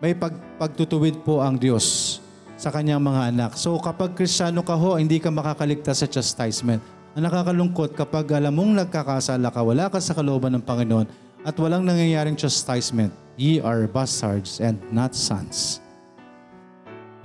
May 0.01 0.16
pag, 0.16 0.32
pagtutuwid 0.57 1.20
po 1.26 1.45
ang 1.45 1.59
Diyos 1.59 2.18
sa 2.57 2.72
kanyang 2.72 3.03
mga 3.03 3.22
anak. 3.34 3.53
So 3.55 3.76
kapag 3.78 4.16
Kristiyano 4.16 4.64
ka 4.64 4.74
ho, 4.74 4.97
hindi 4.97 5.20
ka 5.20 5.28
makakaligtas 5.28 6.03
sa 6.03 6.09
chastisement. 6.09 6.80
Ang 7.18 7.26
nakakalungkot 7.26 7.99
kapag 7.99 8.30
alam 8.34 8.55
mong 8.55 8.86
nagkakasala 8.86 9.51
ka, 9.51 9.61
wala 9.61 9.91
ka 9.91 9.99
sa 9.99 10.14
kalooban 10.14 10.55
ng 10.57 10.64
Panginoon 10.64 11.07
at 11.47 11.55
walang 11.59 11.86
nangyayaring 11.86 12.39
chastisement, 12.39 13.14
ye 13.39 13.62
are 13.62 13.86
bastards 13.86 14.59
and 14.59 14.78
not 14.91 15.14
sons. 15.14 15.82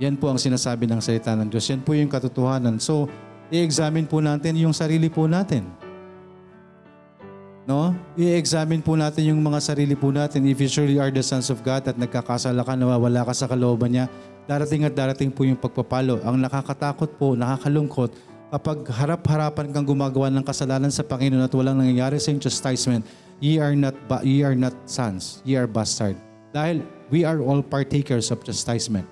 Yan 0.02 0.18
po 0.18 0.30
ang 0.30 0.38
sinasabi 0.38 0.90
ng 0.90 0.98
salita 0.98 1.34
ng 1.38 1.46
Diyos. 1.46 1.66
Yan 1.70 1.82
po 1.82 1.94
yung 1.94 2.10
katotohanan. 2.10 2.82
So, 2.82 3.06
i-examine 3.52 4.08
po 4.08 4.20
natin 4.22 4.56
yung 4.56 4.72
sarili 4.72 5.12
po 5.12 5.28
natin. 5.28 5.68
No? 7.64 7.96
I-examine 8.16 8.84
po 8.84 8.92
natin 8.92 9.32
yung 9.32 9.40
mga 9.40 9.60
sarili 9.60 9.96
po 9.96 10.12
natin. 10.12 10.44
If 10.44 10.60
you 10.60 10.68
surely 10.68 11.00
are 11.00 11.08
the 11.08 11.24
sons 11.24 11.48
of 11.48 11.64
God 11.64 11.88
at 11.88 11.96
nagkakasala 11.96 12.60
ka, 12.60 12.76
nawawala 12.76 13.24
ka 13.24 13.32
sa 13.32 13.48
kalooban 13.48 13.96
niya, 13.96 14.06
darating 14.44 14.84
at 14.84 14.92
darating 14.92 15.32
po 15.32 15.48
yung 15.48 15.56
pagpapalo. 15.56 16.20
Ang 16.24 16.44
nakakatakot 16.44 17.16
po, 17.16 17.32
nakakalungkot, 17.32 18.12
kapag 18.52 18.84
harap-harapan 18.92 19.72
kang 19.72 19.88
gumagawa 19.88 20.28
ng 20.28 20.44
kasalanan 20.44 20.92
sa 20.92 21.02
Panginoon 21.02 21.48
at 21.48 21.52
walang 21.56 21.80
nangyayari 21.80 22.20
sa 22.20 22.36
chastisement, 22.36 23.02
ye 23.40 23.56
are 23.56 23.74
not, 23.74 23.96
ba- 24.06 24.22
ye 24.22 24.44
are 24.44 24.54
not 24.54 24.76
sons, 24.84 25.40
ye 25.48 25.56
are 25.56 25.66
bastard. 25.66 26.14
Dahil 26.52 26.84
we 27.08 27.24
are 27.24 27.40
all 27.40 27.64
partakers 27.64 28.28
of 28.28 28.44
chastisement. 28.44 29.08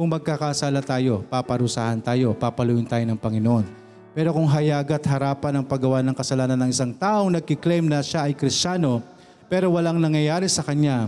Kung 0.00 0.08
magkakasala 0.08 0.80
tayo, 0.80 1.28
paparusahan 1.28 2.00
tayo, 2.00 2.32
papaluin 2.32 2.88
tayo 2.88 3.04
ng 3.04 3.20
Panginoon. 3.20 3.68
Pero 4.16 4.32
kung 4.32 4.48
hayagat 4.48 5.04
harapan 5.04 5.60
ang 5.60 5.68
paggawa 5.68 6.00
ng 6.00 6.16
kasalanan 6.16 6.56
ng 6.56 6.72
isang 6.72 6.96
taong 6.96 7.28
nagkiklaim 7.36 7.84
na 7.84 8.00
siya 8.00 8.24
ay 8.24 8.32
kristyano, 8.32 9.04
pero 9.52 9.68
walang 9.68 10.00
nangyayari 10.00 10.48
sa 10.48 10.64
kanya, 10.64 11.04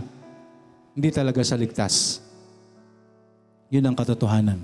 hindi 0.93 1.09
talaga 1.09 1.41
siya 1.41 1.57
ligtas. 1.57 2.21
Yun 3.73 3.81
ang 3.81 3.97
katotohanan. 3.97 4.61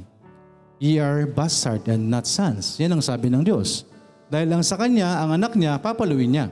Ye 0.77 1.01
are 1.01 1.25
bastard 1.25 1.89
and 1.89 2.05
not 2.05 2.29
sons. 2.29 2.77
Yan 2.77 2.93
ang 2.93 3.01
sabi 3.01 3.33
ng 3.33 3.41
Diyos. 3.41 3.81
Dahil 4.29 4.45
lang 4.45 4.61
sa 4.61 4.77
kanya, 4.77 5.25
ang 5.25 5.41
anak 5.41 5.57
niya, 5.57 5.81
papaluin 5.81 6.29
niya. 6.29 6.45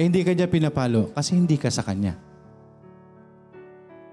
Eh 0.00 0.08
hindi 0.08 0.24
kanya 0.24 0.48
pinapalo 0.48 1.12
kasi 1.12 1.36
hindi 1.36 1.60
ka 1.60 1.68
sa 1.68 1.84
kanya. 1.84 2.16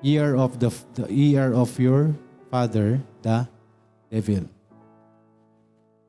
Ye 0.03 0.19
are 0.19 0.35
of 0.35 0.59
the, 0.59 0.75
the 0.99 1.07
ye 1.07 1.39
are 1.39 1.55
of 1.55 1.71
your 1.79 2.11
father, 2.47 2.99
the 3.21 3.47
devil. 4.11 4.43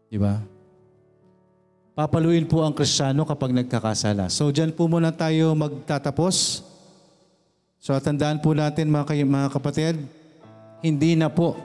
Di 0.09 0.17
ba? 0.17 0.41
Papaluin 1.99 2.47
po 2.47 2.63
ang 2.63 2.71
kristyano 2.71 3.27
kapag 3.27 3.51
nagkakasala. 3.51 4.31
So 4.31 4.55
dyan 4.55 4.71
po 4.71 4.87
muna 4.87 5.11
tayo 5.11 5.53
magtatapos. 5.59 6.63
So 7.83 7.91
tandaan 7.99 8.39
po 8.39 8.55
natin 8.55 8.87
mga, 8.87 9.05
kay- 9.11 9.27
mga 9.27 9.51
kapatid, 9.51 9.95
hindi 10.79 11.19
na 11.19 11.27
po 11.27 11.59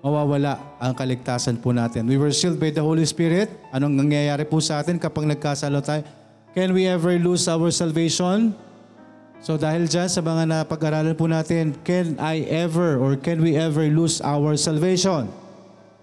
mawawala 0.00 0.60
ang 0.80 0.92
kaligtasan 0.96 1.60
po 1.60 1.72
natin. 1.72 2.08
We 2.08 2.16
were 2.20 2.32
sealed 2.32 2.60
by 2.60 2.72
the 2.72 2.84
Holy 2.84 3.04
Spirit. 3.04 3.52
Anong 3.72 3.96
nangyayari 3.96 4.44
po 4.48 4.60
sa 4.60 4.80
atin 4.80 4.96
kapag 4.96 5.28
nagkasala 5.28 5.80
tayo? 5.80 6.04
Can 6.52 6.76
we 6.76 6.84
ever 6.84 7.16
lose 7.16 7.48
our 7.48 7.72
salvation? 7.72 8.52
So 9.40 9.56
dahil 9.56 9.88
dyan 9.88 10.08
sa 10.12 10.20
mga 10.20 10.44
napag-aralan 10.44 11.16
po 11.16 11.24
natin, 11.24 11.72
can 11.80 12.20
I 12.20 12.44
ever 12.44 13.00
or 13.00 13.16
can 13.16 13.40
we 13.40 13.56
ever 13.56 13.88
lose 13.88 14.20
our 14.20 14.52
salvation? 14.60 15.32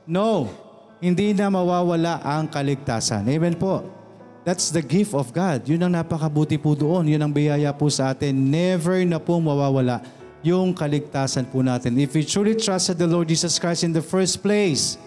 No. 0.10 0.50
Hindi 0.98 1.38
na 1.38 1.46
mawawala 1.54 2.26
ang 2.26 2.50
kaligtasan. 2.50 3.30
Amen 3.30 3.54
po. 3.54 3.86
That's 4.42 4.74
the 4.74 4.82
gift 4.82 5.14
of 5.14 5.30
God. 5.30 5.70
Yun 5.70 5.86
ang 5.86 5.94
napakabuti 5.94 6.58
po 6.58 6.74
doon. 6.74 7.06
Yun 7.06 7.22
ang 7.22 7.30
biyaya 7.30 7.70
po 7.78 7.94
sa 7.94 8.10
atin. 8.10 8.34
Never 8.34 9.06
na 9.06 9.22
pong 9.22 9.46
mawawala 9.46 10.02
yung 10.42 10.74
kaligtasan 10.74 11.46
po 11.54 11.62
natin. 11.62 11.94
If 12.02 12.18
we 12.18 12.26
truly 12.26 12.58
trusted 12.58 12.98
the 12.98 13.06
Lord 13.06 13.30
Jesus 13.30 13.62
Christ 13.62 13.86
in 13.86 13.94
the 13.94 14.02
first 14.02 14.42
place, 14.42 14.98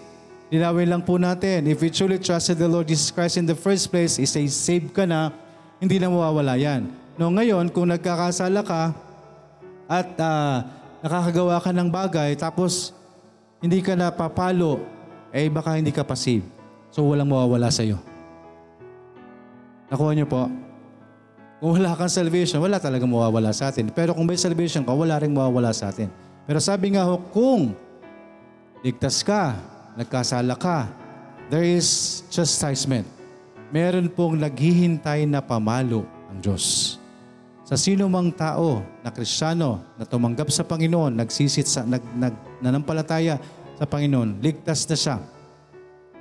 linawin 0.47 0.87
lang 0.87 1.03
po 1.03 1.19
natin, 1.19 1.67
if 1.67 1.83
we 1.83 1.91
truly 1.91 2.21
trusted 2.21 2.55
the 2.55 2.69
Lord 2.69 2.87
Jesus 2.87 3.11
Christ 3.11 3.35
in 3.35 3.49
the 3.49 3.57
first 3.57 3.91
place, 3.91 4.15
is 4.21 4.31
say, 4.31 4.47
save 4.47 4.93
ka 4.95 5.03
na, 5.03 5.35
hindi 5.81 5.99
na 5.99 6.07
mawawala 6.07 6.55
yan. 6.55 7.00
No, 7.19 7.27
ngayon, 7.33 7.71
kung 7.71 7.91
nagkakasala 7.91 8.61
ka 8.63 8.95
at 9.91 10.15
ah, 10.21 10.63
nakakagawa 11.03 11.59
ka 11.59 11.71
ng 11.75 11.89
bagay, 11.91 12.37
tapos 12.39 12.95
hindi 13.59 13.83
ka 13.83 13.97
napapalo, 13.97 14.79
eh 15.35 15.51
baka 15.51 15.75
hindi 15.75 15.91
ka 15.91 16.07
pa 16.07 16.15
save. 16.15 16.45
So 16.91 17.07
walang 17.07 17.31
mawawala 17.31 17.71
sa 17.71 17.83
iyo. 17.83 17.99
Nakuha 19.91 20.11
niyo 20.15 20.27
po? 20.27 20.47
Kung 21.61 21.77
wala 21.77 21.93
kang 21.93 22.09
salvation, 22.09 22.63
wala 22.63 22.79
talaga 22.79 23.03
mawawala 23.03 23.51
sa 23.51 23.69
atin. 23.69 23.91
Pero 23.91 24.15
kung 24.15 24.25
may 24.25 24.39
salvation 24.39 24.81
ka, 24.81 24.95
wala 24.95 25.19
rin 25.19 25.35
mawawala 25.35 25.75
sa 25.75 25.91
atin. 25.91 26.09
Pero 26.47 26.57
sabi 26.57 26.95
nga 26.95 27.05
ho, 27.05 27.21
kung 27.29 27.75
ligtas 28.81 29.21
ka, 29.21 29.59
nagkasala 29.93 30.57
ka, 30.57 30.89
there 31.51 31.67
is 31.67 32.21
chastisement. 32.33 33.05
Meron 33.69 34.09
pong 34.09 34.39
naghihintay 34.41 35.27
na 35.29 35.39
pamalo 35.43 36.07
ang 36.31 36.39
Diyos. 36.39 36.97
Sa 37.71 37.79
sino 37.79 38.11
mang 38.11 38.35
tao 38.35 38.83
na 38.99 39.15
kristyano 39.15 39.79
na 39.95 40.03
tumanggap 40.03 40.51
sa 40.51 40.67
Panginoon, 40.67 41.15
nagsisit 41.15 41.63
sa, 41.63 41.87
nag, 41.87 42.03
nag, 42.19 42.35
nanampalataya 42.59 43.39
sa 43.79 43.87
Panginoon, 43.87 44.43
ligtas 44.43 44.83
na 44.91 44.97
siya. 44.99 45.15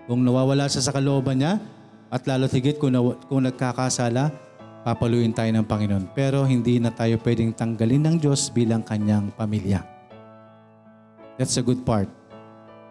Kung 0.07 0.23
nawawala 0.23 0.71
siya 0.71 0.87
sa 0.87 0.95
kalooban 0.95 1.43
niya, 1.43 1.59
at 2.07 2.23
lalo 2.31 2.47
higit 2.47 2.79
kung, 2.79 2.95
naw- 2.95 3.19
kung 3.27 3.43
nagkakasala, 3.43 4.31
papaluin 4.87 5.35
tayo 5.35 5.51
ng 5.51 5.67
Panginoon. 5.67 6.15
Pero 6.15 6.47
hindi 6.47 6.79
na 6.79 6.95
tayo 6.95 7.19
pwedeng 7.19 7.51
tanggalin 7.51 8.07
ng 8.07 8.17
Diyos 8.23 8.47
bilang 8.55 8.87
kanyang 8.87 9.35
pamilya. 9.35 9.83
That's 11.35 11.59
a 11.59 11.67
good 11.67 11.83
part. 11.83 12.07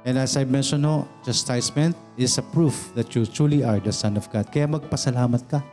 And 0.04 0.20
as 0.20 0.36
I 0.36 0.44
mentioned, 0.44 0.84
no, 0.84 1.08
chastisement 1.24 1.96
is 2.20 2.36
a 2.36 2.44
proof 2.44 2.92
that 3.00 3.08
you 3.16 3.24
truly 3.24 3.64
are 3.64 3.80
the 3.80 3.96
Son 3.96 4.20
of 4.20 4.28
God. 4.28 4.52
Kaya 4.52 4.68
magpasalamat 4.68 5.48
ka. 5.48 5.64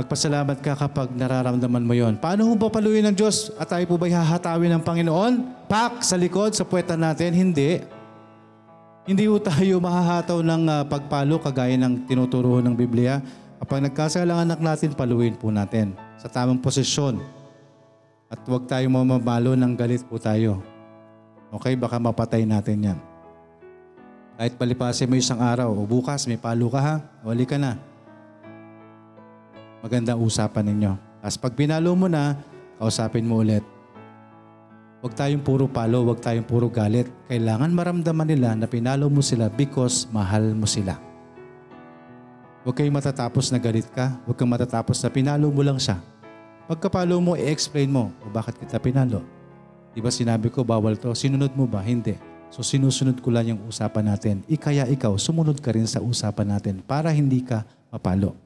Magpasalamat 0.00 0.64
ka 0.64 0.72
kapag 0.80 1.12
nararamdaman 1.12 1.84
mo 1.84 1.92
yon. 1.92 2.16
Paano 2.16 2.48
ho 2.48 2.56
ba 2.56 2.72
paluin 2.72 3.04
ng 3.04 3.12
Diyos 3.12 3.52
at 3.60 3.68
tayo 3.68 3.84
po 3.84 4.00
ba'y 4.00 4.16
hahatawin 4.16 4.72
ng 4.72 4.80
Panginoon? 4.80 5.68
Pak 5.68 6.00
sa 6.00 6.16
likod, 6.16 6.56
sa 6.56 6.64
puweta 6.64 6.96
natin? 6.96 7.36
Hindi. 7.36 7.84
Hindi 9.04 9.28
ho 9.28 9.36
tayo 9.36 9.76
mahahataw 9.76 10.40
ng 10.40 10.62
ah, 10.72 10.88
pagpalo 10.88 11.36
kagaya 11.36 11.76
ng 11.76 12.08
tinuturo 12.08 12.64
ng 12.64 12.72
Biblia. 12.72 13.20
Kapag 13.60 13.92
nagkasala 13.92 14.40
anak 14.40 14.64
natin, 14.64 14.96
paluin 14.96 15.36
po 15.36 15.52
natin 15.52 15.92
sa 16.16 16.32
tamang 16.32 16.64
posisyon. 16.64 17.20
At 18.32 18.40
huwag 18.48 18.64
tayong 18.72 18.96
mamamalo 18.96 19.52
ng 19.52 19.76
galit 19.76 20.00
po 20.08 20.16
tayo. 20.16 20.64
Okay, 21.52 21.76
baka 21.76 22.00
mapatay 22.00 22.48
natin 22.48 22.88
yan. 22.88 22.98
Kahit 24.40 24.56
palipasin 24.56 25.12
mo 25.12 25.20
isang 25.20 25.44
araw, 25.44 25.76
o 25.76 25.84
bukas 25.84 26.24
may 26.24 26.40
palo 26.40 26.72
ka 26.72 26.80
ha, 26.80 26.94
wali 27.20 27.44
ka 27.44 27.60
na. 27.60 27.89
Magandang 29.80 30.20
usapan 30.20 30.68
ninyo. 30.68 30.92
Tapos 31.24 31.40
pag 31.40 31.56
pinalo 31.56 31.96
mo 31.96 32.04
na, 32.04 32.36
kausapin 32.76 33.24
mo 33.24 33.40
ulit. 33.40 33.64
Huwag 35.00 35.16
tayong 35.16 35.40
puro 35.40 35.64
palo, 35.64 36.04
huwag 36.04 36.20
tayong 36.20 36.44
puro 36.44 36.68
galit. 36.68 37.08
Kailangan 37.32 37.72
maramdaman 37.72 38.28
nila 38.28 38.52
na 38.52 38.68
pinalo 38.68 39.08
mo 39.08 39.24
sila 39.24 39.48
because 39.48 40.04
mahal 40.12 40.52
mo 40.52 40.68
sila. 40.68 41.00
Huwag 42.60 42.76
kayong 42.76 42.92
matatapos 42.92 43.48
na 43.48 43.56
galit 43.56 43.88
ka. 43.88 44.20
Huwag 44.28 44.36
kang 44.36 44.52
matatapos 44.52 45.00
na 45.00 45.08
pinalo 45.08 45.48
mo 45.48 45.64
lang 45.64 45.80
siya. 45.80 45.96
Pagkapalo 46.68 47.16
mo, 47.16 47.32
i-explain 47.32 47.88
mo 47.88 48.12
o 48.20 48.28
bakit 48.28 48.60
kita 48.60 48.76
pinalo. 48.76 49.24
Di 49.96 50.04
ba 50.04 50.12
sinabi 50.12 50.52
ko, 50.52 50.60
bawal 50.60 51.00
to. 51.00 51.16
Sinunod 51.16 51.56
mo 51.56 51.64
ba? 51.64 51.80
Hindi. 51.80 52.20
So 52.52 52.60
sinusunod 52.60 53.24
ko 53.24 53.32
lang 53.32 53.56
yung 53.56 53.60
usapan 53.64 54.12
natin. 54.12 54.44
Ikaya 54.44 54.84
ikaw, 54.84 55.16
sumunod 55.16 55.56
ka 55.64 55.72
rin 55.72 55.88
sa 55.88 56.04
usapan 56.04 56.52
natin 56.52 56.84
para 56.84 57.08
hindi 57.08 57.40
ka 57.40 57.64
mapalo. 57.88 58.36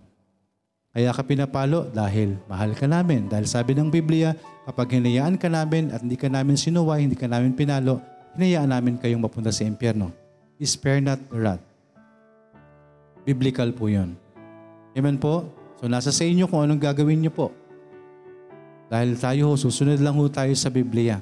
Kaya 0.94 1.10
ka 1.10 1.26
pinapalo 1.26 1.90
dahil 1.90 2.38
mahal 2.46 2.70
ka 2.78 2.86
namin. 2.86 3.26
Dahil 3.26 3.50
sabi 3.50 3.74
ng 3.74 3.90
Biblia, 3.90 4.30
kapag 4.62 4.94
hinayaan 4.94 5.34
ka 5.34 5.50
namin 5.50 5.90
at 5.90 6.06
hindi 6.06 6.14
ka 6.14 6.30
namin 6.30 6.54
sinuway, 6.54 7.02
hindi 7.02 7.18
ka 7.18 7.26
namin 7.26 7.50
pinalo, 7.50 7.98
hinayaan 8.38 8.70
namin 8.70 8.94
kayong 9.02 9.26
mapunta 9.26 9.50
sa 9.50 9.66
impyerno. 9.66 10.14
Spare 10.62 11.02
not 11.02 11.18
the 11.18 11.34
wrath. 11.34 11.64
Biblical 13.26 13.74
po 13.74 13.90
yun. 13.90 14.14
Amen 14.94 15.18
po? 15.18 15.50
So 15.82 15.90
nasa 15.90 16.14
sa 16.14 16.22
inyo 16.22 16.46
kung 16.46 16.62
anong 16.62 16.78
gagawin 16.78 17.26
niyo 17.26 17.34
po. 17.34 17.50
Dahil 18.86 19.18
tayo 19.18 19.50
ho, 19.50 19.58
susunod 19.58 19.98
lang 19.98 20.14
ho 20.14 20.30
tayo 20.30 20.54
sa 20.54 20.70
Biblia. 20.70 21.18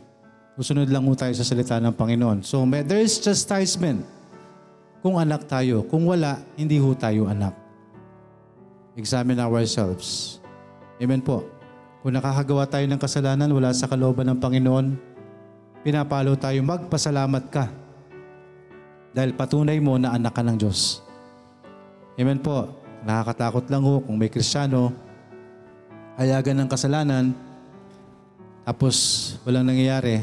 Susunod 0.53 0.93
lang 0.93 1.09
ho 1.09 1.17
tayo 1.17 1.33
sa 1.33 1.49
salita 1.49 1.81
ng 1.81 1.97
Panginoon. 1.97 2.45
So 2.45 2.61
may, 2.69 2.85
there 2.85 3.01
is 3.01 3.17
chastisement 3.17 4.05
kung 5.01 5.17
anak 5.17 5.49
tayo. 5.49 5.81
Kung 5.89 6.05
wala, 6.05 6.37
hindi 6.61 6.77
ho 6.77 6.93
tayo 6.93 7.25
anak. 7.33 7.62
Examine 8.93 9.41
ourselves. 9.41 10.39
Amen 11.01 11.25
po. 11.25 11.49
Kung 12.05 12.13
nakakagawa 12.13 12.69
tayo 12.69 12.85
ng 12.85 13.01
kasalanan, 13.01 13.49
wala 13.55 13.73
sa 13.73 13.89
kalooban 13.89 14.29
ng 14.29 14.39
Panginoon, 14.43 14.87
pinapalo 15.81 16.35
tayo, 16.37 16.61
magpasalamat 16.61 17.45
ka. 17.49 17.71
Dahil 19.15 19.33
patunay 19.33 19.79
mo 19.81 19.97
na 19.97 20.13
anak 20.13 20.35
ka 20.35 20.43
ng 20.45 20.57
Diyos. 20.59 21.01
Amen 22.19 22.43
po. 22.43 22.69
Nakakatakot 23.07 23.67
lang 23.71 23.83
ho 23.83 24.03
kung 24.05 24.19
may 24.19 24.29
kristyano, 24.29 24.93
hayagan 26.21 26.63
ng 26.63 26.69
kasalanan, 26.69 27.25
tapos 28.63 28.97
walang 29.43 29.67
nangyayari, 29.67 30.23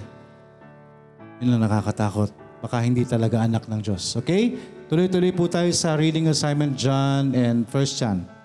yun 1.44 1.56
ang 1.56 1.64
nakakatakot. 1.64 2.32
Baka 2.60 2.84
hindi 2.84 3.08
talaga 3.08 3.44
anak 3.44 3.68
ng 3.68 3.80
Diyos. 3.84 4.20
Okay? 4.20 4.56
Tuloy-tuloy 4.92 5.32
po 5.32 5.48
tayo 5.48 5.72
sa 5.72 5.96
reading 5.96 6.28
assignment 6.28 6.76
John 6.76 7.32
and 7.32 7.64
1 7.68 8.00
John. 8.00 8.39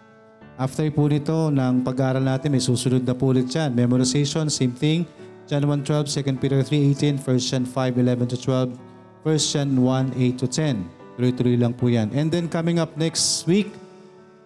After 0.54 0.86
po 0.94 1.10
nito, 1.10 1.50
ng 1.50 1.82
pag-aaral 1.82 2.22
natin, 2.22 2.54
may 2.54 2.62
susunod 2.62 3.02
na 3.02 3.10
po 3.10 3.34
ulit 3.34 3.50
yan. 3.50 3.74
Memorization, 3.74 4.46
same 4.46 4.70
thing. 4.70 5.02
John 5.50 5.66
1.12, 5.66 6.14
2 6.22 6.38
Peter 6.38 6.62
3.18, 6.62 7.18
1 7.18 7.26
John 7.42 7.64
5.11 7.66 8.30
to 8.30 8.38
12, 8.38 8.78
1 9.26 9.50
John 9.50 9.70
1.8 10.14 10.38
to 10.38 10.46
10. 10.46 11.18
Tuloy-tuloy 11.18 11.56
lang 11.58 11.74
po 11.74 11.90
yan. 11.90 12.14
And 12.14 12.30
then 12.30 12.46
coming 12.46 12.78
up 12.78 12.94
next 12.94 13.42
week, 13.50 13.74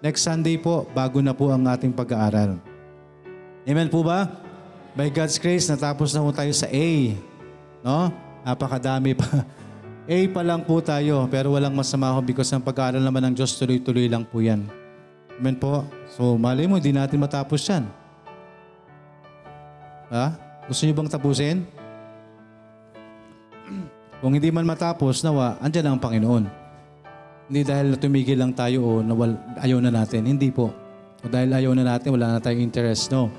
next 0.00 0.24
Sunday 0.24 0.56
po, 0.56 0.88
bago 0.96 1.20
na 1.20 1.36
po 1.36 1.52
ang 1.52 1.68
ating 1.68 1.92
pag-aaral. 1.92 2.56
Amen 3.68 3.92
po 3.92 4.00
ba? 4.00 4.32
By 4.96 5.12
God's 5.12 5.36
grace, 5.36 5.68
natapos 5.68 6.16
na 6.16 6.24
po 6.24 6.32
tayo 6.32 6.50
sa 6.56 6.72
A. 6.72 6.88
No? 7.84 8.08
Napakadami 8.48 9.12
pa. 9.12 9.28
A 10.08 10.18
pa 10.32 10.40
lang 10.40 10.64
po 10.64 10.80
tayo, 10.80 11.28
pero 11.28 11.52
walang 11.52 11.76
masama 11.76 12.08
ho 12.16 12.24
because 12.24 12.48
ang 12.56 12.64
pag-aaral 12.64 13.04
naman 13.04 13.28
ng 13.28 13.34
Diyos, 13.36 13.60
tuloy-tuloy 13.60 14.08
lang 14.08 14.24
po 14.24 14.40
yan. 14.40 14.77
Amen 15.38 15.54
po. 15.54 15.86
So, 16.10 16.34
mali 16.34 16.66
mo, 16.66 16.82
hindi 16.82 16.90
natin 16.90 17.22
matapos 17.22 17.62
yan. 17.70 17.86
Ha? 20.10 20.34
Gusto 20.66 20.82
niyo 20.82 20.98
bang 20.98 21.06
tapusin? 21.06 21.62
Kung 24.20 24.34
hindi 24.34 24.50
man 24.50 24.66
matapos, 24.66 25.22
nawa, 25.22 25.54
andyan 25.62 25.94
ang 25.94 26.02
Panginoon. 26.02 26.44
Hindi 27.48 27.60
dahil 27.62 27.94
tumigil 28.02 28.34
lang 28.34 28.50
tayo 28.50 28.82
o 28.82 28.90
nawal, 28.98 29.38
ayaw 29.62 29.78
na 29.78 29.94
natin. 29.94 30.26
Hindi 30.26 30.50
po. 30.50 30.74
O 31.22 31.30
dahil 31.30 31.54
ayaw 31.54 31.70
na 31.78 31.86
natin, 31.86 32.18
wala 32.18 32.34
na 32.34 32.42
tayong 32.42 32.66
interest. 32.66 33.14
No. 33.14 33.30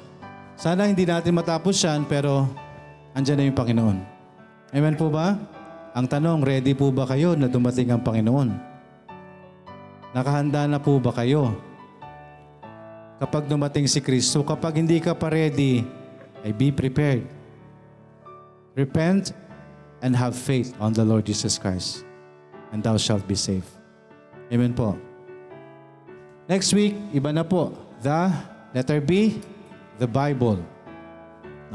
Sana 0.55 0.87
hindi 0.87 1.03
natin 1.03 1.35
matapos 1.35 1.75
yan, 1.83 2.07
pero 2.07 2.47
andyan 3.11 3.43
na 3.43 3.47
yung 3.51 3.59
Panginoon. 3.59 3.97
Amen 4.71 4.95
po 4.95 5.11
ba? 5.11 5.35
Ang 5.99 6.07
tanong, 6.07 6.47
ready 6.47 6.71
po 6.71 6.95
ba 6.95 7.03
kayo 7.03 7.35
na 7.35 7.51
dumating 7.51 7.91
ang 7.91 7.99
Panginoon? 7.99 8.49
Nakahanda 10.15 10.63
na 10.63 10.79
po 10.79 10.95
ba 10.97 11.11
kayo? 11.11 11.68
Kapag 13.19 13.51
dumating 13.51 13.83
si 13.83 13.99
Kristo, 13.99 14.39
kapag 14.47 14.79
hindi 14.79 15.03
ka 15.03 15.11
pa 15.11 15.27
ready, 15.27 15.83
ay 16.39 16.55
be 16.55 16.71
prepared. 16.71 17.27
Repent 18.79 19.35
and 19.99 20.15
have 20.15 20.39
faith 20.39 20.71
on 20.79 20.95
the 20.95 21.03
Lord 21.03 21.27
Jesus 21.27 21.59
Christ, 21.59 22.07
and 22.71 22.79
thou 22.79 22.95
shalt 22.95 23.27
be 23.27 23.35
saved. 23.35 23.67
Amen 24.47 24.71
po. 24.71 24.95
Next 26.47 26.71
week, 26.71 26.95
iba 27.11 27.35
na 27.35 27.43
po. 27.43 27.75
The 27.99 28.31
letter 28.71 29.03
B, 29.03 29.43
the 29.99 30.07
Bible. 30.07 30.63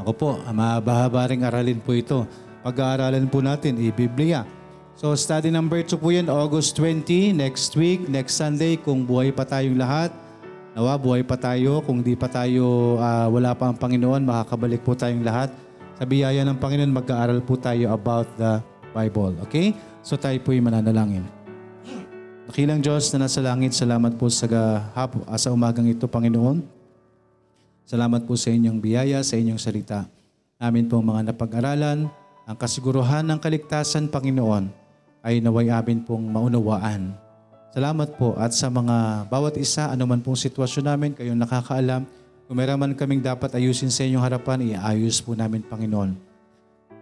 Ako 0.01 0.11
po, 0.17 0.29
mahaba-haba 0.49 1.29
ring 1.29 1.45
aralin 1.45 1.77
po 1.77 1.93
ito. 1.93 2.25
Pag-aaralan 2.65 3.29
po 3.29 3.45
natin, 3.45 3.77
i-Biblia. 3.77 4.49
So 4.97 5.13
study 5.13 5.53
number 5.53 5.85
2 5.85 5.93
po 6.01 6.09
yan, 6.09 6.25
August 6.25 6.73
20, 6.81 7.37
next 7.37 7.77
week, 7.77 8.09
next 8.09 8.33
Sunday, 8.41 8.81
kung 8.81 9.05
buhay 9.05 9.29
pa 9.29 9.45
tayong 9.45 9.77
lahat. 9.77 10.09
Nawa, 10.75 10.99
buhay 10.99 11.23
pa 11.23 11.39
tayo. 11.39 11.79
Kung 11.87 12.03
di 12.03 12.19
pa 12.19 12.27
tayo, 12.27 12.99
ah, 12.99 13.31
wala 13.31 13.55
pa 13.55 13.71
ang 13.71 13.79
Panginoon, 13.79 14.27
makakabalik 14.27 14.83
po 14.83 14.91
tayong 14.91 15.23
lahat. 15.23 15.47
Sa 15.95 16.03
biyaya 16.03 16.43
ng 16.43 16.59
Panginoon, 16.59 16.91
mag-aaral 16.91 17.39
po 17.39 17.55
tayo 17.55 17.95
about 17.95 18.27
the 18.35 18.59
Bible. 18.91 19.39
Okay? 19.47 19.71
So 20.03 20.19
tayo 20.19 20.35
po'y 20.43 20.59
mananalangin. 20.59 21.23
Nakilang 22.51 22.83
Diyos 22.83 23.07
na 23.15 23.23
nasa 23.23 23.39
langit, 23.39 23.71
salamat 23.71 24.19
po 24.19 24.27
sa, 24.27 24.51
hap- 24.91 25.23
ah, 25.31 25.39
sa 25.39 25.55
umagang 25.55 25.87
ito, 25.87 26.11
Panginoon. 26.11 26.59
Salamat 27.87 28.27
po 28.27 28.35
sa 28.35 28.51
inyong 28.51 28.83
biyaya, 28.83 29.23
sa 29.23 29.39
inyong 29.39 29.61
salita. 29.61 30.11
Namin 30.59 30.91
po 30.91 30.99
mga 30.99 31.31
napag-aralan, 31.31 32.11
ang 32.43 32.57
kasiguruhan 32.59 33.23
ng 33.23 33.39
kaligtasan, 33.39 34.11
Panginoon, 34.11 34.67
ay 35.23 35.39
naway 35.39 35.71
amin 35.71 36.03
pong 36.03 36.27
maunawaan. 36.27 37.24
Salamat 37.75 38.15
po 38.15 38.39
at 38.39 38.55
sa 38.55 38.71
mga 38.71 39.27
bawat 39.27 39.59
isa, 39.59 39.91
anuman 39.91 40.23
pong 40.23 40.39
sitwasyon 40.39 40.85
namin, 40.87 41.11
kayong 41.11 41.35
nakakaalam, 41.35 42.07
kung 42.47 42.55
meron 42.55 42.79
man 42.79 42.95
kaming 42.95 43.19
dapat 43.19 43.51
ayusin 43.51 43.91
sa 43.91 44.07
inyong 44.07 44.23
harapan, 44.23 44.63
iayos 44.63 45.19
po 45.19 45.35
namin, 45.35 45.59
Panginoon. 45.59 46.15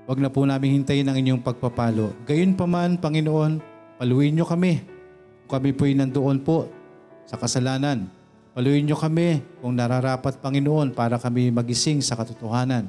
Huwag 0.10 0.18
na 0.18 0.34
po 0.34 0.42
namin 0.50 0.82
hintayin 0.82 1.06
ang 1.06 1.14
inyong 1.14 1.46
pagpapalo. 1.46 2.18
Gayon 2.26 2.58
pa 2.58 2.66
man, 2.66 2.98
Panginoon, 2.98 3.62
paluin 4.02 4.34
nyo 4.34 4.50
kami. 4.50 4.82
Kung 5.46 5.62
kami 5.62 5.78
po'y 5.78 5.94
nandoon 5.94 6.42
po 6.42 6.66
sa 7.30 7.38
kasalanan, 7.38 8.10
Paluin 8.54 8.86
niyo 8.86 8.94
kami 8.94 9.42
kung 9.58 9.74
nararapat, 9.74 10.38
Panginoon, 10.38 10.94
para 10.94 11.18
kami 11.18 11.50
magising 11.50 12.06
sa 12.06 12.14
katotohanan. 12.14 12.86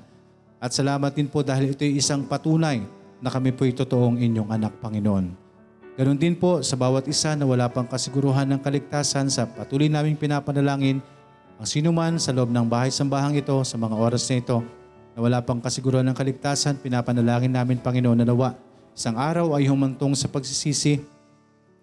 At 0.61 0.77
salamat 0.77 1.17
din 1.17 1.25
po 1.25 1.41
dahil 1.41 1.73
ito 1.73 1.89
ay 1.89 1.97
isang 1.97 2.29
patunay 2.29 2.85
na 3.25 3.33
kami 3.33 3.49
po'y 3.57 3.73
totoong 3.73 4.21
inyong 4.21 4.53
anak, 4.53 4.77
Panginoon. 4.85 5.44
Ganon 5.95 6.19
din 6.19 6.35
po 6.35 6.59
sa 6.59 6.75
bawat 6.75 7.07
isa 7.07 7.39
na 7.39 7.47
wala 7.47 7.71
pang 7.71 7.87
kasiguruhan 7.87 8.51
ng 8.51 8.61
kaligtasan 8.63 9.31
sa 9.31 9.47
patuloy 9.47 9.87
naming 9.87 10.19
pinapanalangin 10.19 10.99
ang 11.55 11.69
sinuman 11.71 12.19
sa 12.19 12.35
loob 12.35 12.51
ng 12.51 12.67
bahay-sambahang 12.67 13.39
ito 13.39 13.55
sa 13.63 13.79
mga 13.79 13.95
oras 13.95 14.27
na 14.27 14.43
ito 14.43 14.59
na 15.15 15.19
wala 15.23 15.39
pang 15.39 15.63
kasiguruhan 15.63 16.03
ng 16.11 16.17
kaligtasan, 16.19 16.83
pinapanalangin 16.83 17.55
namin, 17.55 17.79
Panginoon, 17.79 18.19
na 18.19 18.27
nawa 18.27 18.59
isang 18.91 19.15
araw 19.15 19.55
ay 19.55 19.71
humantong 19.71 20.19
sa 20.19 20.27
pagsisisi 20.27 20.99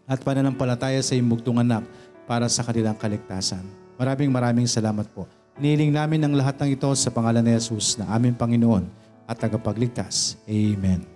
at 0.04 0.20
pananampalataya 0.20 1.00
sa 1.00 1.16
iyong 1.16 1.32
bugtong 1.32 1.64
anak 1.64 1.88
para 2.28 2.52
sa 2.52 2.68
kanilang 2.68 3.00
kaligtasan. 3.00 3.64
Maraming 3.96 4.32
maraming 4.32 4.68
salamat 4.68 5.08
po. 5.12 5.24
Iniling 5.56 5.96
namin 5.96 6.20
ang 6.28 6.34
lahat 6.36 6.60
ng 6.60 6.76
ito 6.76 6.92
sa 7.00 7.12
pangalan 7.12 7.44
ni 7.44 7.56
Jesus 7.56 7.96
na 7.96 8.12
aming 8.12 8.36
Panginoon 8.36 8.88
at 9.24 9.40
tagapagligtas. 9.40 10.36
Amen. 10.48 11.11